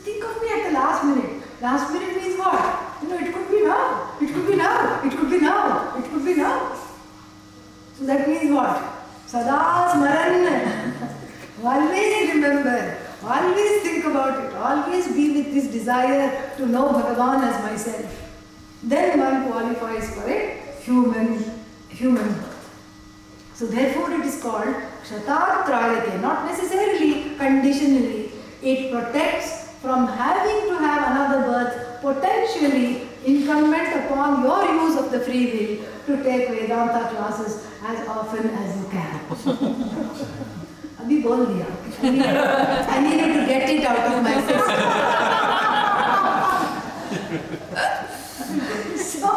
Think 0.04 0.24
of 0.24 0.42
me 0.42 0.50
at 0.50 0.68
the 0.68 0.74
last 0.74 1.04
minute. 1.04 1.44
Last 1.62 1.92
minute 1.92 2.16
means 2.16 2.38
what? 2.38 3.02
You 3.02 3.10
know, 3.10 3.18
it 3.18 3.34
could 3.34 3.50
be 3.50 3.64
now, 3.66 4.12
it 4.22 4.34
could 4.34 4.48
be 4.48 4.56
now, 4.56 5.02
it 5.04 5.12
could 5.12 5.30
be 5.30 5.40
now, 5.40 5.98
it 5.98 6.06
could 6.06 6.26
be 6.26 6.36
now. 6.36 6.76
So 7.98 8.06
that 8.06 8.28
means 8.28 8.52
what? 8.54 8.82
Sada 9.26 9.92
Smaran. 9.92 10.89
Always 11.64 12.34
remember, 12.34 12.98
always 13.24 13.82
think 13.82 14.06
about 14.06 14.44
it, 14.44 14.54
always 14.56 15.08
be 15.08 15.32
with 15.32 15.54
this 15.54 15.68
desire 15.68 16.54
to 16.58 16.66
know 16.66 16.90
Bhagavan 16.90 17.44
as 17.44 17.62
myself. 17.64 18.32
Then 18.84 19.20
one 19.20 19.52
qualifies 19.52 20.14
for 20.16 20.30
a 20.30 20.62
human, 20.82 21.44
human 21.90 22.28
birth. 22.28 22.60
So 23.54 23.66
therefore 23.66 24.12
it 24.12 24.26
is 24.26 24.42
called 24.42 24.74
Kshatartrayate, 25.04 26.22
not 26.22 26.46
necessarily 26.46 27.36
conditionally. 27.36 28.32
It 28.62 28.92
protects 28.92 29.74
from 29.82 30.08
having 30.08 30.70
to 30.70 30.78
have 30.78 31.12
another 31.12 31.42
birth, 31.46 32.02
potentially 32.02 33.08
incumbent 33.26 34.06
upon 34.06 34.44
your 34.44 34.64
use 34.84 34.98
of 34.98 35.12
the 35.12 35.20
free 35.20 35.46
will 35.52 35.86
to 36.18 36.24
take 36.24 36.48
Vedanta 36.50 37.10
classes 37.10 37.68
as 37.84 38.08
often 38.08 38.50
as 38.50 38.78
you 38.78 38.90
can. 38.90 40.56
we. 41.10 41.24
I 42.02 43.00
needed, 43.02 43.34
to 43.34 43.46
get 43.48 43.70
it 43.70 43.84
out 43.86 44.00
of 44.12 44.24
my 44.24 44.36
system. 44.48 44.80
so, 48.98 49.30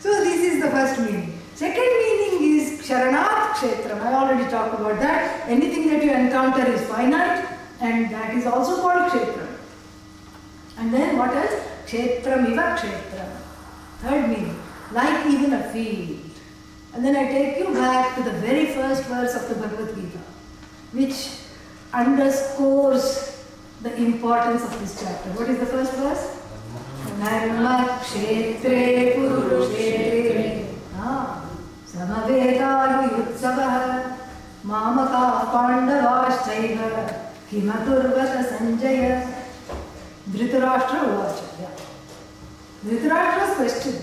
so 0.00 0.24
this 0.24 0.40
is 0.52 0.62
the 0.62 0.70
first 0.70 1.00
meaning. 1.00 1.38
Second 1.54 1.90
meaning 2.02 2.58
is 2.58 2.80
Sharanat 2.86 3.54
Kshetram. 3.54 4.00
I 4.00 4.14
already 4.14 4.50
talked 4.50 4.78
about 4.78 5.00
that. 5.00 5.48
Anything 5.48 5.88
that 5.88 6.02
you 6.02 6.12
encounter 6.12 6.66
is 6.70 6.80
finite 6.82 7.46
and 7.80 8.10
that 8.10 8.34
is 8.34 8.46
also 8.46 8.80
called 8.80 9.10
Kshetram. 9.10 9.56
And 10.78 10.92
then 10.92 11.18
what 11.18 11.34
else? 11.34 11.62
Kshetram 11.86 12.52
iva 12.52 12.76
Kshetram. 12.78 13.32
Third 13.98 14.28
meaning, 14.28 14.60
like 14.92 15.26
even 15.26 15.52
a 15.52 15.72
field. 15.72 16.20
And 16.94 17.04
then 17.04 17.16
I 17.16 17.26
take 17.30 17.58
you 17.58 17.74
back 17.74 18.16
to 18.16 18.22
the 18.22 18.32
very 18.32 18.66
first 18.66 19.04
verse 19.04 19.34
of 19.34 19.48
the 19.48 19.54
Bhagavad 19.56 19.94
Gita 19.94 20.25
which 20.96 21.16
underscores 21.92 23.44
the 23.82 23.94
importance 23.96 24.62
of 24.64 24.80
this 24.80 25.00
chapter. 25.00 25.30
What 25.30 25.48
is 25.50 25.58
the 25.58 25.66
first 25.66 25.92
verse? 25.94 26.26
धर्मक्षेत्रे 27.20 28.80
कुरुक्षेत्रे 29.16 30.46
समवेदायुत्सवः 31.92 33.76
मामकाः 34.70 35.38
पाण्डवाश्चैव 35.52 36.80
किमकुर्वत 37.50 38.34
सञ्जय 38.50 39.02
धृतराष्ट्र 40.34 40.98
उवाच 41.10 41.42
Dhritarashtra's 42.86 43.56
question. 43.56 43.94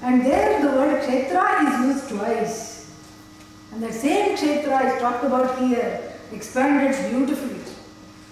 And 0.00 0.24
there 0.24 0.60
the 0.62 0.68
word 0.68 1.02
kshetra 1.02 1.44
is 1.64 1.86
used 1.86 2.08
twice. 2.10 2.58
And 3.72 3.82
that 3.82 3.94
same 3.94 4.36
kshetra 4.36 4.94
is 4.94 5.00
talked 5.00 5.24
about 5.24 5.58
here 5.58 6.07
expanded 6.32 7.10
beautifully. 7.10 7.60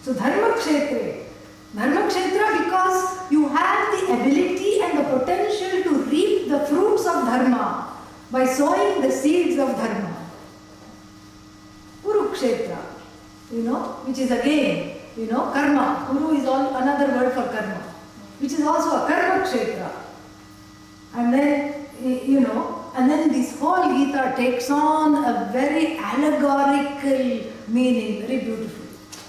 So 0.03 0.15
dharma 0.15 0.55
kshetre. 0.55 1.25
Dharma 1.75 2.03
kshetra 2.09 2.65
because 2.65 3.31
you 3.31 3.49
have 3.49 3.93
the 3.93 4.15
ability 4.15 4.81
and 4.83 4.99
the 4.99 5.19
potential 5.19 5.83
to 5.83 6.05
reap 6.05 6.49
the 6.49 6.61
fruits 6.67 7.07
of 7.07 7.25
dharma 7.25 7.97
by 8.31 8.45
sowing 8.47 9.03
the 9.03 9.11
seeds 9.11 9.59
of 9.59 9.71
dharma. 9.71 10.17
Kurukshetra, 12.05 12.79
you 13.53 13.63
know, 13.63 13.81
which 14.05 14.19
is 14.19 14.31
again, 14.31 14.97
you 15.17 15.27
know, 15.27 15.51
karma. 15.53 16.07
Kuru 16.09 16.37
is 16.37 16.47
all 16.47 16.77
another 16.77 17.09
word 17.13 17.33
for 17.33 17.45
karma, 17.53 17.83
which 18.39 18.53
is 18.53 18.63
also 18.63 19.05
a 19.05 19.09
karma 19.09 19.45
kshetra. 19.45 19.91
And 21.15 21.33
then, 21.33 21.87
eh, 22.03 22.21
you 22.25 22.41
know, 22.41 22.76
and 22.97 23.11
then 23.11 23.31
this 23.31 23.59
whole 23.59 23.89
Gita 23.89 24.33
takes 24.37 24.71
on 24.71 25.15
a 25.23 25.51
very 25.53 25.99
allegorical 25.99 27.53
meaning, 27.69 28.27
very 28.27 28.39
beautiful. 28.41 28.87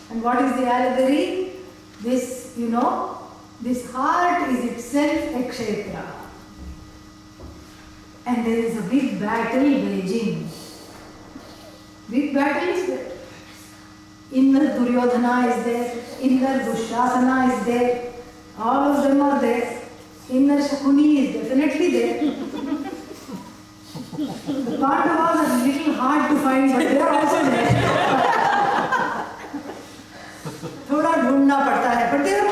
And 0.10 0.24
what 0.24 0.42
is 0.42 0.56
the 0.56 0.68
allegory? 0.68 1.52
This, 2.00 2.54
you 2.58 2.70
know, 2.70 3.18
this 3.62 3.92
heart 3.92 4.50
is 4.50 4.72
itself 4.72 5.36
a 5.36 5.44
kshetra. 5.50 6.06
And 8.26 8.46
there 8.46 8.58
is 8.58 8.78
a 8.78 8.90
big 8.90 9.20
battle 9.20 9.64
raging. 9.64 10.50
Big 12.10 12.34
battle 12.34 12.70
is 12.70 12.88
there. 12.88 13.12
Inner 14.32 14.78
Duryodhana 14.78 15.48
is 15.48 15.66
there, 15.66 16.04
inner 16.22 16.60
Dushasana 16.60 17.60
is 17.60 17.66
there, 17.66 18.14
all 18.58 18.92
of 18.92 19.04
them 19.04 19.22
are 19.22 19.40
there. 19.42 19.82
Inner 20.30 20.58
Shakuni 20.58 21.18
is 21.20 21.36
definitely 21.36 21.92
there. 21.92 22.47
Bardavas 24.18 25.38
are 25.38 25.64
little 25.64 25.94
hard 25.94 26.32
to 26.32 26.38
find, 26.40 26.72
but 26.74 26.80
they 26.80 26.98
are 26.98 27.14
also 27.14 27.40
there. 27.46 27.74
थोड़ा 30.90 31.12
ढूंढना 31.22 31.58
पड़ता 31.66 31.90
है 31.90 32.06
but 32.12 32.24
there 32.26 32.48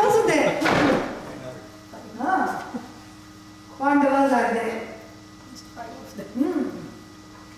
Pandavas 3.80 4.32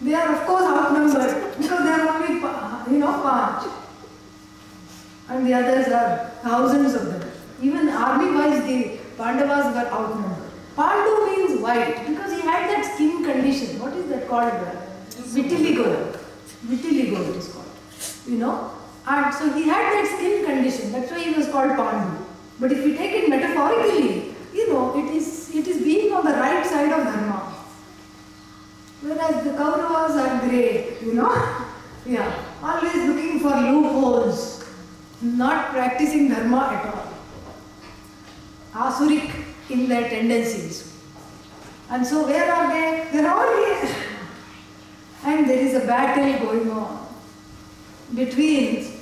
they 0.01 0.13
are 0.15 0.27
of 0.29 0.45
course 0.47 0.65
outnumber 0.97 1.33
because 1.59 1.83
they 1.83 1.91
are 1.91 2.01
only 2.07 2.33
you 2.93 2.99
know 2.99 3.11
पाँच 3.23 3.69
and 5.31 5.47
the 5.47 5.53
others 5.61 5.91
are 5.99 6.09
thousands 6.45 6.95
of 6.95 7.05
them 7.05 7.69
even 7.69 7.89
army 8.05 8.29
wise 8.37 8.73
Pandavas 9.19 9.65
were 9.75 9.85
outnumber 10.15 10.46
Pandu 10.77 11.13
means 11.25 11.59
white 11.59 12.07
because 12.07 12.31
he 12.31 12.41
had 12.41 12.69
that 12.69 12.93
skin 12.93 13.23
condition. 13.23 13.79
What 13.79 13.93
is 13.93 14.07
that 14.09 14.27
called? 14.27 14.53
Vitiligo. 15.35 16.15
Vitiligo 16.67 17.29
it 17.29 17.35
is 17.35 17.47
called. 17.51 17.65
You 18.27 18.37
know? 18.37 18.71
And 19.07 19.33
so 19.33 19.51
he 19.53 19.63
had 19.63 19.91
that 19.93 20.05
skin 20.15 20.45
condition. 20.45 20.91
That's 20.91 21.11
why 21.11 21.19
he 21.19 21.33
was 21.33 21.47
called 21.49 21.71
Pandu. 21.71 22.25
But 22.59 22.71
if 22.71 22.83
we 22.83 22.95
take 22.95 23.23
it 23.23 23.29
metaphorically, 23.29 24.35
you 24.53 24.71
know, 24.71 24.97
it 24.99 25.15
is 25.15 25.55
it 25.55 25.67
is 25.67 25.81
being 25.81 26.13
on 26.13 26.25
the 26.25 26.33
right 26.33 26.65
side 26.65 26.91
of 26.91 27.03
dharma. 27.05 27.55
Whereas 29.01 29.43
the 29.43 29.51
Kauravas 29.51 30.15
are 30.21 30.47
grey, 30.47 30.97
you 31.01 31.13
know? 31.13 31.31
yeah. 32.05 32.43
Always 32.61 32.95
looking 32.95 33.39
for 33.39 33.49
loopholes, 33.49 34.65
not 35.21 35.71
practicing 35.71 36.29
dharma 36.29 36.61
at 36.73 36.85
all. 36.93 37.13
Asuric 38.73 39.46
in 39.69 39.87
their 39.89 40.09
tendencies. 40.09 40.93
And 41.89 42.05
so 42.05 42.25
where 42.25 42.51
are 42.51 42.67
they? 42.67 43.11
They're 43.11 43.31
all 43.31 43.55
here. 43.55 43.95
And 45.23 45.49
there 45.49 45.59
is 45.59 45.73
a 45.75 45.85
battle 45.85 46.45
going 46.45 46.69
on 46.71 47.07
between, 48.15 48.93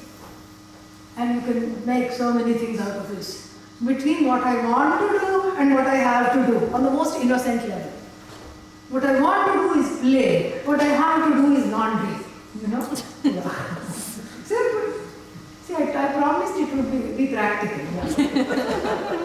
and 1.17 1.35
you 1.35 1.41
can 1.41 1.85
make 1.85 2.11
so 2.11 2.33
many 2.33 2.53
things 2.53 2.79
out 2.79 2.97
of 2.97 3.09
this, 3.09 3.57
between 3.85 4.25
what 4.25 4.43
I 4.43 4.65
want 4.69 4.99
to 5.01 5.19
do 5.19 5.55
and 5.57 5.73
what 5.73 5.87
I 5.87 5.95
have 5.95 6.33
to 6.33 6.51
do 6.51 6.73
on 6.73 6.83
the 6.83 6.91
most 6.91 7.19
innocent 7.19 7.67
level. 7.67 7.91
What 8.89 9.03
I 9.03 9.19
want 9.19 9.51
to 9.51 9.73
do 9.73 9.79
is 9.79 9.99
play. 9.99 10.61
What 10.63 10.79
I 10.79 10.85
have 10.85 11.27
to 11.27 11.41
do 11.41 11.55
is 11.55 11.65
laundry. 11.71 12.23
You 12.61 12.67
know? 12.67 12.87
Yeah. 13.23 13.75
Simple. 14.45 14.93
See, 15.63 15.75
I, 15.75 16.09
I 16.09 16.13
promised 16.13 16.55
it 16.55 16.73
would 16.75 16.91
be, 16.91 17.25
be 17.25 17.33
practical. 17.33 18.23
yeah. 18.23 19.21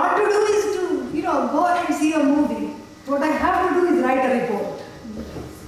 want 0.00 0.16
to 0.16 0.24
do 0.30 0.40
is 0.52 0.64
to, 0.76 1.16
you 1.16 1.22
know, 1.22 1.48
go 1.48 1.66
and 1.66 1.94
see 1.94 2.12
a 2.12 2.22
movie. 2.22 2.74
What 3.06 3.22
I 3.22 3.28
have 3.28 3.68
to 3.68 3.80
do 3.80 3.94
is 3.94 4.04
write 4.04 4.24
a 4.24 4.40
report. 4.40 4.80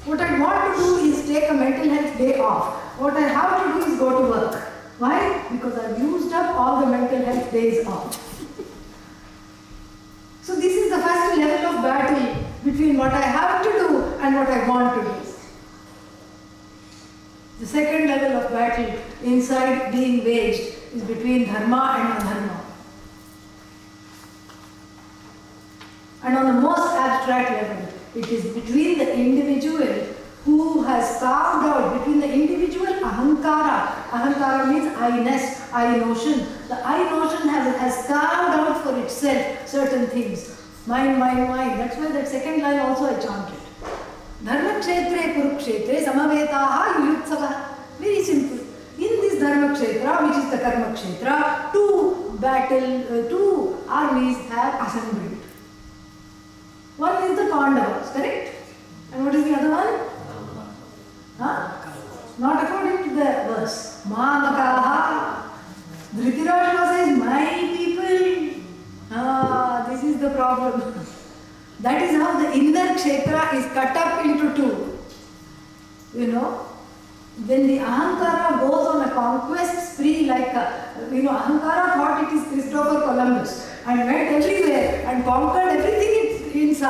What 0.05 0.21
I 0.21 0.41
want 0.41 0.77
to 0.77 0.83
do 0.83 0.97
is 0.97 1.27
take 1.27 1.51
a 1.51 1.55
mental 1.55 1.89
health 1.89 2.19
day 2.19 2.39
off. 2.39 2.99
What 2.99 3.17
I 3.17 3.29
have 3.29 3.53
to 3.63 3.85
do 3.85 3.93
is 3.93 3.99
go 3.99 4.23
to 4.23 4.29
work. 4.31 4.55
Why? 4.99 5.47
Because 5.51 5.79
I've 5.79 5.99
used 5.99 6.33
up 6.33 6.55
all 6.55 6.81
the 6.81 6.87
mental 6.87 7.25
health 7.25 7.51
days 7.51 7.87
off. 7.87 8.17
So 10.43 10.57
this 10.57 10.75
is 10.75 10.91
the 10.91 10.99
first 10.99 11.39
level 11.39 11.77
of 11.77 11.83
battle 11.83 12.45
between 12.65 12.99
what 12.99 13.13
I 13.13 13.23
have 13.23 13.63
to 13.63 13.71
do 13.71 14.05
and 14.21 14.35
what 14.35 14.49
I 14.49 14.69
want 14.69 14.95
to 14.95 15.11
do. 15.11 15.21
The 17.61 17.67
second 17.67 18.09
level 18.09 18.39
of 18.41 18.51
battle 18.51 18.99
inside 19.23 19.93
being 19.93 20.25
waged 20.25 20.77
is 20.95 21.03
between 21.03 21.47
dharma 21.47 21.97
and 21.99 22.23
adharma. 22.23 22.70
And 26.23 26.37
on 26.37 26.47
the 26.55 26.61
most 26.61 26.95
abstract 26.95 27.51
level, 27.51 27.89
it 28.15 28.29
is 28.29 28.53
between 28.55 28.99
the 28.99 29.15
individual 29.15 30.07
who 30.45 30.83
has 30.83 31.19
carved 31.19 31.67
out, 31.67 31.99
between 31.99 32.21
the 32.21 32.33
individual 32.33 32.87
ahankara, 32.87 34.09
ahankara 34.09 34.73
means 34.73 34.95
I-ness, 34.97 35.71
I 35.73 35.97
notion. 35.97 36.47
The 36.69 36.87
I 36.87 37.05
notion 37.11 37.49
has, 37.49 37.77
has 37.77 38.07
carved 38.07 38.55
out 38.59 38.83
for 38.83 38.99
itself 38.99 39.69
certain 39.69 40.07
things. 40.09 40.61
Mind, 40.87 41.19
mind, 41.19 41.49
mind. 41.49 41.79
That's 41.79 41.97
why 41.97 42.11
that 42.13 42.27
second 42.27 42.63
line 42.63 42.81
also 42.81 43.05
I 43.05 43.21
chanted. 43.21 43.61
Yuyutsava. 47.01 47.77
Very 47.99 48.25
simple. 48.25 48.59
In 48.99 49.21
this 49.21 49.39
Dharma 49.39 49.77
Kshetra, 49.77 50.27
which 50.27 50.39
is 50.39 50.51
the 50.51 50.57
Kshetra, 50.57 51.73
two 51.73 52.39
battle, 52.41 53.03
uh, 53.03 53.29
two 53.29 53.79
armies 53.89 54.39
have 54.49 54.87
assembled. 54.87 55.39
One 57.01 57.23
is 57.31 57.39
the 57.39 57.49
Pandavas, 57.51 58.11
correct? 58.11 58.57
And 59.13 59.25
what 59.25 59.35
is 59.35 59.45
the 59.45 59.55
other 59.55 59.71
one? 59.71 60.01
Huh? 61.39 61.93
Not 62.39 62.63
according 62.63 63.09
to 63.09 63.15
the 63.15 63.31
verse. 63.49 64.03
Mamakaha. 64.07 65.49
Dhritarashtra 66.15 66.85
says, 66.93 67.19
my 67.19 67.75
people. 67.75 68.63
Ah, 69.11 69.87
this 69.89 70.05
is 70.05 70.21
the 70.21 70.31
problem. 70.31 71.07
That 71.81 72.03
is 72.03 72.21
how 72.21 72.39
the 72.39 72.53
inner 72.53 72.89
kshetra 72.93 73.55
is 73.55 73.65
cut 73.73 73.97
up 73.97 74.23
into 74.27 74.55
two. 74.55 74.99
You 76.15 76.27
know, 76.27 76.67
when 77.47 77.67
the 77.67 77.79
Ahankara 77.79 78.61
goes 78.61 78.87
on 78.89 79.09
a 79.09 79.11
conquest 79.15 79.95
spree 79.95 80.27
like 80.27 80.49
a, 80.49 81.09
you 81.11 81.23
know, 81.23 81.31
Ahankara 81.31 81.95
thought 81.95 82.25
it 82.25 82.37
is 82.37 82.47
Christopher 82.49 83.01
Columbus 83.01 83.71
and 83.87 84.01
went 84.01 84.45
everywhere 84.45 85.07
and 85.07 85.25
conquered 85.25 85.79
everything 85.79 86.30
in, 86.61 86.69
in 86.71 86.85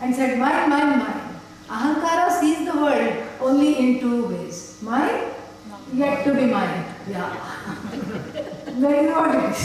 and 0.00 0.14
said, 0.14 0.38
mine, 0.38 0.68
mine, 0.70 0.98
mine. 0.98 1.26
Ahankara 1.68 2.40
sees 2.40 2.64
the 2.64 2.76
world 2.76 3.28
only 3.40 3.78
in 3.78 4.00
two 4.00 4.26
ways. 4.28 4.78
Mine, 4.82 5.30
yet 5.92 6.24
to 6.24 6.34
be 6.34 6.46
mine. 6.46 6.84
Yeah. 7.08 7.34
it 8.66 9.50
is. 9.50 9.58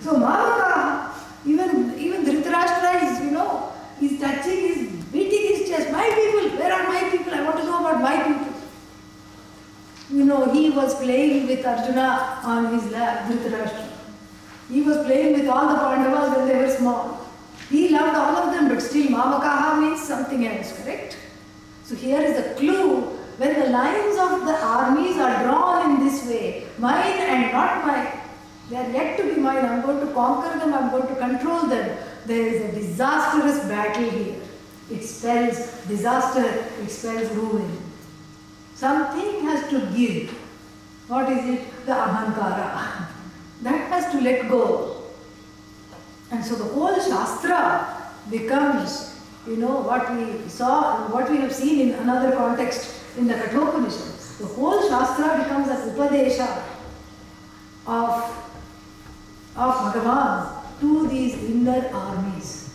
So 0.00 0.14
Mamaka, 0.14 1.10
even 1.44 1.98
even 1.98 2.24
Dhritarashtra 2.24 3.02
is, 3.02 3.24
you 3.24 3.30
know, 3.32 3.72
he's 3.98 4.20
touching, 4.20 4.56
he's 4.56 5.04
beating 5.06 5.56
his 5.56 5.68
chest. 5.68 5.90
My 5.90 6.08
people, 6.14 6.58
where 6.58 6.72
are 6.72 6.86
my 6.86 7.10
people? 7.10 7.34
I 7.34 7.42
want 7.42 7.56
to 7.58 7.64
know 7.64 7.80
about 7.80 8.00
my 8.00 8.22
people. 8.22 8.54
You 10.10 10.24
know, 10.24 10.52
he 10.52 10.70
was 10.70 10.94
playing 10.94 11.48
with 11.48 11.66
Arjuna 11.66 12.40
on 12.44 12.72
his 12.72 12.90
lap, 12.92 13.28
Dhritarashtra. 13.28 13.88
He 14.70 14.82
was 14.82 14.98
playing 15.06 15.32
with 15.38 15.48
all 15.48 15.68
the 15.68 15.78
Pandavas 15.78 16.36
when 16.36 16.48
they 16.48 16.56
were 16.62 16.70
small. 16.70 17.27
He 17.70 17.90
loved 17.90 18.16
all 18.16 18.36
of 18.36 18.54
them, 18.54 18.68
but 18.68 18.80
still 18.80 19.08
Mamakaha 19.08 19.80
means 19.80 20.02
something 20.02 20.46
else, 20.46 20.72
correct? 20.82 21.18
So 21.84 21.94
here 21.94 22.20
is 22.20 22.38
a 22.38 22.54
clue. 22.54 23.16
When 23.38 23.60
the 23.60 23.70
lines 23.70 24.18
of 24.18 24.46
the 24.46 24.56
armies 24.64 25.16
are 25.16 25.44
drawn 25.44 25.90
in 25.90 26.06
this 26.06 26.26
way, 26.26 26.66
mine 26.78 27.20
and 27.20 27.52
not 27.52 27.86
mine, 27.86 28.12
they 28.68 28.76
are 28.76 28.90
yet 28.90 29.16
to 29.18 29.34
be 29.34 29.40
mine. 29.40 29.64
I'm 29.64 29.82
going 29.82 30.06
to 30.06 30.12
conquer 30.12 30.58
them, 30.58 30.74
I'm 30.74 30.90
going 30.90 31.06
to 31.06 31.14
control 31.14 31.66
them. 31.66 31.96
There 32.26 32.46
is 32.46 32.62
a 32.64 32.72
disastrous 32.78 33.60
battle 33.68 34.10
here. 34.10 34.40
It 34.90 35.04
spells 35.04 35.56
disaster, 35.86 36.64
it 36.82 36.90
spells 36.90 37.30
ruin. 37.36 37.78
Something 38.74 39.42
has 39.42 39.68
to 39.70 39.80
give. 39.96 40.30
What 41.06 41.30
is 41.30 41.44
it? 41.54 41.86
The 41.86 41.92
ahankara. 41.92 43.06
That 43.62 43.88
has 43.90 44.12
to 44.12 44.20
let 44.20 44.48
go. 44.48 44.97
And 46.30 46.44
so 46.44 46.54
the 46.56 46.64
whole 46.64 46.94
Shastra 46.94 48.12
becomes, 48.30 49.18
you 49.46 49.56
know, 49.56 49.80
what 49.80 50.12
we 50.14 50.48
saw, 50.48 51.08
what 51.08 51.30
we 51.30 51.38
have 51.38 51.54
seen 51.54 51.88
in 51.88 51.94
another 51.94 52.36
context 52.36 53.02
in 53.16 53.26
the 53.26 53.34
Kathopanishad. 53.34 54.38
The 54.38 54.46
whole 54.46 54.88
Shastra 54.88 55.42
becomes 55.42 55.68
an 55.68 55.90
Upadesha 55.90 56.62
of, 57.86 58.12
of 59.56 59.74
Bhagavan 59.74 60.58
to 60.80 61.08
these 61.08 61.34
inner 61.34 61.88
armies. 61.92 62.70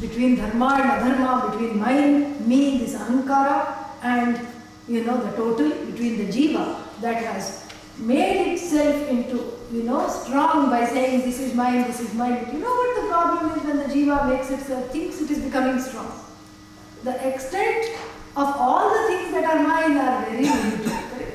Between 0.00 0.36
dharma 0.36 0.78
and 0.80 1.18
adharma, 1.18 1.50
between 1.50 1.80
mine, 1.80 2.48
me, 2.48 2.78
this 2.78 2.94
ahankara, 2.94 3.74
and 4.02 4.46
you 4.86 5.02
know 5.04 5.16
the 5.18 5.36
total, 5.36 5.70
between 5.86 6.18
the 6.18 6.32
jiva 6.32 6.80
that 7.00 7.16
has 7.24 7.68
made 7.98 8.52
itself 8.52 9.08
into, 9.08 9.57
you 9.72 9.82
know, 9.82 10.08
strong 10.08 10.70
by 10.70 10.86
saying 10.86 11.22
this 11.22 11.40
is 11.40 11.54
mine, 11.54 11.82
this 11.82 12.00
is 12.00 12.14
mine. 12.14 12.46
You 12.52 12.60
know 12.60 12.74
what 12.74 13.02
the 13.02 13.08
problem 13.08 13.58
is 13.58 13.64
when 13.64 13.76
the 13.78 13.84
jiva 13.84 14.28
makes 14.28 14.50
itself, 14.50 14.90
thinks 14.90 15.20
it 15.20 15.30
is 15.30 15.40
becoming 15.40 15.78
strong. 15.78 16.12
The 17.04 17.28
extent 17.28 17.96
of 18.36 18.54
all 18.56 18.90
the 18.90 19.08
things 19.08 19.32
that 19.32 19.44
are 19.44 19.62
mine 19.66 19.96
are 19.96 20.24
very 20.24 20.44
limited? 20.44 21.34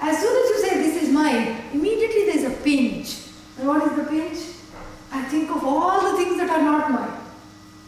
As 0.00 0.18
soon 0.18 0.44
as 0.44 0.50
you 0.50 0.58
say 0.68 0.74
this 0.82 1.02
is 1.04 1.10
mine, 1.10 1.62
immediately 1.72 2.24
there 2.26 2.36
is 2.36 2.44
a 2.44 2.62
pinch. 2.62 3.28
And 3.58 3.68
what 3.68 3.82
is 3.86 3.96
the 3.96 4.04
pinch? 4.04 4.38
I 5.12 5.22
think 5.24 5.50
of 5.50 5.64
all 5.64 6.10
the 6.10 6.16
things 6.16 6.36
that 6.38 6.50
are 6.50 6.62
not 6.62 6.90
mine. 6.90 7.20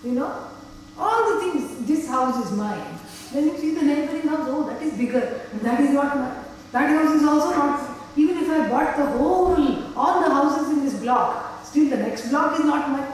You 0.05 0.13
know? 0.13 0.49
All 0.97 1.35
the 1.35 1.41
things, 1.41 1.87
this 1.87 2.07
house 2.09 2.47
is 2.47 2.53
mine. 2.53 2.99
Then 3.33 3.49
you 3.49 3.59
see 3.59 3.75
the 3.75 3.83
neighboring 3.83 4.29
house, 4.29 4.47
oh, 4.49 4.69
that 4.69 4.81
is 4.81 4.95
bigger, 4.95 5.41
that 5.63 5.81
is 5.81 5.91
not 5.91 6.17
mine. 6.17 6.45
That 6.71 6.91
house 6.91 7.15
is 7.17 7.25
also 7.25 7.51
not, 7.51 7.94
even 8.17 8.39
if 8.39 8.49
I 8.49 8.69
bought 8.69 8.97
the 8.97 9.07
whole, 9.07 9.57
all 9.97 10.21
the 10.21 10.31
houses 10.31 10.71
in 10.71 10.85
this 10.85 10.95
block, 11.01 11.65
still 11.65 11.91
the 11.91 11.97
next 11.97 12.29
block 12.29 12.59
is 12.59 12.65
not 12.65 12.91
mine. 12.91 13.13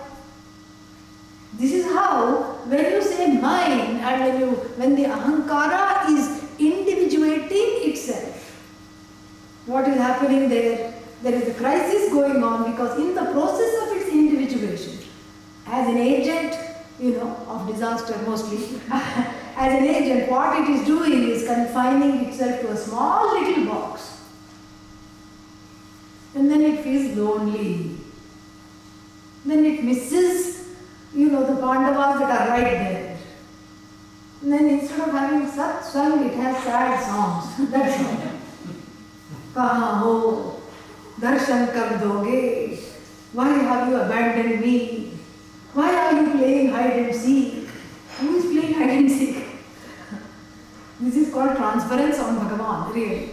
This 1.54 1.72
is 1.72 1.86
how, 1.86 2.58
when 2.66 2.84
you 2.84 3.02
say 3.02 3.32
mine 3.32 3.98
and 4.00 4.20
when 4.24 4.40
you, 4.40 4.50
when 4.76 4.94
the 4.94 5.04
ahankara 5.04 6.08
is 6.10 6.44
individuating 6.58 7.90
itself, 7.90 8.36
what 9.66 9.88
is 9.88 9.96
happening 9.96 10.48
there? 10.48 10.94
There 11.22 11.34
is 11.34 11.48
a 11.48 11.54
crisis 11.54 12.12
going 12.12 12.42
on 12.42 12.70
because 12.70 12.98
in 12.98 13.14
the 13.14 13.24
process 13.32 13.82
of 13.82 13.96
its 13.96 14.08
individuation, 14.08 14.98
as 15.66 15.88
an 15.88 15.98
agent, 15.98 16.56
you 16.98 17.12
know, 17.12 17.36
of 17.48 17.66
disaster 17.66 18.16
mostly, 18.26 18.80
as 18.90 19.74
an 19.74 19.84
agent, 19.84 20.30
what 20.30 20.58
it 20.60 20.68
is 20.68 20.86
doing 20.86 21.28
is 21.28 21.46
confining 21.46 22.26
itself 22.26 22.60
to 22.62 22.70
a 22.70 22.76
small 22.76 23.38
little 23.38 23.66
box 23.66 24.09
And 26.35 26.49
then 26.49 26.61
it 26.61 26.83
feels 26.83 27.17
lonely. 27.17 27.97
Then 29.45 29.65
it 29.65 29.83
misses, 29.83 30.67
you 31.13 31.29
know, 31.29 31.45
the 31.45 31.61
Pandavas 31.61 32.19
that 32.19 32.41
are 32.41 32.49
right 32.49 32.63
there. 32.63 33.17
And 34.41 34.51
then 34.51 34.69
instead 34.69 34.99
of 35.07 35.11
having 35.13 35.47
satsang, 35.49 36.25
it 36.27 36.33
has 36.35 36.63
sad 36.63 37.05
songs. 37.05 37.71
That's 37.71 38.03
all. 38.03 38.31
कहाँ 39.55 39.99
हो 40.01 40.13
दर्शन 41.21 41.65
कब 41.75 41.91
दोगे 41.99 42.41
why 43.35 43.47
have 43.67 43.89
you 43.89 43.95
abandoned 43.99 44.61
me 44.61 45.11
why 45.73 45.87
are 46.01 46.11
you 46.17 46.31
playing 46.31 46.69
hide 46.73 46.99
and 46.99 47.15
seek 47.15 47.69
who 48.17 48.35
is 48.37 48.45
playing 48.51 48.73
hide 48.73 48.91
and 48.97 49.11
seek 49.11 49.39
this 50.99 51.17
is 51.21 51.33
called 51.33 51.55
transference 51.57 52.21
on 52.25 52.37
bhagavan 52.41 52.93
really 52.93 53.23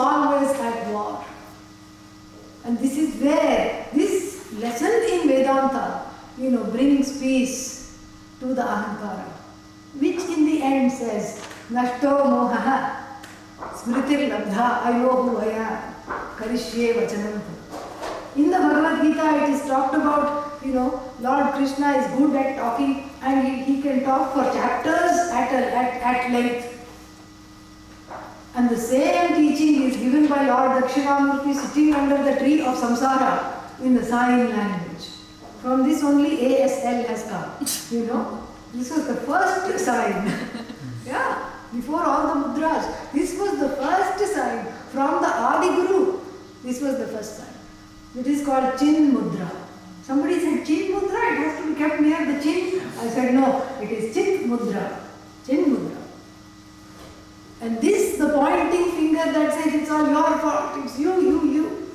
always 0.00 0.50
at 0.58 0.88
war. 0.88 1.24
And 2.64 2.78
this 2.78 2.96
is 2.96 3.22
where 3.22 3.86
this 3.92 4.52
lesson 4.54 4.92
in 5.12 5.28
Vedanta, 5.28 6.02
you 6.38 6.50
know, 6.50 6.64
brings 6.64 7.18
peace 7.18 7.98
to 8.40 8.54
the 8.54 8.62
Ahankara, 8.62 9.28
which 9.98 10.20
in 10.36 10.44
the 10.46 10.62
end 10.62 10.92
says, 10.92 11.46
Nashto 11.70 12.24
mohaha, 12.26 13.20
smritir 13.80 14.28
labdha 14.32 14.82
ayohuvaya, 14.82 15.94
karishye 16.36 16.94
vachanantu. 16.94 17.60
In 18.36 18.50
the 18.50 18.58
Bhagavad 18.58 19.02
Gita, 19.02 19.44
it 19.44 19.50
is 19.50 19.62
talked 19.66 19.94
about, 19.94 20.62
you 20.64 20.72
know, 20.72 21.02
Lord 21.20 21.52
Krishna 21.54 21.92
is 21.92 22.06
good 22.16 22.34
at 22.36 22.56
talking 22.56 23.10
and 23.22 23.46
he, 23.46 23.74
he 23.74 23.82
can 23.82 24.04
talk 24.04 24.32
for 24.34 24.44
chapters 24.52 25.30
at, 25.32 25.52
a, 25.52 25.74
at, 25.74 26.02
at 26.02 26.30
length. 26.30 26.79
And 28.54 28.68
the 28.68 28.76
same 28.76 29.36
teaching 29.36 29.82
is 29.84 29.96
given 29.96 30.26
by 30.26 30.46
Lord 30.46 30.82
Dakshinamurti 30.82 31.54
sitting 31.54 31.94
under 31.94 32.22
the 32.22 32.38
tree 32.40 32.60
of 32.60 32.76
samsara 32.76 33.80
in 33.80 33.94
the 33.94 34.04
sign 34.04 34.50
language. 34.50 35.06
From 35.62 35.88
this 35.88 36.02
only 36.02 36.36
ASL 36.36 37.06
has 37.06 37.24
come. 37.24 37.96
You 37.96 38.06
know, 38.06 38.46
this 38.74 38.90
was 38.90 39.06
the 39.06 39.14
first 39.14 39.84
sign. 39.84 40.32
yeah. 41.06 41.50
Before 41.72 42.02
all 42.02 42.26
the 42.26 42.48
mudras, 42.48 43.12
this 43.12 43.38
was 43.38 43.60
the 43.60 43.68
first 43.76 44.34
sign 44.34 44.66
from 44.90 45.22
the 45.22 45.28
Adi 45.28 45.68
Guru. 45.76 46.20
This 46.64 46.80
was 46.80 46.98
the 46.98 47.06
first 47.06 47.36
sign. 47.36 47.54
It 48.18 48.26
is 48.26 48.44
called 48.44 48.76
Chin 48.76 49.12
Mudra. 49.12 49.48
Somebody 50.02 50.40
said 50.40 50.66
Chin 50.66 50.92
Mudra, 50.92 51.32
it 51.32 51.38
has 51.38 51.60
to 51.60 51.68
be 51.68 51.78
kept 51.78 52.00
near 52.00 52.26
the 52.26 52.42
chin. 52.42 52.80
I 52.98 53.08
said 53.08 53.34
no, 53.34 53.64
it 53.80 53.90
is 53.92 54.12
Chin 54.12 54.50
Mudra. 54.50 54.98
Chin 55.46 55.64
Mudra. 55.66 55.99
And 57.60 57.80
this, 57.80 58.16
the 58.16 58.30
pointing 58.30 58.92
finger 58.92 59.32
that 59.32 59.52
says 59.52 59.74
it's 59.74 59.90
all 59.90 60.08
your 60.08 60.38
fault, 60.38 60.84
it's 60.84 60.98
you, 60.98 61.20
you, 61.20 61.50
you. 61.50 61.92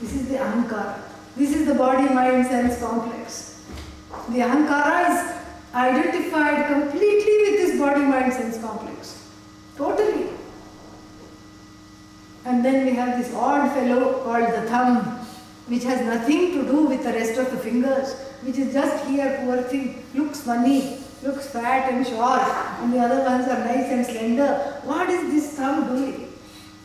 This 0.00 0.14
is 0.14 0.28
the 0.28 0.36
Ahankara. 0.36 1.02
This 1.36 1.54
is 1.54 1.66
the 1.66 1.74
body, 1.74 2.12
mind, 2.12 2.46
sense 2.46 2.78
complex. 2.78 3.64
The 4.28 4.40
Ahankara 4.40 5.10
is 5.10 5.36
identified 5.74 6.66
completely 6.66 7.36
with 7.42 7.60
this 7.60 7.78
body 7.78 8.02
mind 8.02 8.32
sense 8.32 8.58
complex. 8.60 9.28
Totally. 9.76 10.28
And 12.44 12.64
then 12.64 12.84
we 12.84 12.94
have 12.94 13.18
this 13.18 13.34
odd 13.34 13.72
fellow 13.72 14.22
called 14.22 14.52
the 14.52 14.68
thumb, 14.68 15.04
which 15.68 15.84
has 15.84 16.00
nothing 16.02 16.52
to 16.52 16.62
do 16.66 16.84
with 16.86 17.04
the 17.04 17.12
rest 17.12 17.38
of 17.38 17.50
the 17.50 17.58
fingers, 17.58 18.14
which 18.42 18.58
is 18.58 18.72
just 18.74 19.06
here, 19.06 19.40
poor 19.44 19.62
thing, 19.62 20.04
looks 20.14 20.40
funny. 20.42 20.98
Looks 21.22 21.48
fat 21.48 21.92
and 21.92 22.06
short, 22.06 22.42
and 22.80 22.92
the 22.92 22.98
other 22.98 23.22
ones 23.24 23.46
are 23.46 23.58
nice 23.58 23.90
and 23.90 24.06
slender. 24.06 24.80
What 24.84 25.08
is 25.10 25.30
this 25.32 25.56
thumb 25.56 25.94
doing? 25.94 26.32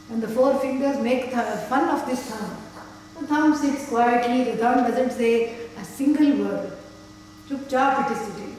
And 0.10 0.22
the 0.22 0.28
four 0.28 0.60
fingers 0.60 1.00
make 1.00 1.32
fun 1.32 1.90
of 1.90 2.06
this 2.06 2.22
thumb. 2.24 2.58
The 3.20 3.28
thumb 3.28 3.56
sits 3.56 3.90
quietly, 3.90 4.52
the 4.52 4.58
thumb 4.58 4.84
doesn't 4.84 5.12
say 5.12 5.68
a 5.78 5.84
single 5.86 6.46
word. 6.46 6.72
Chup 7.48 7.70
chap 7.70 8.12
it 8.12 8.18
is 8.18 8.28
sitting. 8.28 8.58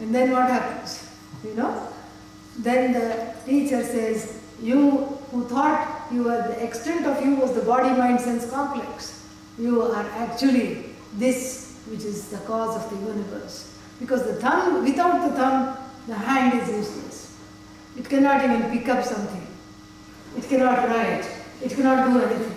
And 0.00 0.14
then 0.14 0.30
what 0.32 0.48
happens? 0.48 1.08
You 1.44 1.54
know? 1.54 1.88
Then 2.58 2.92
the 2.92 3.34
teacher 3.44 3.82
says, 3.82 4.40
You 4.60 5.18
who 5.30 5.44
thought 5.48 6.08
you 6.12 6.24
were 6.24 6.42
the 6.42 6.62
extent 6.64 7.06
of 7.06 7.24
you 7.24 7.36
was 7.36 7.54
the 7.54 7.62
body 7.62 7.90
mind 7.90 8.20
sense 8.20 8.48
complex, 8.50 9.26
you 9.58 9.82
are 9.82 10.06
actually 10.12 10.94
this 11.14 11.80
which 11.88 12.04
is 12.04 12.28
the 12.28 12.38
cause 12.38 12.76
of 12.76 12.90
the 12.90 13.06
universe. 13.06 13.71
Because 14.02 14.24
the 14.24 14.34
thumb, 14.34 14.82
without 14.82 15.22
the 15.22 15.36
thumb, 15.36 15.76
the 16.08 16.14
hand 16.16 16.60
is 16.60 16.68
useless. 16.68 17.38
It 17.96 18.08
cannot 18.08 18.42
even 18.42 18.68
pick 18.68 18.88
up 18.88 19.04
something. 19.04 19.46
It 20.36 20.48
cannot 20.48 20.88
write. 20.88 21.24
It 21.62 21.70
cannot 21.70 22.10
do 22.10 22.20
anything. 22.20 22.56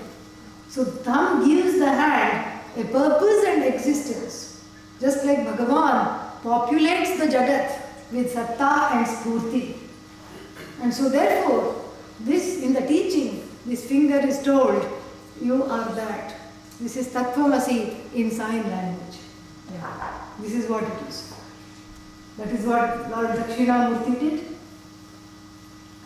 So 0.70 0.84
thumb 0.84 1.48
gives 1.48 1.78
the 1.78 1.88
hand 1.88 2.62
a 2.76 2.84
purpose 2.86 3.46
and 3.46 3.64
existence. 3.64 4.66
Just 5.00 5.24
like 5.24 5.46
Bhagavan 5.46 6.42
populates 6.42 7.20
the 7.20 7.28
Jagat 7.28 7.80
with 8.12 8.32
satta 8.32 8.96
and 8.96 9.06
sphurti. 9.06 9.76
And 10.82 10.92
so 10.92 11.10
therefore, 11.10 11.86
this 12.22 12.64
in 12.64 12.74
the 12.74 12.82
teaching, 12.82 13.48
this 13.68 13.86
finger 13.86 14.18
is 14.18 14.42
told, 14.42 14.84
you 15.40 15.64
are 15.64 15.94
that. 15.94 16.36
This 16.82 16.98
is 16.98 17.10
Tattvamasi 17.10 18.14
in 18.16 18.32
sign 18.32 18.64
language. 18.64 19.20
Yeah. 19.72 20.22
This 20.40 20.54
is 20.54 20.68
what 20.68 20.84
it 20.84 21.08
is. 21.08 21.35
That 22.38 22.50
is 22.50 22.66
what 22.66 23.10
Lord 23.10 23.30
Dakshinamurti 23.30 24.20
did. 24.20 24.46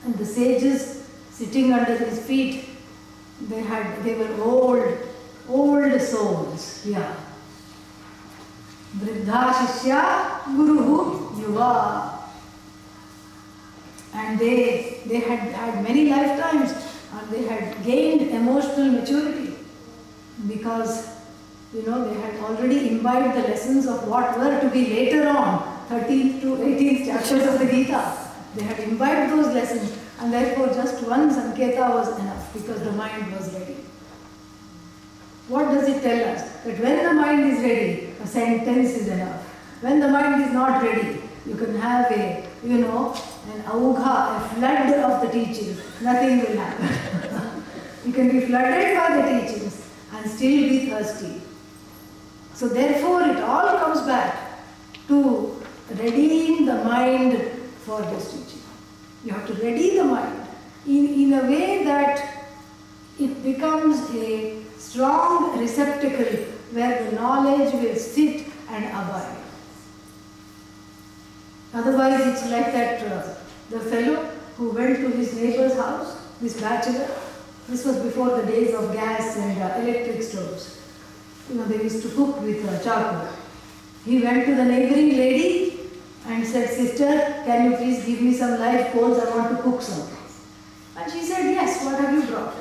And 0.05 0.15
the 0.15 0.25
sages 0.25 1.07
sitting 1.31 1.73
under 1.73 1.97
his 1.97 2.23
feet, 2.25 2.69
they 3.41 3.61
had 3.61 4.03
they 4.03 4.15
were 4.15 4.41
old, 4.41 4.97
old 5.47 6.01
souls. 6.01 6.85
Yeah. 6.85 7.15
Vriddha 8.97 9.53
Shishya 9.53 10.41
Yuva. 10.43 12.19
And 14.13 14.39
they 14.39 15.01
they 15.05 15.19
had 15.19 15.39
had 15.39 15.83
many 15.83 16.09
lifetimes 16.09 16.71
and 17.13 17.29
they 17.31 17.43
had 17.43 17.83
gained 17.83 18.21
emotional 18.29 18.91
maturity 18.91 19.55
because 20.47 21.07
you 21.73 21.83
know 21.83 22.07
they 22.07 22.19
had 22.19 22.35
already 22.43 22.89
imbibed 22.89 23.35
the 23.35 23.47
lessons 23.47 23.87
of 23.87 24.07
what 24.07 24.37
were 24.37 24.59
to 24.59 24.69
be 24.69 24.87
later 24.93 25.27
on 25.27 25.68
13th 25.89 26.41
to 26.41 26.55
18th 26.55 27.05
chapters 27.07 27.47
of 27.47 27.57
the 27.57 27.65
Gita. 27.65 28.29
They 28.55 28.63
had 28.63 28.79
imbibed 28.79 29.31
those 29.31 29.47
lessons 29.47 29.97
and 30.19 30.31
therefore 30.31 30.67
just 30.67 31.03
one 31.07 31.31
Sanketa 31.31 31.89
was 31.89 32.19
enough 32.19 32.53
because 32.53 32.83
the 32.83 32.91
mind 32.91 33.31
was 33.35 33.51
ready. 33.55 33.77
What 35.47 35.65
does 35.73 35.89
it 35.89 36.03
tell 36.03 36.35
us? 36.35 36.43
That 36.63 36.79
when 36.79 37.03
the 37.03 37.13
mind 37.13 37.51
is 37.51 37.63
ready, 37.63 38.13
a 38.21 38.27
sentence 38.27 38.89
is 38.97 39.07
enough. 39.07 39.41
When 39.81 39.99
the 39.99 40.09
mind 40.09 40.43
is 40.43 40.51
not 40.51 40.83
ready, 40.83 41.23
you 41.47 41.55
can 41.55 41.75
have 41.77 42.11
a, 42.11 42.47
you 42.63 42.77
know, 42.77 43.15
an 43.51 43.63
augha, 43.63 44.37
a 44.37 44.49
flood 44.53 44.93
of 44.93 45.21
the 45.21 45.31
teachings. 45.31 45.81
Nothing 46.01 46.41
will 46.41 46.57
happen. 46.57 47.63
you 48.05 48.13
can 48.13 48.29
be 48.29 48.45
flooded 48.45 48.95
by 48.95 49.21
the 49.21 49.41
teachings 49.41 49.89
and 50.13 50.29
still 50.29 50.69
be 50.69 50.85
thirsty. 50.85 51.41
So 52.53 52.67
therefore 52.67 53.23
it 53.23 53.37
all 53.37 53.79
comes 53.79 54.01
back 54.01 54.61
to 55.07 55.58
readying 55.95 56.65
the 56.65 56.75
mind 56.83 57.33
for 57.85 58.01
this 58.01 58.31
teaching. 58.31 58.61
You 59.25 59.33
have 59.33 59.47
to 59.47 59.53
ready 59.53 59.97
the 59.97 60.03
mind 60.03 60.47
in, 60.85 61.07
in 61.07 61.33
a 61.33 61.43
way 61.43 61.83
that 61.83 62.47
it 63.19 63.43
becomes 63.43 64.09
a 64.15 64.61
strong 64.77 65.59
receptacle 65.59 66.45
where 66.71 67.03
the 67.03 67.15
knowledge 67.15 67.73
will 67.73 67.95
sit 67.95 68.47
and 68.69 68.85
abide. 68.85 69.35
Otherwise, 71.73 72.25
it's 72.27 72.49
like 72.49 72.71
that 72.71 73.03
uh, 73.11 73.35
the 73.69 73.79
fellow 73.79 74.25
who 74.57 74.71
went 74.71 74.97
to 74.97 75.09
his 75.09 75.35
neighbor's 75.35 75.75
house, 75.75 76.17
this 76.41 76.59
bachelor. 76.59 77.09
This 77.67 77.85
was 77.85 77.97
before 77.97 78.41
the 78.41 78.47
days 78.47 78.73
of 78.73 78.91
gas 78.93 79.37
and 79.37 79.61
uh, 79.61 79.75
electric 79.77 80.23
stoves. 80.23 80.81
You 81.49 81.55
know, 81.55 81.65
they 81.65 81.83
used 81.83 82.01
to 82.03 82.09
cook 82.15 82.41
with 82.41 82.67
uh, 82.67 82.83
charcoal. 82.83 83.27
He 84.05 84.23
went 84.23 84.45
to 84.47 84.55
the 84.55 84.65
neighboring 84.65 85.17
lady 85.17 85.78
and 86.29 86.45
said, 86.45 86.69
Sister, 86.69 87.43
can 87.45 87.71
you 87.71 87.77
please 87.77 88.05
give 88.05 88.21
me 88.21 88.33
some 88.33 88.59
live 88.59 88.91
coals? 88.91 89.17
I 89.17 89.35
want 89.35 89.57
to 89.57 89.63
cook 89.63 89.81
something. 89.81 90.17
And 90.95 91.11
she 91.11 91.23
said, 91.23 91.51
Yes, 91.51 91.83
what 91.83 91.99
have 91.99 92.13
you 92.13 92.23
brought? 92.29 92.55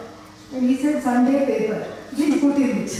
And 0.54 0.62
he 0.68 0.76
said, 0.76 1.02
Sunday 1.02 1.44
paper. 1.44 1.94
Please 2.14 2.40
put 2.40 2.56
in 2.56 2.78
it. 2.78 2.90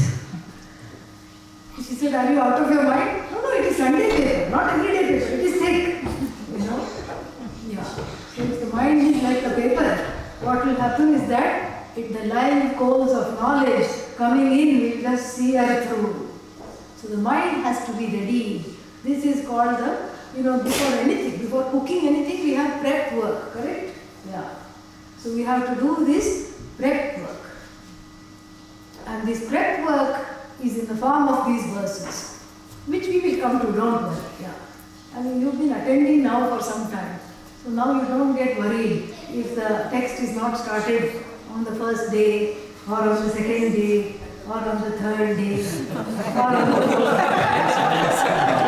She 1.76 1.94
said, 1.94 2.14
Are 2.14 2.30
you 2.30 2.38
out 2.38 2.60
of 2.60 2.70
your 2.70 2.82
mind? 2.82 3.30
No, 3.30 3.40
no, 3.40 3.50
it 3.52 3.64
is 3.64 3.76
Sunday 3.76 4.10
paper, 4.10 4.50
not 4.50 4.74
everyday 4.74 5.08
paper. 5.08 5.32
It 5.32 5.40
is 5.40 5.60
thick. 5.60 6.02
You 6.52 6.58
know? 6.58 6.88
Yeah. 7.68 7.84
So 7.84 8.42
if 8.42 8.60
the 8.60 8.66
mind 8.66 9.00
is 9.00 9.22
like 9.22 9.42
the 9.42 9.50
paper, 9.50 9.96
what 10.42 10.66
will 10.66 10.74
happen 10.76 11.14
is 11.14 11.28
that 11.28 11.96
if 11.96 12.12
the 12.12 12.26
live 12.26 12.76
coals 12.76 13.12
of 13.12 13.40
knowledge 13.40 13.88
coming 14.16 14.52
in 14.58 14.80
will 14.80 15.00
just 15.00 15.34
sear 15.34 15.86
through. 15.86 16.28
So 16.96 17.08
the 17.08 17.16
mind 17.16 17.62
has 17.62 17.86
to 17.86 17.92
be 17.92 18.06
ready. 18.06 18.64
This 19.02 19.24
is 19.24 19.46
called 19.46 19.78
the, 19.78 20.10
you 20.38 20.44
know, 20.44 20.62
before 20.62 20.94
anything, 20.98 21.40
before 21.40 21.64
cooking 21.70 22.06
anything, 22.06 22.44
we 22.44 22.54
have 22.54 22.80
prep 22.80 23.12
work, 23.14 23.52
correct? 23.52 23.96
Yeah. 24.30 24.54
So 25.18 25.34
we 25.34 25.42
have 25.42 25.66
to 25.74 25.80
do 25.80 26.04
this 26.06 26.56
prep 26.78 27.18
work. 27.18 27.42
And 29.04 29.26
this 29.26 29.48
prep 29.48 29.84
work 29.84 30.26
is 30.62 30.78
in 30.78 30.86
the 30.86 30.96
form 30.96 31.26
of 31.26 31.46
these 31.46 31.64
verses, 31.72 32.40
which 32.86 33.08
we 33.08 33.18
will 33.18 33.40
come 33.40 33.60
to, 33.60 33.72
don't 33.72 34.02
worry. 34.04 34.22
Yeah. 34.40 34.54
I 35.16 35.22
mean, 35.22 35.40
you've 35.40 35.58
been 35.58 35.72
attending 35.72 36.22
now 36.22 36.56
for 36.56 36.62
some 36.62 36.88
time. 36.88 37.18
So 37.64 37.70
now 37.70 38.00
you 38.00 38.06
don't 38.06 38.36
get 38.36 38.58
worried 38.58 39.12
if 39.30 39.56
the 39.56 39.88
text 39.90 40.22
is 40.22 40.36
not 40.36 40.56
started 40.56 41.24
on 41.50 41.64
the 41.64 41.74
first 41.74 42.12
day, 42.12 42.58
or 42.88 43.00
on 43.00 43.26
the 43.26 43.30
second 43.30 43.72
day, 43.72 44.14
or 44.46 44.58
on 44.58 44.80
the 44.82 44.92
third 44.98 45.36
day, 45.36 45.64
or 46.36 46.46
on 46.46 46.70
the 46.70 46.86
fourth. 46.86 47.18
After 47.58 48.67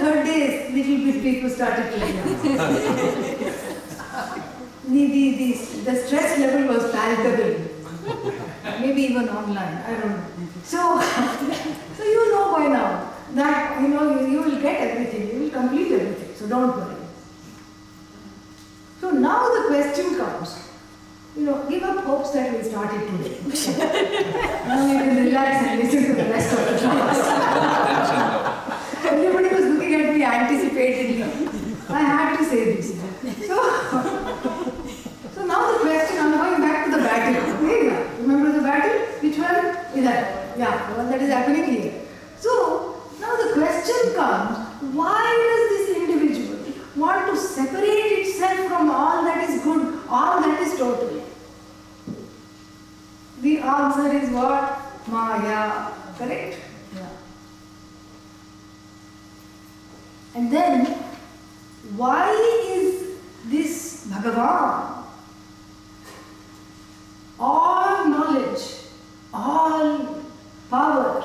third 0.00 0.24
day, 0.24 0.72
little 0.72 0.98
bit 1.04 1.22
people 1.22 1.50
started 1.50 1.92
to 1.92 1.98
the, 2.00 2.06
the, 4.88 5.02
the, 5.40 5.48
the 5.84 5.94
stress 6.06 6.38
level 6.38 6.74
was 6.74 6.90
palpable. 6.90 7.54
Maybe 8.80 9.02
even 9.02 9.28
online, 9.28 9.76
I 9.86 10.00
don't 10.00 10.10
know. 10.10 10.24
So, 10.64 11.00
so 11.96 12.02
you 12.02 12.32
know 12.32 12.52
by 12.56 12.66
now 12.68 13.12
that 13.34 13.80
you 13.82 13.88
know 13.88 14.20
you, 14.20 14.26
you 14.32 14.42
will 14.42 14.60
get 14.60 14.80
everything, 14.88 15.28
you 15.32 15.40
will 15.42 15.50
complete 15.50 15.92
everything. 15.92 16.34
So 16.34 16.48
don't 16.48 16.76
worry. 16.76 16.96
So 19.00 19.10
now 19.10 19.48
the 19.48 19.68
question 19.68 20.16
comes, 20.16 20.70
you 21.36 21.44
know, 21.44 21.68
give 21.68 21.82
up 21.82 22.04
hopes 22.04 22.30
that 22.30 22.56
we 22.56 22.62
started 22.62 23.00
today. 23.00 23.38
now 24.66 24.86
you 24.86 24.98
can 24.98 25.24
relax 25.26 25.66
and 25.66 25.80
listen 25.80 26.04
to 26.04 26.14
the 26.14 26.28
rest 26.30 26.52
of 26.52 26.58
the 26.58 26.78
class. 26.78 27.20
Everybody 29.04 29.49
me 30.40 30.56
anticipatedly. 30.56 31.90
I 31.90 32.00
had 32.00 32.36
to 32.36 32.44
say 32.44 32.74
this. 32.74 32.98
So, 33.46 33.56
so 35.34 35.46
now 35.46 35.72
the 35.72 35.78
question, 35.80 36.18
I'm 36.18 36.32
going 36.32 36.60
back 36.60 36.84
to 36.86 36.90
the 36.92 36.98
battle. 36.98 37.52
Remember 38.20 38.52
the 38.52 38.62
battle? 38.62 38.98
Which 39.20 39.38
one? 39.38 39.76
Is 39.96 40.04
that? 40.04 40.58
Yeah, 40.58 40.90
the 40.90 40.96
one 40.98 41.10
that 41.10 41.20
is 41.20 41.30
happening 41.30 41.64
here. 41.64 42.02
So, 42.38 43.02
now 43.20 43.36
the 43.36 43.52
question 43.54 44.14
comes, 44.14 44.58
why 44.94 45.24
does 45.48 45.88
this 45.88 45.96
individual 45.96 46.58
want 46.96 47.26
to 47.28 47.36
separate 47.36 47.88
itself 47.88 48.68
from 48.68 48.90
all 48.90 49.24
that 49.24 49.48
is 49.48 49.62
good, 49.62 50.00
all 50.08 50.40
that 50.40 50.60
is 50.60 50.78
total? 50.78 51.22
The 53.40 53.58
answer 53.58 54.12
is 54.12 54.30
what? 54.30 54.80
Maya. 55.08 55.92
Correct? 56.18 56.58
Yeah. 56.94 57.08
And 60.34 60.52
then, 60.52 60.86
why 61.96 62.30
is 62.68 63.18
this 63.46 64.06
Bhagavan 64.06 65.04
all 67.38 68.08
knowledge, 68.08 68.62
all 69.34 70.22
power, 70.70 71.24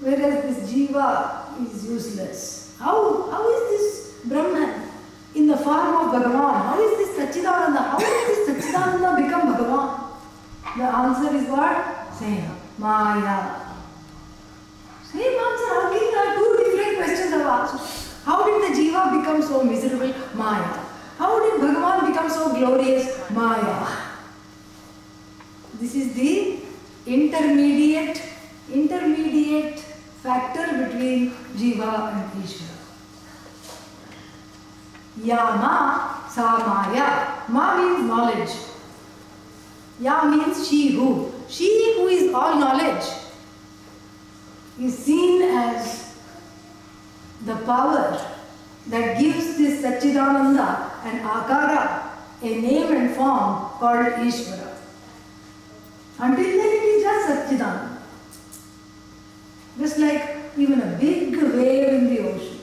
whereas 0.00 0.44
this 0.44 0.72
Jiva 0.72 1.60
is 1.66 1.86
useless? 1.86 2.76
How, 2.78 3.30
how 3.30 3.50
is 3.50 3.70
this 3.70 4.24
Brahman 4.24 4.88
in 5.34 5.46
the 5.48 5.56
form 5.56 5.94
of 5.96 6.14
Bhagavan? 6.14 6.62
How 6.62 6.80
is 6.80 6.98
this 6.98 7.18
Sachidananda? 7.18 7.90
How 7.90 7.98
does 7.98 8.46
this 8.46 8.48
Sachidananda 8.48 9.22
become 9.22 9.54
Bhagavan? 9.54 10.12
The 10.78 10.84
answer 10.84 11.36
is 11.36 11.48
what? 11.50 12.14
Same. 12.14 12.50
Maya. 12.78 13.60
Same 15.04 15.38
answer. 15.38 15.68
How 15.68 15.92
can 15.92 16.02
different 16.02 16.61
questions 17.02 17.32
I've 17.32 17.46
asked? 17.46 18.24
How 18.24 18.38
did 18.46 18.62
the 18.62 18.80
jiva 18.80 19.18
become 19.18 19.42
so 19.42 19.62
miserable? 19.64 20.14
Maya. 20.34 20.84
How 21.18 21.32
did 21.42 21.60
Bhagavan 21.60 22.06
become 22.08 22.30
so 22.30 22.54
glorious? 22.54 23.30
Maya. 23.30 23.86
This 25.80 25.94
is 25.94 26.14
the 26.14 26.60
intermediate, 27.06 28.22
intermediate 28.72 29.80
factor 30.22 30.66
between 30.84 31.32
jiva 31.56 32.12
and 32.12 32.44
Ishvara. 32.44 32.78
Yama 35.24 36.22
Samaya. 36.28 37.48
Ma 37.48 37.76
means 37.76 38.08
knowledge. 38.08 38.54
Ya 40.00 40.22
means 40.24 40.68
she 40.68 40.92
who. 40.92 41.32
She 41.48 41.94
who 41.96 42.06
is 42.08 42.32
all 42.32 42.58
knowledge 42.58 43.04
is 44.80 44.96
seen 44.96 45.42
as 45.42 46.01
the 47.44 47.56
power 47.56 48.20
that 48.88 49.20
gives 49.20 49.56
this 49.56 49.82
Satchidananda 49.82 51.04
and 51.04 51.20
Akara 51.20 52.10
a 52.42 52.60
name 52.60 52.92
and 52.92 53.14
form 53.14 53.70
called 53.78 54.06
Ishvara. 54.26 54.74
Until 56.18 56.44
then 56.44 56.72
it 56.78 56.84
is 56.84 57.02
just 57.02 57.28
Satchidananda. 57.28 57.98
Just 59.78 59.98
like 59.98 60.36
even 60.56 60.80
a 60.80 60.98
big 60.98 61.36
wave 61.36 61.88
in 61.88 62.14
the 62.14 62.20
ocean. 62.20 62.58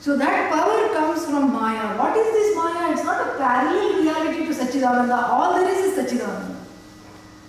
So 0.00 0.18
that 0.18 0.52
power 0.52 0.92
comes 0.92 1.24
from 1.24 1.52
Maya. 1.52 1.96
What 1.96 2.16
is 2.16 2.26
this 2.32 2.56
Maya? 2.56 2.92
It's 2.92 3.04
not 3.04 3.26
a 3.26 3.38
parallel 3.38 4.02
reality 4.02 4.46
to 4.46 4.52
Satchidananda. 4.52 5.30
All 5.30 5.54
there 5.54 5.68
is 5.68 5.96
is 5.96 5.98
Satchidananda. 5.98 6.53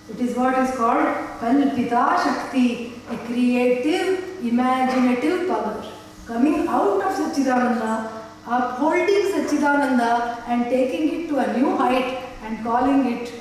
It 0.09 0.19
is 0.19 0.35
what 0.37 0.57
is 0.59 0.75
called 0.75 1.07
Kalpita 1.39 2.23
Shakti, 2.23 2.93
a 3.09 3.17
creative, 3.25 4.39
imaginative 4.43 5.47
power 5.47 5.83
coming 6.27 6.67
out 6.67 7.01
of 7.03 7.11
Satchidananda, 7.13 8.11
upholding 8.45 9.31
Satchidananda 9.33 10.43
and 10.47 10.65
taking 10.65 11.21
it 11.21 11.27
to 11.29 11.37
a 11.39 11.57
new 11.57 11.75
height 11.75 12.19
and 12.43 12.63
calling 12.63 13.05
it 13.13 13.33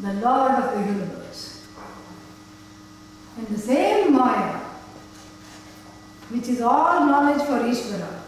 the 0.00 0.14
Lord 0.14 0.52
of 0.52 0.74
the 0.74 0.92
universe. 0.92 1.66
And 3.36 3.46
the 3.48 3.58
same 3.58 4.14
Maya, 4.14 4.60
which 6.30 6.48
is 6.48 6.60
all 6.60 7.06
knowledge 7.06 7.42
for 7.42 7.60
Ishvara, 7.60 8.22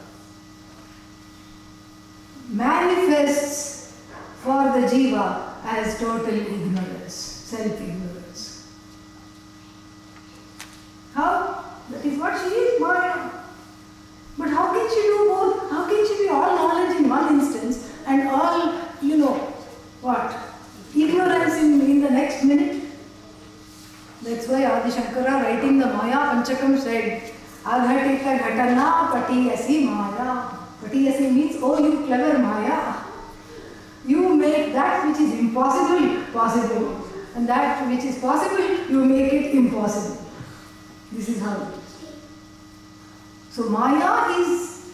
manifests 2.49 4.01
for 4.43 4.64
the 4.64 4.87
jiva 4.87 5.55
as 5.64 5.99
total 5.99 6.35
ignorance, 6.35 7.30
self 7.51 7.80
ignorance. 7.80 8.68
How? 11.14 11.64
That 11.90 12.05
is 12.07 12.18
what 12.18 12.38
she 12.40 12.55
is, 12.55 12.80
Maya. 12.80 13.30
But 14.38 14.51
how 14.51 14.72
can 14.72 14.88
she 14.88 15.03
do 15.09 15.18
both? 15.28 15.70
How 15.70 15.84
can 15.88 16.07
she 16.07 16.22
be 16.22 16.28
all 16.28 16.55
knowledge 16.55 16.96
in 16.96 17.09
one 17.09 17.34
instance 17.34 17.92
and 18.07 18.28
all, 18.28 18.78
you 19.03 19.16
know, 19.16 19.34
what? 20.01 20.36
Ignorance 20.94 21.55
in, 21.55 21.80
in 21.80 22.01
the 22.03 22.11
next 22.11 22.44
minute? 22.44 22.84
That's 24.22 24.46
why 24.46 24.64
Adi 24.66 24.90
Shankara 24.90 25.42
writing 25.42 25.78
the 25.78 25.86
Maya 25.86 26.22
Panchakam 26.30 26.78
said, 26.78 27.32
Aghatita 27.64 28.38
Ghatana 28.38 29.11
Patiyasi 29.11 29.84
Maya. 29.90 30.46
Patiyasi 30.82 31.34
means, 31.34 31.57
oh 31.61 31.78
you 31.82 32.07
clever 32.07 32.38
Maya. 32.38 32.96
You 34.07 34.36
make 34.36 34.72
that 34.72 35.07
which 35.07 35.18
is 35.18 35.38
impossible 35.38 36.24
possible. 36.32 37.09
And 37.35 37.49
that 37.49 37.87
which 37.89 38.05
is 38.05 38.18
possible, 38.18 38.91
you 38.91 39.05
make 39.05 39.33
it 39.33 39.55
impossible. 39.55 40.24
This 41.12 41.28
is 41.28 41.41
how 41.41 41.62
it 41.62 41.68
is. 41.78 41.91
So 43.51 43.68
Maya 43.68 44.39
is 44.41 44.93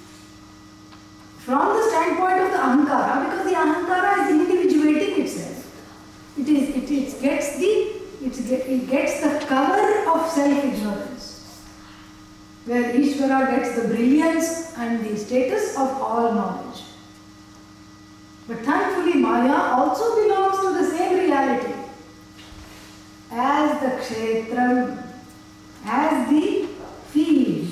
from 1.38 1.76
the 1.76 1.82
standpoint 1.88 2.40
of 2.40 2.50
the 2.50 2.58
Ahankara, 2.58 3.24
because 3.24 3.44
the 3.44 3.54
Ahankara 3.54 4.24
is 4.24 4.30
individuating 4.30 5.24
itself. 5.24 6.36
It 6.38 6.48
is 6.48 6.76
it, 6.76 6.90
it 6.90 7.22
gets 7.22 7.58
the 7.58 7.96
it 8.22 8.90
gets 8.90 9.20
the 9.20 9.46
cover 9.46 10.10
of 10.10 10.30
self-ignorance, 10.30 11.62
where 12.64 12.92
Ishvara 12.92 13.56
gets 13.56 13.80
the 13.80 13.88
brilliance 13.88 14.76
and 14.76 15.04
the 15.04 15.16
status 15.16 15.76
of 15.76 15.88
all 16.02 16.32
knowledge. 16.34 16.82
But 18.48 18.58
thankfully, 18.60 19.14
Maya 19.14 19.74
also 19.74 20.22
belongs 20.22 20.58
to 20.60 20.72
the 20.72 20.90
same 20.90 21.18
reality 21.18 21.85
as 23.30 23.80
the 23.80 23.88
kshetram, 24.02 25.02
as 25.84 26.30
the 26.30 26.68
field, 27.08 27.68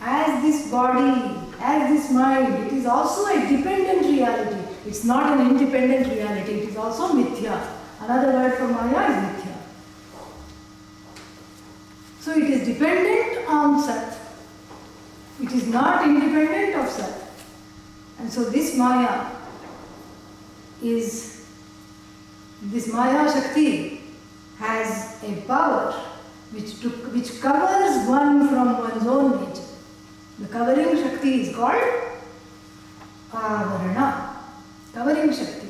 as 0.00 0.42
this 0.42 0.70
body, 0.70 1.36
as 1.60 1.90
this 1.90 2.12
mind. 2.12 2.66
It 2.66 2.72
is 2.72 2.86
also 2.86 3.26
a 3.26 3.48
dependent 3.48 4.06
reality. 4.06 4.60
It's 4.86 5.04
not 5.04 5.38
an 5.38 5.50
independent 5.50 6.12
reality. 6.12 6.52
It 6.52 6.68
is 6.70 6.76
also 6.76 7.14
mithya. 7.14 7.72
Another 8.00 8.32
word 8.32 8.54
for 8.54 8.68
Maya 8.68 9.10
is 9.10 9.16
mithya. 9.16 9.56
So 12.20 12.32
it 12.32 12.44
is 12.44 12.66
dependent 12.66 13.48
on 13.48 13.82
Sat. 13.82 14.18
It 15.42 15.52
is 15.52 15.66
not 15.68 16.04
independent 16.04 16.74
of 16.74 16.90
Sat. 16.90 17.30
And 18.18 18.32
so 18.32 18.44
this 18.44 18.76
Maya 18.76 19.30
is, 20.82 21.46
this 22.62 22.92
Maya 22.92 23.30
Shakti 23.30 23.93
which, 26.64 26.80
to, 26.80 26.88
which 26.88 27.40
covers 27.42 28.08
one 28.08 28.48
from 28.48 28.78
one's 28.78 29.06
own 29.06 29.44
nature. 29.44 29.62
The 30.38 30.48
covering 30.48 30.96
Shakti 30.96 31.42
is 31.42 31.54
called 31.54 31.82
Avarana, 33.30 34.36
covering 34.94 35.30
Shakti. 35.32 35.68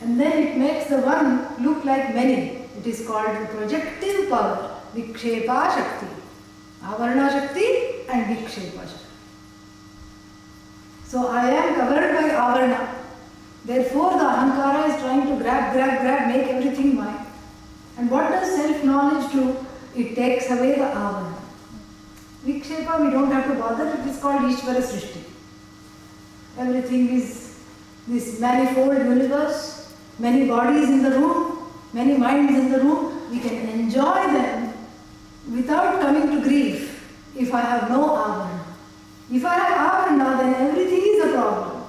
And 0.00 0.20
then 0.20 0.42
it 0.42 0.56
makes 0.56 0.88
the 0.88 0.98
one 0.98 1.62
look 1.64 1.84
like 1.84 2.14
many. 2.14 2.68
It 2.78 2.86
is 2.86 3.06
called 3.06 3.36
the 3.40 3.46
projective 3.46 4.30
power, 4.30 4.80
Vikshepa 4.94 5.74
Shakti. 5.74 6.06
Avarana 6.82 7.28
Shakti 7.30 8.06
and 8.08 8.36
Vikshepa 8.36 8.86
Shakti. 8.86 9.06
So 11.06 11.28
I 11.28 11.50
am 11.50 11.74
covered 11.74 12.14
by 12.14 12.28
Avarana. 12.28 12.94
Therefore, 13.64 14.12
the 14.12 14.24
Ahankara 14.24 14.94
is 14.94 15.00
trying 15.02 15.26
to 15.26 15.42
grab, 15.42 15.72
grab, 15.72 16.00
grab, 16.00 16.28
make 16.28 16.46
everything 16.46 16.94
mine. 16.94 17.25
And 17.96 18.10
what 18.10 18.30
does 18.30 18.54
self 18.54 18.84
knowledge 18.84 19.32
do? 19.32 19.56
It 19.94 20.14
takes 20.14 20.50
away 20.50 20.72
the 20.72 20.84
Avarana. 20.84 21.34
Vikshepa, 22.44 23.04
we 23.04 23.10
don't 23.10 23.30
have 23.32 23.46
to 23.48 23.54
bother, 23.54 23.88
it 23.88 24.06
is 24.06 24.20
called 24.20 24.42
Ishvara 24.42 24.82
Srishti. 24.82 25.22
Everything 26.58 27.08
is 27.10 27.58
this 28.06 28.38
manifold 28.38 28.94
universe, 28.94 29.94
many 30.18 30.46
bodies 30.46 30.88
in 30.88 31.02
the 31.02 31.10
room, 31.10 31.72
many 31.92 32.16
minds 32.16 32.52
in 32.52 32.70
the 32.70 32.80
room. 32.80 33.30
We 33.30 33.40
can 33.40 33.68
enjoy 33.68 34.26
them 34.32 34.74
without 35.50 36.00
coming 36.00 36.30
to 36.30 36.42
grief 36.42 37.10
if 37.34 37.52
I 37.52 37.60
have 37.60 37.90
no 37.90 38.10
avarana. 38.10 38.60
If 39.32 39.44
I 39.44 39.54
have 39.54 40.08
avarana, 40.08 40.38
then 40.38 40.68
everything 40.68 41.02
is 41.02 41.24
a 41.24 41.32
problem. 41.32 41.84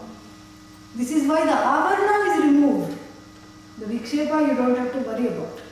This 0.96 1.12
is 1.12 1.28
why 1.28 1.46
the 1.46 1.52
avarana 1.52 2.38
is 2.38 2.44
removed. 2.46 2.98
The 3.78 3.86
vikshepa 3.86 4.48
you 4.48 4.56
don't 4.56 4.76
have 4.76 4.92
to 4.94 5.00
worry 5.00 5.28
about. 5.28 5.67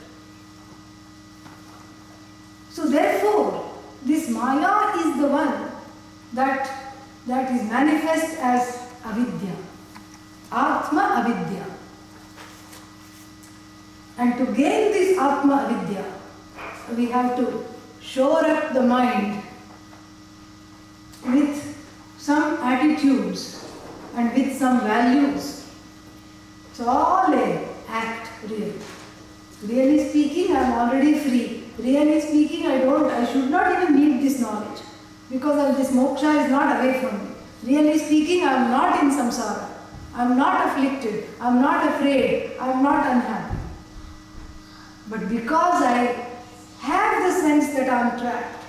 So 2.76 2.86
therefore, 2.86 3.72
this 4.04 4.28
Maya 4.28 4.98
is 4.98 5.16
the 5.18 5.28
one 5.28 5.70
that, 6.34 6.92
that 7.26 7.50
is 7.50 7.62
manifest 7.70 8.36
as 8.38 8.92
avidya. 9.02 9.56
Atma 10.52 11.24
avidya. 11.24 11.64
And 14.18 14.36
to 14.36 14.44
gain 14.52 14.92
this 14.92 15.18
Atma 15.18 15.54
avidya, 15.70 16.04
we 16.94 17.06
have 17.06 17.34
to 17.38 17.64
shore 18.02 18.44
up 18.44 18.74
the 18.74 18.82
mind 18.82 19.42
with 21.24 21.56
some 22.18 22.58
attitudes 22.58 23.72
and 24.16 24.34
with 24.34 24.54
some 24.54 24.80
values. 24.80 25.72
It's 26.70 26.80
all 26.80 27.32
a 27.32 27.68
act 27.88 28.28
really. 28.42 28.74
Really 29.62 30.10
speaking, 30.10 30.54
I 30.54 30.60
am 30.60 30.72
already 30.74 31.18
free. 31.20 31.65
Really 31.78 32.20
speaking, 32.20 32.66
I 32.66 32.78
don't, 32.78 33.10
I 33.10 33.30
should 33.30 33.50
not 33.50 33.70
even 33.70 33.96
need 33.96 34.22
this 34.22 34.40
knowledge 34.40 34.80
because 35.30 35.70
of 35.70 35.76
this 35.76 35.90
moksha 35.90 36.44
is 36.44 36.50
not 36.50 36.80
away 36.80 37.00
from 37.00 37.18
me. 37.22 37.34
Really 37.64 37.98
speaking, 37.98 38.44
I 38.44 38.54
am 38.54 38.70
not 38.70 39.02
in 39.02 39.10
samsara. 39.10 39.68
I 40.14 40.24
am 40.24 40.38
not 40.38 40.68
afflicted. 40.68 41.28
I 41.38 41.48
am 41.48 41.60
not 41.60 41.86
afraid. 41.86 42.56
I 42.58 42.70
am 42.70 42.82
not 42.82 43.06
unhappy. 43.06 43.58
But 45.08 45.28
because 45.28 45.82
I 45.82 46.28
have 46.80 47.22
the 47.24 47.40
sense 47.40 47.74
that 47.74 47.88
I 47.88 48.08
am 48.08 48.18
trapped, 48.18 48.64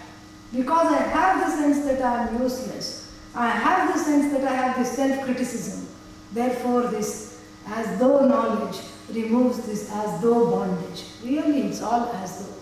because 0.53 0.91
I 0.91 1.01
have 1.03 1.45
the 1.45 1.55
sense 1.55 1.85
that 1.85 2.01
I 2.01 2.27
am 2.27 2.41
useless, 2.41 3.15
I 3.33 3.49
have 3.49 3.93
the 3.93 3.99
sense 3.99 4.33
that 4.33 4.43
I 4.43 4.53
have 4.53 4.77
this 4.77 4.91
self 4.91 5.23
criticism, 5.23 5.87
therefore, 6.33 6.87
this 6.87 7.45
as 7.67 7.99
though 7.99 8.25
knowledge 8.25 8.77
removes 9.13 9.65
this 9.65 9.89
as 9.91 10.21
though 10.21 10.49
bondage. 10.49 11.05
Really, 11.23 11.61
it's 11.61 11.77
it's 11.77 11.81
all 11.81 12.11
as 12.13 12.45
though. 12.45 12.56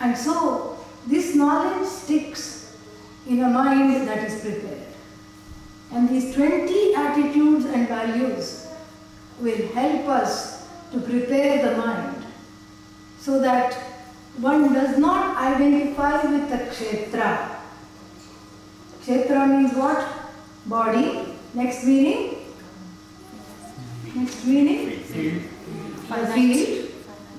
And 0.00 0.16
so, 0.16 0.78
this 1.06 1.34
knowledge 1.34 1.88
sticks 1.88 2.76
in 3.26 3.42
a 3.42 3.48
mind 3.48 4.08
that 4.08 4.24
is 4.24 4.40
prepared. 4.40 4.86
And 5.92 6.08
these 6.08 6.34
20 6.34 6.94
attitudes 6.94 7.64
and 7.64 7.88
values 7.88 8.68
will 9.40 9.68
help 9.68 10.08
us 10.08 10.68
to 10.92 11.00
prepare 11.00 11.68
the 11.68 11.76
mind 11.76 12.24
so 13.18 13.40
that 13.40 13.74
one 14.38 14.72
does 14.72 14.98
not 14.98 15.36
identify 15.36 16.22
with 16.22 16.48
the 16.50 16.56
kshetra. 16.56 17.56
Kshetra 19.02 19.48
means 19.48 19.74
what? 19.74 20.06
Body. 20.66 21.34
Next 21.54 21.84
meaning? 21.84 22.38
Next 24.14 24.44
meaning? 24.44 24.88
A 26.10 26.26
field. 26.32 26.90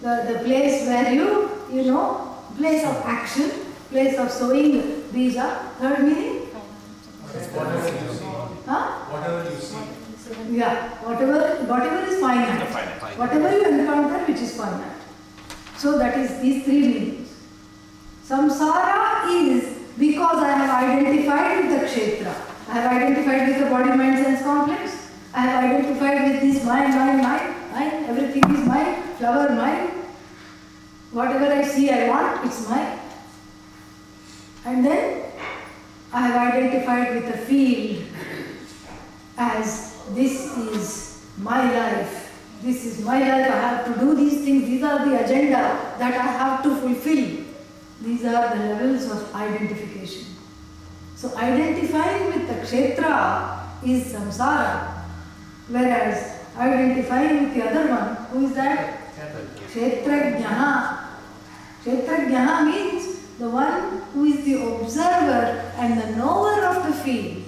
The, 0.02 0.34
the 0.34 0.40
place 0.44 0.88
where 0.88 1.14
you, 1.14 1.50
you 1.72 1.84
know, 1.92 2.29
place 2.60 2.84
of 2.86 2.98
action, 3.06 3.50
place 3.90 4.18
of 4.18 4.30
sowing 4.30 4.74
bija. 5.16 5.48
Third 5.80 6.04
meaning? 6.04 6.36
Whatever 7.56 7.88
you 7.88 8.14
see. 8.14 8.26
Huh? 8.68 8.84
Whatever 9.14 9.50
you 9.50 9.60
see. 9.60 10.58
Yeah, 10.58 10.90
whatever, 11.06 11.40
whatever 11.66 12.00
is 12.12 12.20
finite. 12.20 12.70
Whatever 13.18 13.50
you 13.58 13.66
encounter 13.68 14.20
which 14.26 14.42
is 14.42 14.56
finite. 14.56 15.00
So 15.78 15.98
that 15.98 16.18
is 16.20 16.40
these 16.42 16.66
three 16.66 16.82
meanings. 16.82 17.34
Samsara 18.28 19.32
is 19.32 19.80
because 19.98 20.44
I 20.44 20.52
have 20.52 20.84
identified 20.84 21.64
with 21.64 21.70
the 21.74 21.88
kshetra. 21.88 22.36
I 22.68 22.74
have 22.74 22.92
identified 22.92 23.48
with 23.48 23.60
the 23.60 23.70
body, 23.70 23.98
mind, 23.98 24.24
sense 24.24 24.44
complex. 24.44 25.10
I 25.34 25.42
have 25.42 25.64
identified 25.64 26.28
with 26.28 26.42
this 26.42 26.64
mind, 26.66 26.94
mind, 26.94 27.22
mind, 27.24 27.56
mind. 27.72 28.06
Everything 28.06 28.44
is 28.56 28.68
mind, 28.68 29.04
flower, 29.16 29.50
mind. 29.56 29.92
Whatever 31.12 31.46
I 31.46 31.64
see, 31.64 31.90
I 31.90 32.08
want, 32.08 32.46
it's 32.46 32.70
mine. 32.70 33.00
And 34.66 34.86
then 34.86 35.32
I 36.14 36.28
have 36.28 36.54
identified 36.54 37.16
with 37.16 37.32
the 37.32 37.38
field 37.38 38.04
as 39.38 40.04
this 40.14 40.56
is 40.58 41.26
my 41.38 41.72
life. 41.72 42.26
This 42.62 42.86
is 42.86 43.04
my 43.04 43.20
life. 43.20 43.52
I 43.52 43.58
have 43.58 43.86
to 43.86 44.00
do 44.00 44.16
these 44.16 44.44
things. 44.44 44.66
These 44.66 44.84
are 44.84 45.06
the 45.06 45.24
agenda 45.24 45.96
that 45.98 46.14
I 46.14 46.28
have 46.38 46.64
to 46.64 46.76
fulfill. 46.76 47.46
These 48.02 48.26
are 48.26 48.56
the 48.56 48.64
levels 48.74 49.10
of 49.10 49.34
identification. 49.34 50.26
So 51.16 51.36
identifying 51.38 52.28
with 52.28 52.48
the 52.48 52.54
kshetra 52.66 53.84
is 53.86 54.14
samsara, 54.14 55.04
whereas 55.68 56.40
identifying 56.56 57.44
with 57.44 57.54
the 57.56 57.70
other 57.70 57.90
one, 57.90 58.16
who 58.32 58.46
is 58.48 58.54
that? 58.56 59.14
Kshetrajnaha. 59.68 60.99
Kshetrajnaha 61.84 62.66
means 62.66 63.20
the 63.38 63.50
one 63.50 64.02
who 64.14 64.26
is 64.26 64.44
the 64.44 64.62
observer 64.62 65.72
and 65.78 66.02
the 66.02 66.16
knower 66.18 66.66
of 66.66 66.86
the 66.86 66.94
field. 66.94 67.46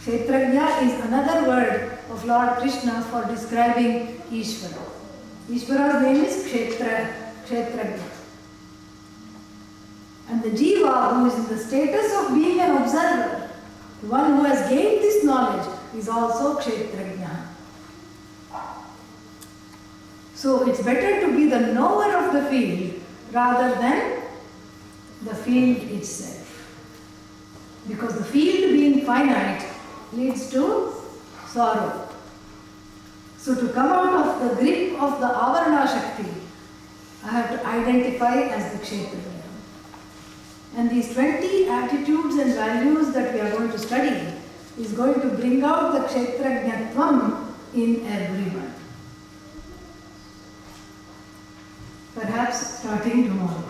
Kshetrajna 0.00 0.82
is 0.82 1.04
another 1.06 1.48
word 1.48 1.98
of 2.08 2.24
Lord 2.24 2.58
Krishna 2.58 3.02
for 3.02 3.24
describing 3.24 4.22
Ishvara. 4.30 4.90
Ishvara's 5.50 6.02
name 6.02 6.24
is 6.24 6.46
Kshetra, 6.46 7.12
Kshetrajna. 7.46 8.08
And 10.28 10.42
the 10.44 10.50
jiva 10.50 11.14
who 11.14 11.26
is 11.26 11.34
in 11.34 11.48
the 11.48 11.58
status 11.58 12.12
of 12.14 12.34
being 12.34 12.60
an 12.60 12.82
observer, 12.82 13.50
the 14.02 14.06
one 14.06 14.36
who 14.36 14.44
has 14.44 14.68
gained 14.70 15.02
this 15.02 15.24
knowledge, 15.24 15.66
is 15.96 16.08
also 16.08 16.60
Kshetrajna. 16.60 17.29
So 20.40 20.66
it's 20.66 20.80
better 20.80 21.20
to 21.20 21.36
be 21.36 21.50
the 21.50 21.60
knower 21.74 22.16
of 22.16 22.32
the 22.32 22.48
field 22.48 23.02
rather 23.30 23.78
than 23.78 24.22
the 25.22 25.34
field 25.34 25.82
itself. 25.90 26.46
Because 27.86 28.16
the 28.16 28.24
field 28.24 28.72
being 28.72 29.04
finite 29.04 29.62
leads 30.14 30.50
to 30.52 30.94
sorrow. 31.46 32.08
So 33.36 33.54
to 33.54 33.68
come 33.74 33.92
out 33.92 34.14
of 34.14 34.40
the 34.40 34.54
grip 34.54 35.02
of 35.02 35.20
the 35.20 35.26
avarana 35.26 35.86
shakti, 35.86 36.32
I 37.22 37.28
have 37.32 37.50
to 37.50 37.66
identify 37.66 38.36
as 38.36 38.72
the 38.72 38.78
kshetrajna. 38.78 39.42
And 40.74 40.90
these 40.90 41.12
20 41.12 41.68
attitudes 41.68 42.36
and 42.36 42.54
values 42.54 43.12
that 43.12 43.34
we 43.34 43.40
are 43.40 43.50
going 43.50 43.70
to 43.72 43.78
study 43.78 44.32
is 44.78 44.94
going 44.94 45.20
to 45.20 45.28
bring 45.36 45.62
out 45.62 45.92
the 45.92 46.08
kshetrajnatvam 46.08 47.52
in 47.74 48.06
everyone. 48.06 48.69
Perhaps 52.29 52.79
starting 52.79 53.27
tomorrow. 53.27 53.63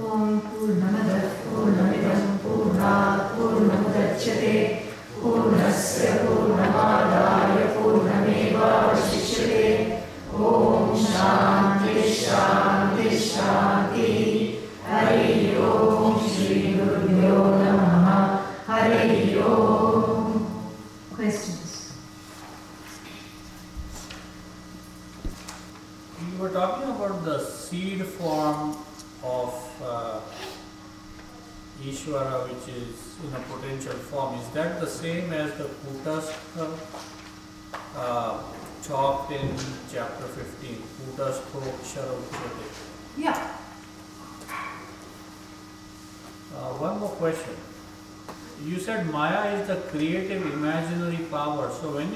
ॐ 0.00 0.38
पूर्णमदः 0.50 1.24
पूर्णमिदं 1.42 2.20
पूर्णात् 2.42 3.20
पूर्णमुदच्यते 3.34 4.54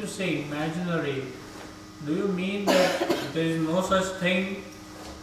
say 0.09 0.43
imaginary, 0.43 1.23
do 2.05 2.15
you 2.15 2.27
mean 2.27 2.65
that 2.65 3.33
there 3.33 3.45
is 3.45 3.61
no 3.61 3.81
such 3.81 4.05
thing 4.19 4.63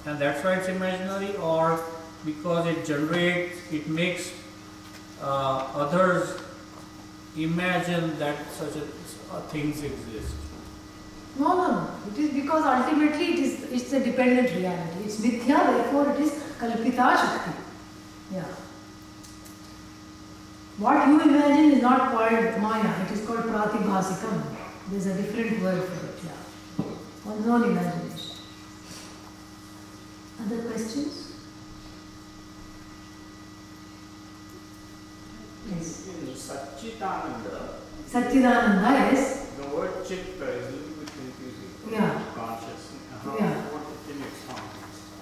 and 0.07 0.19
that's 0.19 0.45
why 0.45 0.55
it's 0.55 0.69
imaginary 0.69 1.35
or 1.37 1.81
because 2.25 2.67
it 2.67 2.85
generates, 2.85 3.57
it 3.73 3.89
makes 3.89 4.33
uh, 5.23 5.69
others 5.75 6.41
imagine 7.37 8.19
that 8.19 8.37
such 8.53 8.77
a, 8.77 8.83
uh, 9.35 9.41
things 9.49 9.83
exist? 9.83 10.35
No, 11.39 11.49
no, 11.49 11.71
no. 11.73 11.91
It 12.11 12.19
is 12.19 12.31
because 12.31 12.65
ultimately 12.65 13.33
it 13.35 13.39
is 13.39 13.63
it's 13.71 13.93
a 13.93 14.01
dependent 14.01 14.51
reality. 14.57 15.05
It's 15.05 15.21
mithya, 15.21 15.67
therefore 15.67 16.11
it 16.13 16.21
is 16.21 16.31
kalpita 16.59 17.17
shakti. 17.17 17.51
Yeah. 18.33 18.45
What 20.79 21.09
you 21.09 21.21
imagine 21.21 21.73
is 21.73 21.83
not 21.83 22.13
called 22.13 22.61
maya, 22.61 23.05
it 23.05 23.13
is 23.13 23.27
called 23.27 23.41
pratibhasikam. 23.41 24.56
There's 24.89 25.07
a 25.07 25.15
different 25.21 25.63
word 25.63 25.83
for 25.83 26.07
it, 26.07 26.19
yeah. 26.25 26.85
One's 27.25 27.47
own 27.49 27.65
imagination. 27.65 28.37
Other 30.41 30.63
questions? 30.63 31.33
Yes. 35.69 36.09
In 36.09 36.29
Satchitananda, 36.29 37.75
Satchidananda, 38.09 39.13
yes. 39.13 39.47
the 39.59 39.67
word 39.75 40.07
chitta 40.07 40.45
is 40.51 40.69
a 40.69 40.71
little 40.71 40.95
bit 41.01 41.09
confusing. 41.09 41.71
Yeah. 41.91 42.23
Conscious. 42.35 42.93
How, 43.25 43.37
Yeah. 43.37 43.55
What 43.73 43.83
can 44.07 44.19
you 44.19 44.25
expound? 44.25 44.71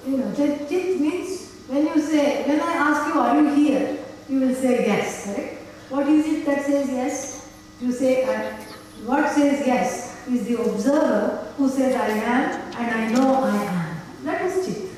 You 0.07 0.17
know, 0.19 0.35
chit, 0.35 0.69
chit 0.69 1.01
means 1.01 1.53
when 1.69 1.87
you 1.87 1.99
say, 1.99 2.47
when 2.47 2.61
I 2.61 2.73
ask 2.75 3.15
you, 3.15 3.19
are 3.19 3.41
you 3.41 3.55
here? 3.55 3.99
You 4.29 4.41
will 4.41 4.55
say 4.55 4.87
yes, 4.87 5.25
correct? 5.25 5.63
What 5.89 6.07
is 6.09 6.27
it 6.27 6.45
that 6.45 6.67
says 6.67 6.89
yes? 6.91 7.49
You 7.81 7.91
say, 7.93 8.25
uh, 8.25 8.64
what 9.05 9.31
says 9.33 9.67
yes 9.67 10.27
is 10.29 10.47
the 10.47 10.61
observer 10.61 11.53
who 11.57 11.69
says 11.69 11.95
I 11.95 12.09
am 12.09 12.73
and 12.77 12.91
I 12.95 13.13
know 13.13 13.45
I 13.45 13.57
am. 13.65 13.97
That 14.25 14.43
is 14.43 14.67
chit. 14.67 14.91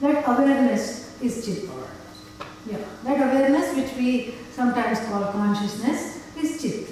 That 0.00 0.28
awareness 0.28 1.20
is 1.22 1.44
chit. 1.44 1.70
Yeah, 2.66 2.78
that 3.04 3.16
awareness 3.16 3.74
which 3.76 3.96
we 3.96 4.34
sometimes 4.52 5.00
call 5.08 5.32
consciousness 5.32 6.22
is 6.36 6.60
chit. 6.60 6.88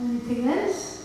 Anything 0.00 0.48
else? 0.48 0.97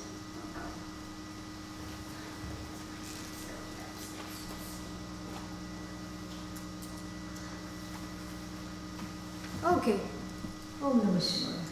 Okay. 9.84 10.00
Om 10.80 10.96
Namah 11.04 11.20
Shivaya. 11.20 11.63